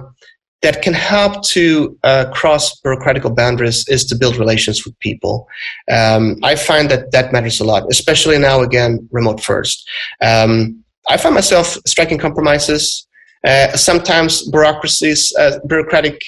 that 0.64 0.82
can 0.82 0.94
help 0.94 1.44
to 1.44 1.98
uh, 2.04 2.26
cross 2.34 2.80
bureaucratic 2.80 3.24
boundaries 3.36 3.86
is 3.90 4.06
to 4.06 4.16
build 4.16 4.38
relations 4.38 4.86
with 4.86 4.98
people. 5.00 5.46
Um, 5.92 6.38
I 6.42 6.56
find 6.56 6.90
that 6.90 7.12
that 7.12 7.34
matters 7.34 7.60
a 7.60 7.66
lot, 7.66 7.84
especially 7.92 8.38
now 8.40 8.62
again, 8.62 9.08
remote 9.12 9.44
first. 9.44 9.88
Um, 10.22 10.84
I 11.10 11.18
find 11.18 11.36
myself 11.36 11.78
striking 11.86 12.18
compromises. 12.18 13.06
Uh, 13.44 13.76
sometimes 13.76 14.50
bureaucracies, 14.50 15.34
uh, 15.38 15.60
bureaucratic 15.68 16.22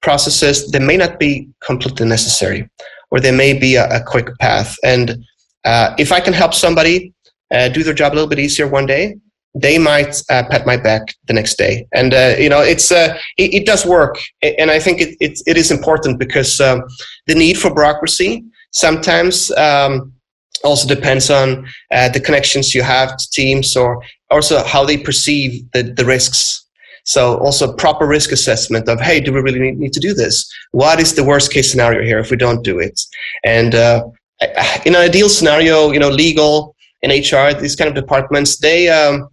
processes, 0.00 0.70
they 0.70 0.78
may 0.78 0.96
not 0.96 1.18
be 1.18 1.48
completely 1.60 2.06
necessary, 2.06 2.70
or 3.10 3.18
there 3.18 3.32
may 3.32 3.52
be 3.52 3.74
a, 3.74 3.88
a 3.88 4.02
quick 4.04 4.28
path. 4.38 4.76
And 4.84 5.24
uh, 5.64 5.94
if 5.98 6.12
I 6.12 6.20
can 6.20 6.32
help 6.32 6.54
somebody 6.54 7.12
uh, 7.52 7.68
do 7.68 7.82
their 7.82 7.94
job 7.94 8.12
a 8.12 8.14
little 8.14 8.28
bit 8.28 8.38
easier 8.38 8.68
one 8.68 8.86
day, 8.86 9.16
they 9.54 9.78
might 9.78 10.16
uh, 10.30 10.44
pat 10.48 10.66
my 10.66 10.76
back 10.76 11.14
the 11.26 11.32
next 11.32 11.58
day. 11.58 11.86
And 11.92 12.14
uh, 12.14 12.34
you 12.38 12.48
know, 12.48 12.60
it's 12.60 12.90
uh, 12.90 13.18
it, 13.36 13.54
it, 13.54 13.66
does 13.66 13.84
work, 13.84 14.18
and 14.42 14.70
I 14.70 14.78
think 14.78 15.00
it 15.00 15.16
it, 15.20 15.38
it 15.46 15.56
is 15.56 15.70
important 15.70 16.18
because 16.18 16.60
um, 16.60 16.82
the 17.26 17.34
need 17.34 17.58
for 17.58 17.72
bureaucracy 17.72 18.44
sometimes 18.72 19.50
um, 19.52 20.12
also 20.64 20.88
depends 20.88 21.30
on 21.30 21.66
uh, 21.90 22.08
the 22.08 22.20
connections 22.20 22.74
you 22.74 22.82
have 22.82 23.16
to 23.16 23.30
teams 23.30 23.76
or 23.76 24.02
also 24.30 24.62
how 24.64 24.84
they 24.84 24.96
perceive 24.96 25.70
the, 25.72 25.82
the 25.82 26.04
risks. 26.04 26.66
So 27.04 27.36
also 27.38 27.74
proper 27.74 28.06
risk 28.06 28.32
assessment 28.32 28.88
of, 28.88 29.00
hey, 29.00 29.20
do 29.20 29.32
we 29.32 29.40
really 29.40 29.72
need, 29.72 29.92
to 29.92 30.00
do 30.00 30.14
this? 30.14 30.50
What 30.70 31.00
is 31.00 31.14
the 31.14 31.24
worst 31.24 31.52
case 31.52 31.70
scenario 31.70 32.02
here 32.02 32.20
if 32.20 32.30
we 32.30 32.36
don't 32.36 32.62
do 32.62 32.78
it? 32.78 33.00
And 33.44 33.74
uh, 33.74 34.04
in 34.84 34.94
an 34.94 35.00
ideal 35.00 35.28
scenario, 35.28 35.90
you 35.90 35.98
know, 35.98 36.08
legal 36.08 36.76
and 37.02 37.10
HR, 37.10 37.58
these 37.58 37.74
kind 37.74 37.88
of 37.88 37.94
departments, 37.94 38.58
they, 38.58 38.88
um, 38.88 39.28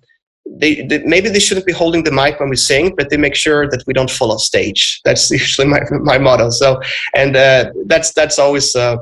they, 0.45 0.81
they, 0.83 0.99
maybe 1.03 1.29
they 1.29 1.39
shouldn't 1.39 1.65
be 1.65 1.73
holding 1.73 2.03
the 2.03 2.11
mic 2.11 2.39
when 2.39 2.49
we 2.49 2.55
sing, 2.55 2.95
but 2.95 3.09
they 3.09 3.17
make 3.17 3.35
sure 3.35 3.69
that 3.69 3.83
we 3.85 3.93
don't 3.93 4.09
fall 4.09 4.31
off 4.31 4.41
stage. 4.41 5.01
That's 5.05 5.29
usually 5.29 5.67
my 5.67 5.81
my 5.91 6.17
motto. 6.17 6.49
So, 6.49 6.81
and 7.15 7.35
uh, 7.35 7.71
that's 7.85 8.13
that's 8.13 8.39
always 8.39 8.75
uh, 8.75 8.97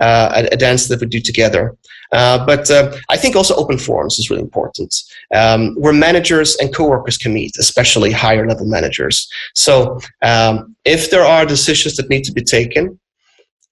uh, 0.00 0.46
a, 0.50 0.56
dance 0.56 0.88
that 0.88 1.00
we 1.00 1.06
do 1.06 1.20
together. 1.20 1.76
Uh, 2.12 2.44
but 2.44 2.70
uh, 2.70 2.94
I 3.08 3.16
think 3.16 3.36
also 3.36 3.54
open 3.56 3.78
forums 3.78 4.18
is 4.18 4.28
really 4.28 4.42
important, 4.42 4.94
um, 5.34 5.74
where 5.76 5.94
managers 5.94 6.56
and 6.56 6.74
coworkers 6.74 7.16
can 7.16 7.32
meet, 7.32 7.56
especially 7.58 8.12
higher 8.12 8.46
level 8.46 8.66
managers. 8.66 9.30
So 9.54 9.98
um, 10.20 10.76
if 10.84 11.10
there 11.10 11.24
are 11.24 11.46
decisions 11.46 11.96
that 11.96 12.10
need 12.10 12.24
to 12.24 12.32
be 12.32 12.42
taken, 12.42 13.00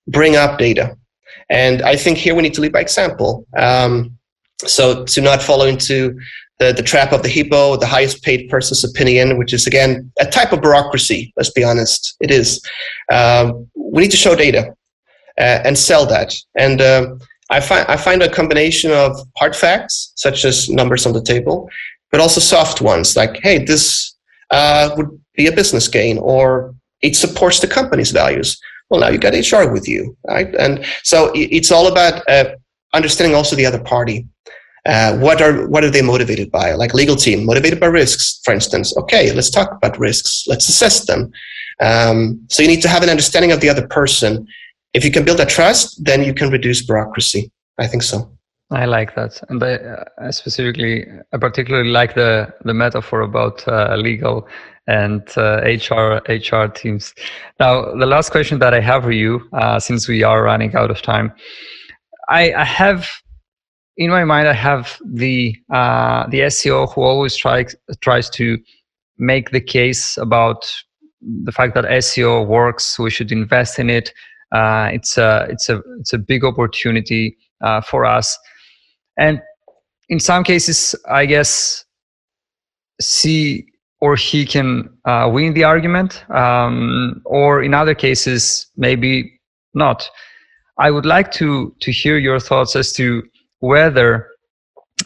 bring 0.08 0.36
up 0.36 0.58
data. 0.58 0.96
And 1.50 1.82
I 1.82 1.96
think 1.96 2.16
here 2.16 2.34
we 2.34 2.42
need 2.42 2.54
to 2.54 2.62
lead 2.62 2.72
by 2.72 2.80
example. 2.80 3.46
Um, 3.58 4.16
so 4.58 5.04
to 5.04 5.20
not 5.20 5.42
follow 5.42 5.66
into 5.66 6.18
the, 6.60 6.72
the 6.72 6.82
trap 6.82 7.12
of 7.12 7.22
the 7.22 7.28
hippo, 7.28 7.76
the 7.76 7.86
highest 7.86 8.22
paid 8.22 8.48
person's 8.50 8.84
opinion, 8.84 9.38
which 9.38 9.52
is 9.52 9.66
again 9.66 10.12
a 10.20 10.26
type 10.26 10.52
of 10.52 10.60
bureaucracy. 10.60 11.32
Let's 11.36 11.50
be 11.50 11.64
honest, 11.64 12.14
it 12.20 12.30
is. 12.30 12.62
Um, 13.10 13.68
we 13.74 14.02
need 14.02 14.10
to 14.10 14.16
show 14.16 14.36
data 14.36 14.74
uh, 15.38 15.60
and 15.64 15.76
sell 15.76 16.06
that. 16.06 16.34
And 16.56 16.80
uh, 16.82 17.16
I 17.48 17.60
find 17.60 17.86
I 17.88 17.96
find 17.96 18.22
a 18.22 18.30
combination 18.30 18.92
of 18.92 19.16
hard 19.38 19.56
facts, 19.56 20.12
such 20.16 20.44
as 20.44 20.68
numbers 20.68 21.06
on 21.06 21.14
the 21.14 21.22
table, 21.22 21.68
but 22.12 22.20
also 22.20 22.40
soft 22.40 22.82
ones, 22.82 23.16
like 23.16 23.40
hey, 23.42 23.64
this 23.64 24.14
uh, 24.50 24.90
would 24.96 25.08
be 25.36 25.46
a 25.46 25.52
business 25.52 25.88
gain, 25.88 26.18
or 26.18 26.74
it 27.00 27.16
supports 27.16 27.60
the 27.60 27.66
company's 27.66 28.10
values. 28.10 28.60
Well, 28.90 29.00
now 29.00 29.08
you 29.08 29.18
got 29.18 29.34
HR 29.34 29.72
with 29.72 29.88
you, 29.88 30.16
right? 30.28 30.54
And 30.56 30.84
so 31.04 31.32
it's 31.34 31.70
all 31.70 31.86
about 31.86 32.28
uh, 32.28 32.56
understanding 32.92 33.36
also 33.36 33.56
the 33.56 33.64
other 33.64 33.82
party. 33.82 34.26
Uh, 34.86 35.16
what 35.18 35.42
are 35.42 35.66
what 35.68 35.84
are 35.84 35.90
they 35.90 36.02
motivated 36.02 36.50
by? 36.50 36.72
Like 36.72 36.94
legal 36.94 37.16
team 37.16 37.44
motivated 37.44 37.80
by 37.80 37.86
risks, 37.86 38.40
for 38.44 38.54
instance. 38.54 38.96
Okay, 38.96 39.32
let's 39.32 39.50
talk 39.50 39.70
about 39.72 39.98
risks. 39.98 40.44
Let's 40.46 40.68
assess 40.68 41.06
them. 41.06 41.30
Um, 41.80 42.40
so 42.48 42.62
you 42.62 42.68
need 42.68 42.82
to 42.82 42.88
have 42.88 43.02
an 43.02 43.10
understanding 43.10 43.52
of 43.52 43.60
the 43.60 43.68
other 43.68 43.86
person 43.86 44.46
if 44.92 45.04
you 45.04 45.10
can 45.10 45.24
build 45.24 45.38
that 45.38 45.48
trust, 45.48 46.04
then 46.04 46.24
you 46.24 46.34
can 46.34 46.50
reduce 46.50 46.84
bureaucracy. 46.84 47.50
I 47.78 47.86
think 47.86 48.02
so. 48.02 48.30
I 48.72 48.84
like 48.84 49.16
that, 49.16 49.40
and 49.48 49.62
I, 49.62 49.74
uh, 49.74 50.30
specifically, 50.30 51.04
I 51.32 51.38
particularly 51.38 51.90
like 51.90 52.14
the 52.14 52.52
the 52.64 52.74
metaphor 52.74 53.22
about 53.22 53.66
uh, 53.66 53.96
legal 53.96 54.46
and 54.86 55.22
uh, 55.36 55.60
HR 55.64 56.22
HR 56.28 56.68
teams. 56.68 57.12
Now, 57.58 57.94
the 57.96 58.06
last 58.06 58.30
question 58.30 58.60
that 58.60 58.72
I 58.72 58.80
have 58.80 59.02
for 59.02 59.10
you, 59.10 59.48
uh, 59.52 59.80
since 59.80 60.06
we 60.06 60.22
are 60.22 60.44
running 60.44 60.76
out 60.76 60.90
of 60.90 61.02
time, 61.02 61.32
I, 62.28 62.52
I 62.52 62.64
have 62.64 63.08
in 64.00 64.10
my 64.10 64.24
mind, 64.24 64.48
I 64.48 64.54
have 64.54 64.98
the 65.04 65.54
uh, 65.72 66.26
the 66.28 66.40
SEO 66.40 66.92
who 66.92 67.02
always 67.02 67.36
tries 67.36 67.76
tries 68.00 68.28
to 68.30 68.58
make 69.18 69.50
the 69.50 69.60
case 69.60 70.16
about 70.16 70.68
the 71.20 71.52
fact 71.52 71.74
that 71.74 71.84
SEO 71.84 72.46
works. 72.46 72.98
We 72.98 73.10
should 73.10 73.30
invest 73.30 73.78
in 73.78 73.90
it 73.90 74.12
uh, 74.52 74.88
it's 74.92 75.16
a 75.16 75.46
it's 75.48 75.68
a 75.68 75.80
it's 76.00 76.12
a 76.12 76.18
big 76.18 76.44
opportunity 76.44 77.36
uh, 77.60 77.80
for 77.80 78.04
us, 78.04 78.36
and 79.16 79.40
in 80.08 80.18
some 80.18 80.42
cases, 80.42 80.94
I 81.08 81.26
guess, 81.26 81.84
she 83.00 83.66
or 84.00 84.16
he 84.16 84.44
can 84.44 84.88
uh, 85.04 85.30
win 85.32 85.54
the 85.54 85.64
argument, 85.64 86.24
um, 86.30 87.22
or 87.26 87.62
in 87.62 87.74
other 87.74 87.94
cases, 87.94 88.66
maybe 88.76 89.40
not. 89.74 90.08
I 90.78 90.90
would 90.90 91.06
like 91.06 91.30
to 91.32 91.74
to 91.80 91.92
hear 91.92 92.18
your 92.18 92.40
thoughts 92.40 92.74
as 92.74 92.92
to 92.94 93.22
whether 93.60 94.28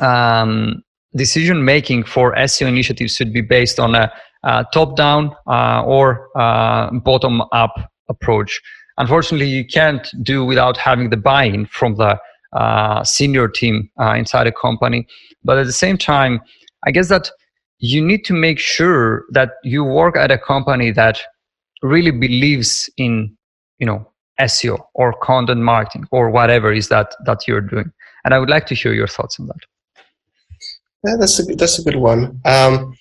um, 0.00 0.82
decision 1.14 1.64
making 1.64 2.05
for 2.05 2.34
SEO 2.34 2.66
initiatives 2.66 3.14
should 3.14 3.32
be 3.32 3.40
based 3.40 3.78
on 3.78 3.94
a, 3.94 4.12
a 4.42 4.64
top 4.72 4.96
down 4.96 5.34
uh, 5.46 5.82
or 5.84 6.28
uh, 6.36 6.90
bottom 6.90 7.42
up 7.52 7.74
approach. 8.09 8.61
Unfortunately 8.98 9.48
you 9.48 9.64
can't 9.64 10.09
do 10.22 10.44
without 10.44 10.76
having 10.76 11.11
the 11.11 11.16
buy-in 11.16 11.66
from 11.66 11.96
the 11.96 12.18
uh, 12.52 13.02
senior 13.05 13.48
team 13.48 13.90
uh, 14.00 14.14
inside 14.14 14.46
a 14.46 14.52
company. 14.52 15.07
But 15.44 15.59
at 15.59 15.66
the 15.66 15.72
same 15.72 15.98
time 15.98 16.40
i 16.84 16.90
guess 16.90 17.09
that 17.09 17.30
you 17.78 18.05
need 18.05 18.24
to 18.24 18.32
make 18.32 18.59
sure 18.59 19.24
that 19.30 19.52
you 19.62 19.84
work 19.84 20.16
at 20.16 20.30
a 20.30 20.38
company 20.38 20.90
that 20.92 21.20
really 21.82 22.11
believes 22.11 22.88
in 22.96 23.36
you 23.78 23.86
know 23.86 24.07
seo 24.40 24.78
or 24.94 25.12
content 25.22 25.61
marketing 25.61 26.07
or 26.11 26.30
whatever 26.30 26.72
is 26.72 26.88
that 26.88 27.14
that 27.24 27.46
you're 27.46 27.61
doing 27.61 27.90
and 28.25 28.35
i 28.35 28.39
would 28.39 28.51
like 28.51 28.66
to 28.66 28.75
hear 28.75 28.93
your 28.93 29.09
thoughts 29.09 29.39
on 29.39 29.47
that 29.47 29.62
yeah 31.05 31.16
that's 31.18 31.39
a 31.39 31.43
that's 31.57 31.79
a 31.79 31.83
good 31.83 31.97
one 31.97 32.41
um, 32.45 32.97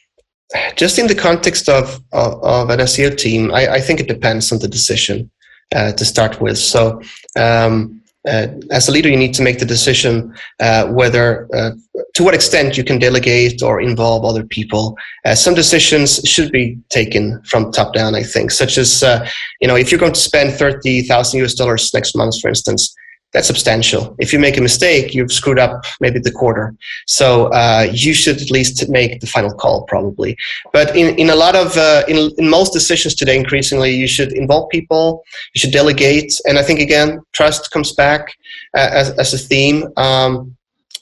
just 0.76 1.00
in 1.00 1.08
the 1.08 1.16
context 1.16 1.68
of, 1.68 2.00
of, 2.12 2.44
of 2.44 2.70
an 2.70 2.80
seo 2.80 3.16
team 3.16 3.52
I, 3.54 3.74
I 3.74 3.82
think 3.82 4.00
it 4.00 4.08
depends 4.08 4.52
on 4.52 4.60
the 4.60 4.68
decision 4.68 5.32
uh, 5.74 5.92
to 5.94 6.06
start 6.06 6.40
with. 6.40 6.58
So 6.58 7.02
um, 7.38 8.02
uh, 8.28 8.48
as 8.72 8.88
a 8.88 8.92
leader, 8.92 9.10
you 9.10 9.18
need 9.18 9.34
to 9.34 9.42
make 9.42 9.60
the 9.60 9.66
decision 9.66 10.34
uh, 10.60 10.88
whether, 10.88 11.48
uh, 11.54 11.72
to 12.14 12.24
what 12.24 12.34
extent 12.34 12.78
you 12.78 12.84
can 12.84 13.00
delegate 13.00 13.62
or 13.62 13.82
involve 13.82 14.24
other 14.24 14.46
people. 14.46 14.96
Uh, 15.26 15.36
some 15.36 15.54
decisions 15.54 16.22
should 16.24 16.52
be 16.52 16.78
taken 16.90 17.42
from 17.44 17.72
top 17.72 17.94
down, 17.94 18.16
I 18.16 18.24
think, 18.24 18.52
such 18.52 18.78
as, 18.78 19.04
uh, 19.04 19.28
you 19.62 19.68
know, 19.68 19.76
if 19.76 19.92
you're 19.92 20.00
going 20.00 20.14
to 20.14 20.20
spend 20.20 20.54
30,000 20.54 21.44
US 21.44 21.54
dollars 21.54 21.94
next 21.94 22.16
month, 22.16 22.40
for 22.40 22.48
instance, 22.48 22.96
that's 23.34 23.48
substantial. 23.48 24.16
If 24.20 24.32
you 24.32 24.40
make 24.40 24.58
a 24.58 24.62
mistake, 24.62 25.14
you've 25.14 25.32
screwed 25.32 25.60
up 25.60 25.86
maybe 26.00 26.20
the 26.20 26.32
quarter. 26.32 26.76
So 27.08 27.48
uh, 27.48 27.88
you 27.92 28.14
should 28.14 28.42
at 28.42 28.52
least 28.52 28.88
make 28.90 29.20
the 29.22 29.28
final 29.28 29.52
call, 29.52 29.84
probably. 29.86 30.38
But 30.72 30.96
in, 30.96 31.16
in 31.18 31.30
a 31.30 31.36
lot 31.36 31.56
of, 31.56 31.76
uh, 31.76 32.04
in, 32.08 32.32
in 32.38 32.48
most 32.50 32.74
decisions 32.74 33.16
today, 33.16 33.36
increasingly, 33.36 33.92
you 33.92 34.08
should 34.08 34.34
involve 34.34 34.70
people, 34.70 35.24
you 35.54 35.60
should 35.60 35.72
delegate. 35.72 36.40
And 36.46 36.60
I 36.60 36.64
think, 36.64 36.80
again, 36.80 37.22
trust 37.34 37.72
comes 37.72 37.92
back 37.94 38.36
uh, 38.78 38.90
as, 38.92 39.10
as 39.18 39.34
a 39.34 39.38
theme. 39.38 39.88
Um, 39.98 40.56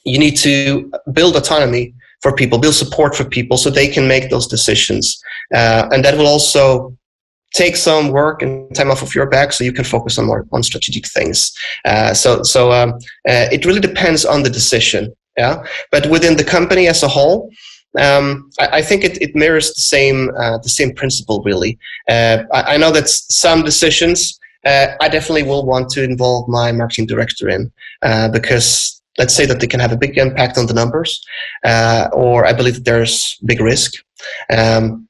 you 0.04 0.18
need 0.18 0.36
to 0.38 0.90
build 1.12 1.36
autonomy 1.36 1.94
for 2.22 2.34
people, 2.34 2.58
build 2.58 2.74
support 2.74 3.14
for 3.14 3.24
people 3.24 3.56
so 3.58 3.68
they 3.68 3.88
can 3.88 4.08
make 4.08 4.30
those 4.30 4.46
decisions. 4.46 5.22
Uh, 5.54 5.88
and 5.92 6.04
that 6.04 6.16
will 6.16 6.26
also 6.26 6.96
take 7.54 7.76
some 7.76 8.08
work 8.08 8.42
and 8.42 8.74
time 8.74 8.90
off 8.90 9.02
of 9.02 9.14
your 9.14 9.26
back 9.26 9.52
so 9.52 9.64
you 9.64 9.72
can 9.72 9.84
focus 9.84 10.18
on 10.18 10.26
more 10.26 10.46
on 10.52 10.62
strategic 10.62 11.06
things. 11.06 11.52
Uh, 11.84 12.14
so 12.14 12.42
so 12.42 12.72
um, 12.72 12.90
uh, 13.28 13.48
it 13.52 13.64
really 13.64 13.80
depends 13.80 14.24
on 14.24 14.42
the 14.42 14.50
decision. 14.50 15.14
Yeah, 15.36 15.64
but 15.90 16.06
within 16.10 16.36
the 16.36 16.44
company 16.44 16.88
as 16.88 17.02
a 17.02 17.08
whole. 17.08 17.50
Um, 17.98 18.50
I, 18.58 18.78
I, 18.78 18.82
think 18.82 19.04
it, 19.04 19.20
it 19.20 19.36
mirrors 19.36 19.74
the 19.74 19.82
same 19.82 20.30
uh, 20.38 20.56
the 20.56 20.70
same 20.70 20.94
principle 20.94 21.42
really. 21.42 21.78
Uh, 22.08 22.44
I, 22.50 22.74
I, 22.74 22.76
know 22.78 22.90
that 22.90 23.06
some 23.06 23.62
decisions 23.62 24.40
uh, 24.64 24.86
I 24.98 25.10
definitely 25.10 25.42
will 25.42 25.66
want 25.66 25.90
to 25.90 26.02
involve 26.02 26.48
my 26.48 26.72
marketing 26.72 27.04
director 27.04 27.50
in 27.50 27.70
uh, 28.00 28.30
because 28.30 29.02
let's 29.18 29.34
say 29.34 29.44
that 29.44 29.60
they 29.60 29.66
can 29.66 29.78
have 29.78 29.92
a 29.92 29.98
big 29.98 30.16
impact 30.16 30.56
on 30.56 30.64
the 30.64 30.72
numbers, 30.72 31.22
or 32.14 32.46
I 32.46 32.54
believe 32.54 32.76
that 32.76 32.86
there's 32.86 33.36
big 33.44 33.60
risk. 33.60 33.92
Um, 34.48 35.06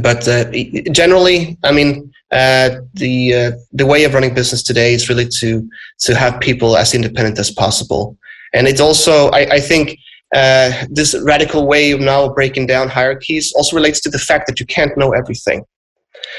but 0.00 0.26
uh, 0.26 0.50
generally, 0.92 1.56
I 1.64 1.72
mean, 1.72 2.12
uh, 2.30 2.80
the 2.94 3.34
uh, 3.34 3.50
the 3.72 3.86
way 3.86 4.04
of 4.04 4.14
running 4.14 4.34
business 4.34 4.62
today 4.62 4.92
is 4.92 5.08
really 5.08 5.26
to 5.26 5.68
to 6.00 6.14
have 6.14 6.40
people 6.40 6.76
as 6.76 6.94
independent 6.94 7.38
as 7.38 7.50
possible, 7.50 8.16
and 8.52 8.66
it's 8.68 8.80
also 8.80 9.28
I, 9.30 9.40
I 9.52 9.60
think 9.60 9.98
uh, 10.34 10.84
this 10.90 11.18
radical 11.24 11.66
way 11.66 11.92
of 11.92 12.00
now 12.00 12.28
breaking 12.28 12.66
down 12.66 12.88
hierarchies 12.88 13.52
also 13.56 13.76
relates 13.76 14.00
to 14.00 14.10
the 14.10 14.18
fact 14.18 14.46
that 14.46 14.60
you 14.60 14.66
can't 14.66 14.96
know 14.98 15.12
everything. 15.12 15.64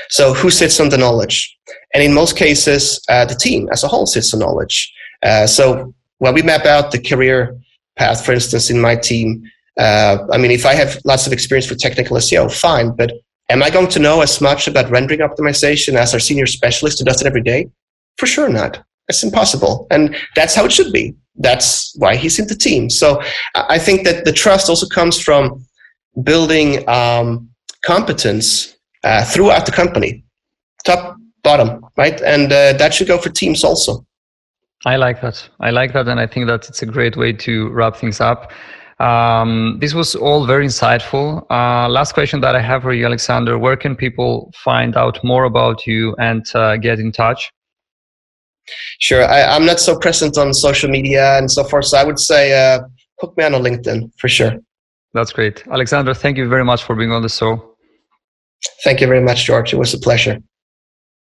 So 0.09 0.33
who 0.33 0.51
sits 0.51 0.79
on 0.79 0.89
the 0.89 0.97
knowledge? 0.97 1.57
And 1.93 2.03
in 2.03 2.13
most 2.13 2.37
cases, 2.37 3.01
uh, 3.09 3.25
the 3.25 3.35
team 3.35 3.67
as 3.71 3.83
a 3.83 3.87
whole 3.87 4.05
sits 4.05 4.33
on 4.33 4.41
knowledge. 4.41 4.93
Uh, 5.23 5.47
so 5.47 5.93
when 6.19 6.35
we 6.35 6.43
map 6.43 6.65
out 6.65 6.91
the 6.91 7.01
career 7.01 7.57
path, 7.95 8.23
for 8.23 8.33
instance, 8.33 8.69
in 8.69 8.79
my 8.79 8.95
team, 8.95 9.43
I 9.79 10.37
mean, 10.37 10.51
if 10.51 10.65
I 10.65 10.75
have 10.75 10.99
lots 11.05 11.25
of 11.25 11.33
experience 11.33 11.65
for 11.65 11.75
technical 11.75 12.17
SEO, 12.17 12.51
fine, 12.51 12.95
but 12.95 13.11
Am 13.49 13.63
I 13.63 13.71
going 13.71 13.87
to 13.89 13.99
know 13.99 14.21
as 14.21 14.39
much 14.41 14.67
about 14.67 14.89
rendering 14.91 15.21
optimization 15.21 15.95
as 15.95 16.13
our 16.13 16.19
senior 16.19 16.45
specialist 16.45 16.99
who 16.99 17.05
does 17.05 17.21
it 17.21 17.27
every 17.27 17.41
day? 17.41 17.69
For 18.17 18.27
sure 18.27 18.47
not. 18.47 18.83
It's 19.07 19.23
impossible. 19.23 19.87
And 19.89 20.15
that's 20.35 20.53
how 20.53 20.65
it 20.65 20.71
should 20.71 20.93
be. 20.93 21.15
That's 21.35 21.95
why 21.97 22.15
he's 22.15 22.37
in 22.37 22.47
the 22.47 22.55
team. 22.55 22.91
So 22.91 23.21
I 23.55 23.79
think 23.79 24.03
that 24.03 24.25
the 24.25 24.31
trust 24.31 24.69
also 24.69 24.87
comes 24.87 25.19
from 25.19 25.65
building 26.23 26.87
um, 26.87 27.49
competence 27.83 28.75
uh, 29.03 29.25
throughout 29.25 29.65
the 29.65 29.71
company, 29.71 30.23
top, 30.85 31.15
bottom, 31.43 31.83
right? 31.97 32.21
And 32.21 32.51
uh, 32.51 32.73
that 32.73 32.93
should 32.93 33.07
go 33.07 33.17
for 33.17 33.29
teams 33.29 33.63
also. 33.63 34.05
I 34.85 34.97
like 34.97 35.21
that. 35.21 35.49
I 35.59 35.71
like 35.71 35.93
that. 35.93 36.07
And 36.07 36.19
I 36.19 36.27
think 36.27 36.47
that 36.47 36.69
it's 36.69 36.83
a 36.83 36.85
great 36.85 37.17
way 37.17 37.33
to 37.33 37.69
wrap 37.69 37.95
things 37.95 38.21
up. 38.21 38.51
Um, 38.99 39.77
this 39.79 39.93
was 39.93 40.15
all 40.15 40.45
very 40.45 40.65
insightful. 40.65 41.45
Uh, 41.49 41.87
last 41.87 42.13
question 42.13 42.41
that 42.41 42.55
I 42.55 42.61
have 42.61 42.81
for 42.81 42.93
you, 42.93 43.05
Alexander 43.05 43.57
where 43.57 43.77
can 43.77 43.95
people 43.95 44.51
find 44.63 44.97
out 44.97 45.23
more 45.23 45.45
about 45.45 45.87
you 45.87 46.15
and 46.19 46.45
uh, 46.53 46.75
get 46.77 46.99
in 46.99 47.11
touch? 47.11 47.51
Sure. 48.99 49.23
I, 49.23 49.55
am 49.55 49.65
not 49.65 49.79
so 49.79 49.97
present 49.97 50.37
on 50.37 50.53
social 50.53 50.89
media 50.89 51.37
and 51.37 51.49
so 51.49 51.63
forth. 51.63 51.85
So 51.85 51.97
I 51.97 52.03
would 52.03 52.19
say 52.19 52.53
uh, 52.53 52.81
hook 53.19 53.35
me 53.37 53.45
on 53.45 53.53
LinkedIn 53.53 54.11
for 54.17 54.27
sure. 54.27 54.57
That's 55.13 55.31
great. 55.31 55.65
Alexander, 55.71 56.13
thank 56.13 56.37
you 56.37 56.47
very 56.47 56.63
much 56.63 56.83
for 56.83 56.95
being 56.95 57.11
on 57.11 57.21
the 57.21 57.29
show. 57.29 57.75
Thank 58.83 59.01
you 59.01 59.07
very 59.07 59.21
much, 59.21 59.45
George. 59.45 59.73
It 59.73 59.77
was 59.77 59.93
a 59.93 59.99
pleasure. 59.99 60.39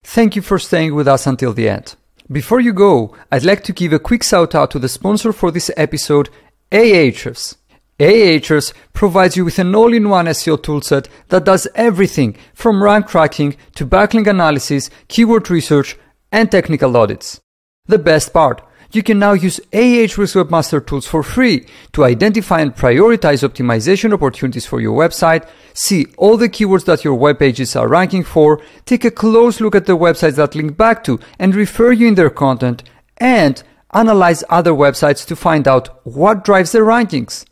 Thank 0.05 0.37
you 0.37 0.43
for 0.43 0.59
staying 0.59 0.95
with 0.95 1.09
us 1.09 1.27
until 1.27 1.53
the 1.53 1.69
end. 1.69 1.97
Before 2.31 2.61
you 2.61 2.73
go, 2.73 3.15
I'd 3.31 3.45
like 3.45 3.65
to 3.65 3.73
give 3.73 3.93
a 3.93 3.99
quick 3.99 4.23
shout 4.23 4.55
out 4.55 4.71
to 4.71 4.79
the 4.79 4.89
sponsor 4.89 5.33
for 5.33 5.51
this 5.51 5.71
episode, 5.77 6.31
Ahrefs. 6.71 7.57
Ahrefs 8.01 8.73
provides 8.93 9.37
you 9.37 9.45
with 9.45 9.59
an 9.61 9.75
all-in-one 9.75 10.27
SEO 10.27 10.57
toolset 10.59 11.07
that 11.29 11.45
does 11.45 11.69
everything 11.77 12.37
from 12.53 12.83
rank 12.83 13.07
tracking 13.07 13.57
to 13.77 13.87
backlink 13.87 14.27
analysis, 14.27 14.91
keyword 15.07 15.49
research, 15.49 15.97
and 16.33 16.51
technical 16.51 16.97
audits. 16.97 17.41
The 17.87 17.99
best 17.99 18.33
part, 18.33 18.63
you 18.91 19.05
can 19.05 19.21
now 19.21 19.33
use 19.33 19.61
Ahrefs 19.73 20.35
Webmaster 20.35 20.85
Tools 20.85 21.07
for 21.07 21.23
free 21.23 21.67
to 21.93 22.05
identify 22.05 22.61
and 22.61 22.75
prioritize 22.75 23.49
optimization 23.49 24.13
opportunities 24.13 24.67
for 24.67 24.81
your 24.81 24.97
website, 24.97 25.49
see 25.73 26.07
all 26.17 26.37
the 26.37 26.49
keywords 26.49 26.85
that 26.87 27.05
your 27.05 27.15
web 27.15 27.39
pages 27.39 27.77
are 27.77 27.87
ranking 27.87 28.25
for, 28.25 28.61
take 28.87 29.05
a 29.05 29.11
close 29.11 29.61
look 29.61 29.77
at 29.77 29.87
the 29.87 29.97
websites 29.97 30.35
that 30.35 30.57
link 30.57 30.77
back 30.77 31.05
to 31.05 31.21
and 31.39 31.55
refer 31.55 31.93
you 31.93 32.09
in 32.09 32.17
their 32.17 32.31
content, 32.31 32.83
and 33.19 33.63
analyze 33.93 34.43
other 34.49 34.73
websites 34.73 35.25
to 35.27 35.37
find 35.37 35.69
out 35.69 36.05
what 36.05 36.45
drives 36.45 36.73
their 36.73 36.85
rankings. 36.85 37.45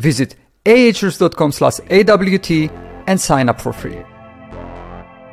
Visit 0.00 0.36
ahrefs.com 0.64 1.52
slash 1.52 1.78
AWT 1.90 2.70
and 3.06 3.20
sign 3.20 3.48
up 3.48 3.60
for 3.60 3.72
free. 3.72 3.98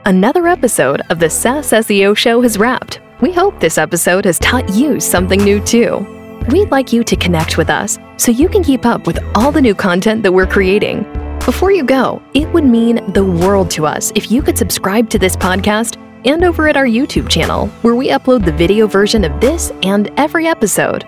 Another 0.06 0.48
episode 0.48 1.02
of 1.10 1.20
the 1.20 1.30
SaaS 1.30 1.72
SEO 1.72 2.16
show 2.16 2.42
has 2.42 2.58
wrapped. 2.58 3.02
We 3.22 3.34
hope 3.34 3.60
this 3.60 3.78
episode 3.78 4.26
has 4.26 4.40
taught 4.40 4.70
you 4.74 5.00
something 5.00 5.44
new 5.44 5.60
too. 5.60 6.06
We'd 6.50 6.72
like 6.72 6.94
you 6.94 7.04
to 7.04 7.16
connect 7.16 7.58
with 7.58 7.70
us 7.70 7.98
so 8.18 8.32
you 8.32 8.48
can 8.48 8.64
keep 8.64 8.86
up 8.86 9.06
with 9.06 9.20
all 9.36 9.52
the 9.52 9.62
new 9.62 9.76
content 9.76 10.24
that 10.24 10.32
we're 10.32 10.48
creating. 10.48 11.04
Before 11.44 11.72
you 11.72 11.84
go, 11.84 12.22
it 12.34 12.48
would 12.54 12.64
mean 12.64 13.12
the 13.14 13.26
world 13.26 13.70
to 13.72 13.86
us 13.86 14.12
if 14.16 14.32
you 14.32 14.42
could 14.42 14.58
subscribe 14.58 15.10
to 15.10 15.20
this 15.20 15.36
podcast 15.36 15.98
and 16.26 16.44
over 16.44 16.68
at 16.68 16.78
our 16.78 16.86
YouTube 16.86 17.30
channel, 17.30 17.68
where 17.82 17.96
we 17.96 18.10
upload 18.10 18.46
the 18.46 18.52
video 18.52 18.88
version 18.88 19.24
of 19.24 19.40
this 19.40 19.72
and 19.84 20.10
every 20.18 20.48
episode. 20.48 21.06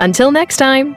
Until 0.00 0.30
next 0.30 0.56
time. 0.56 0.96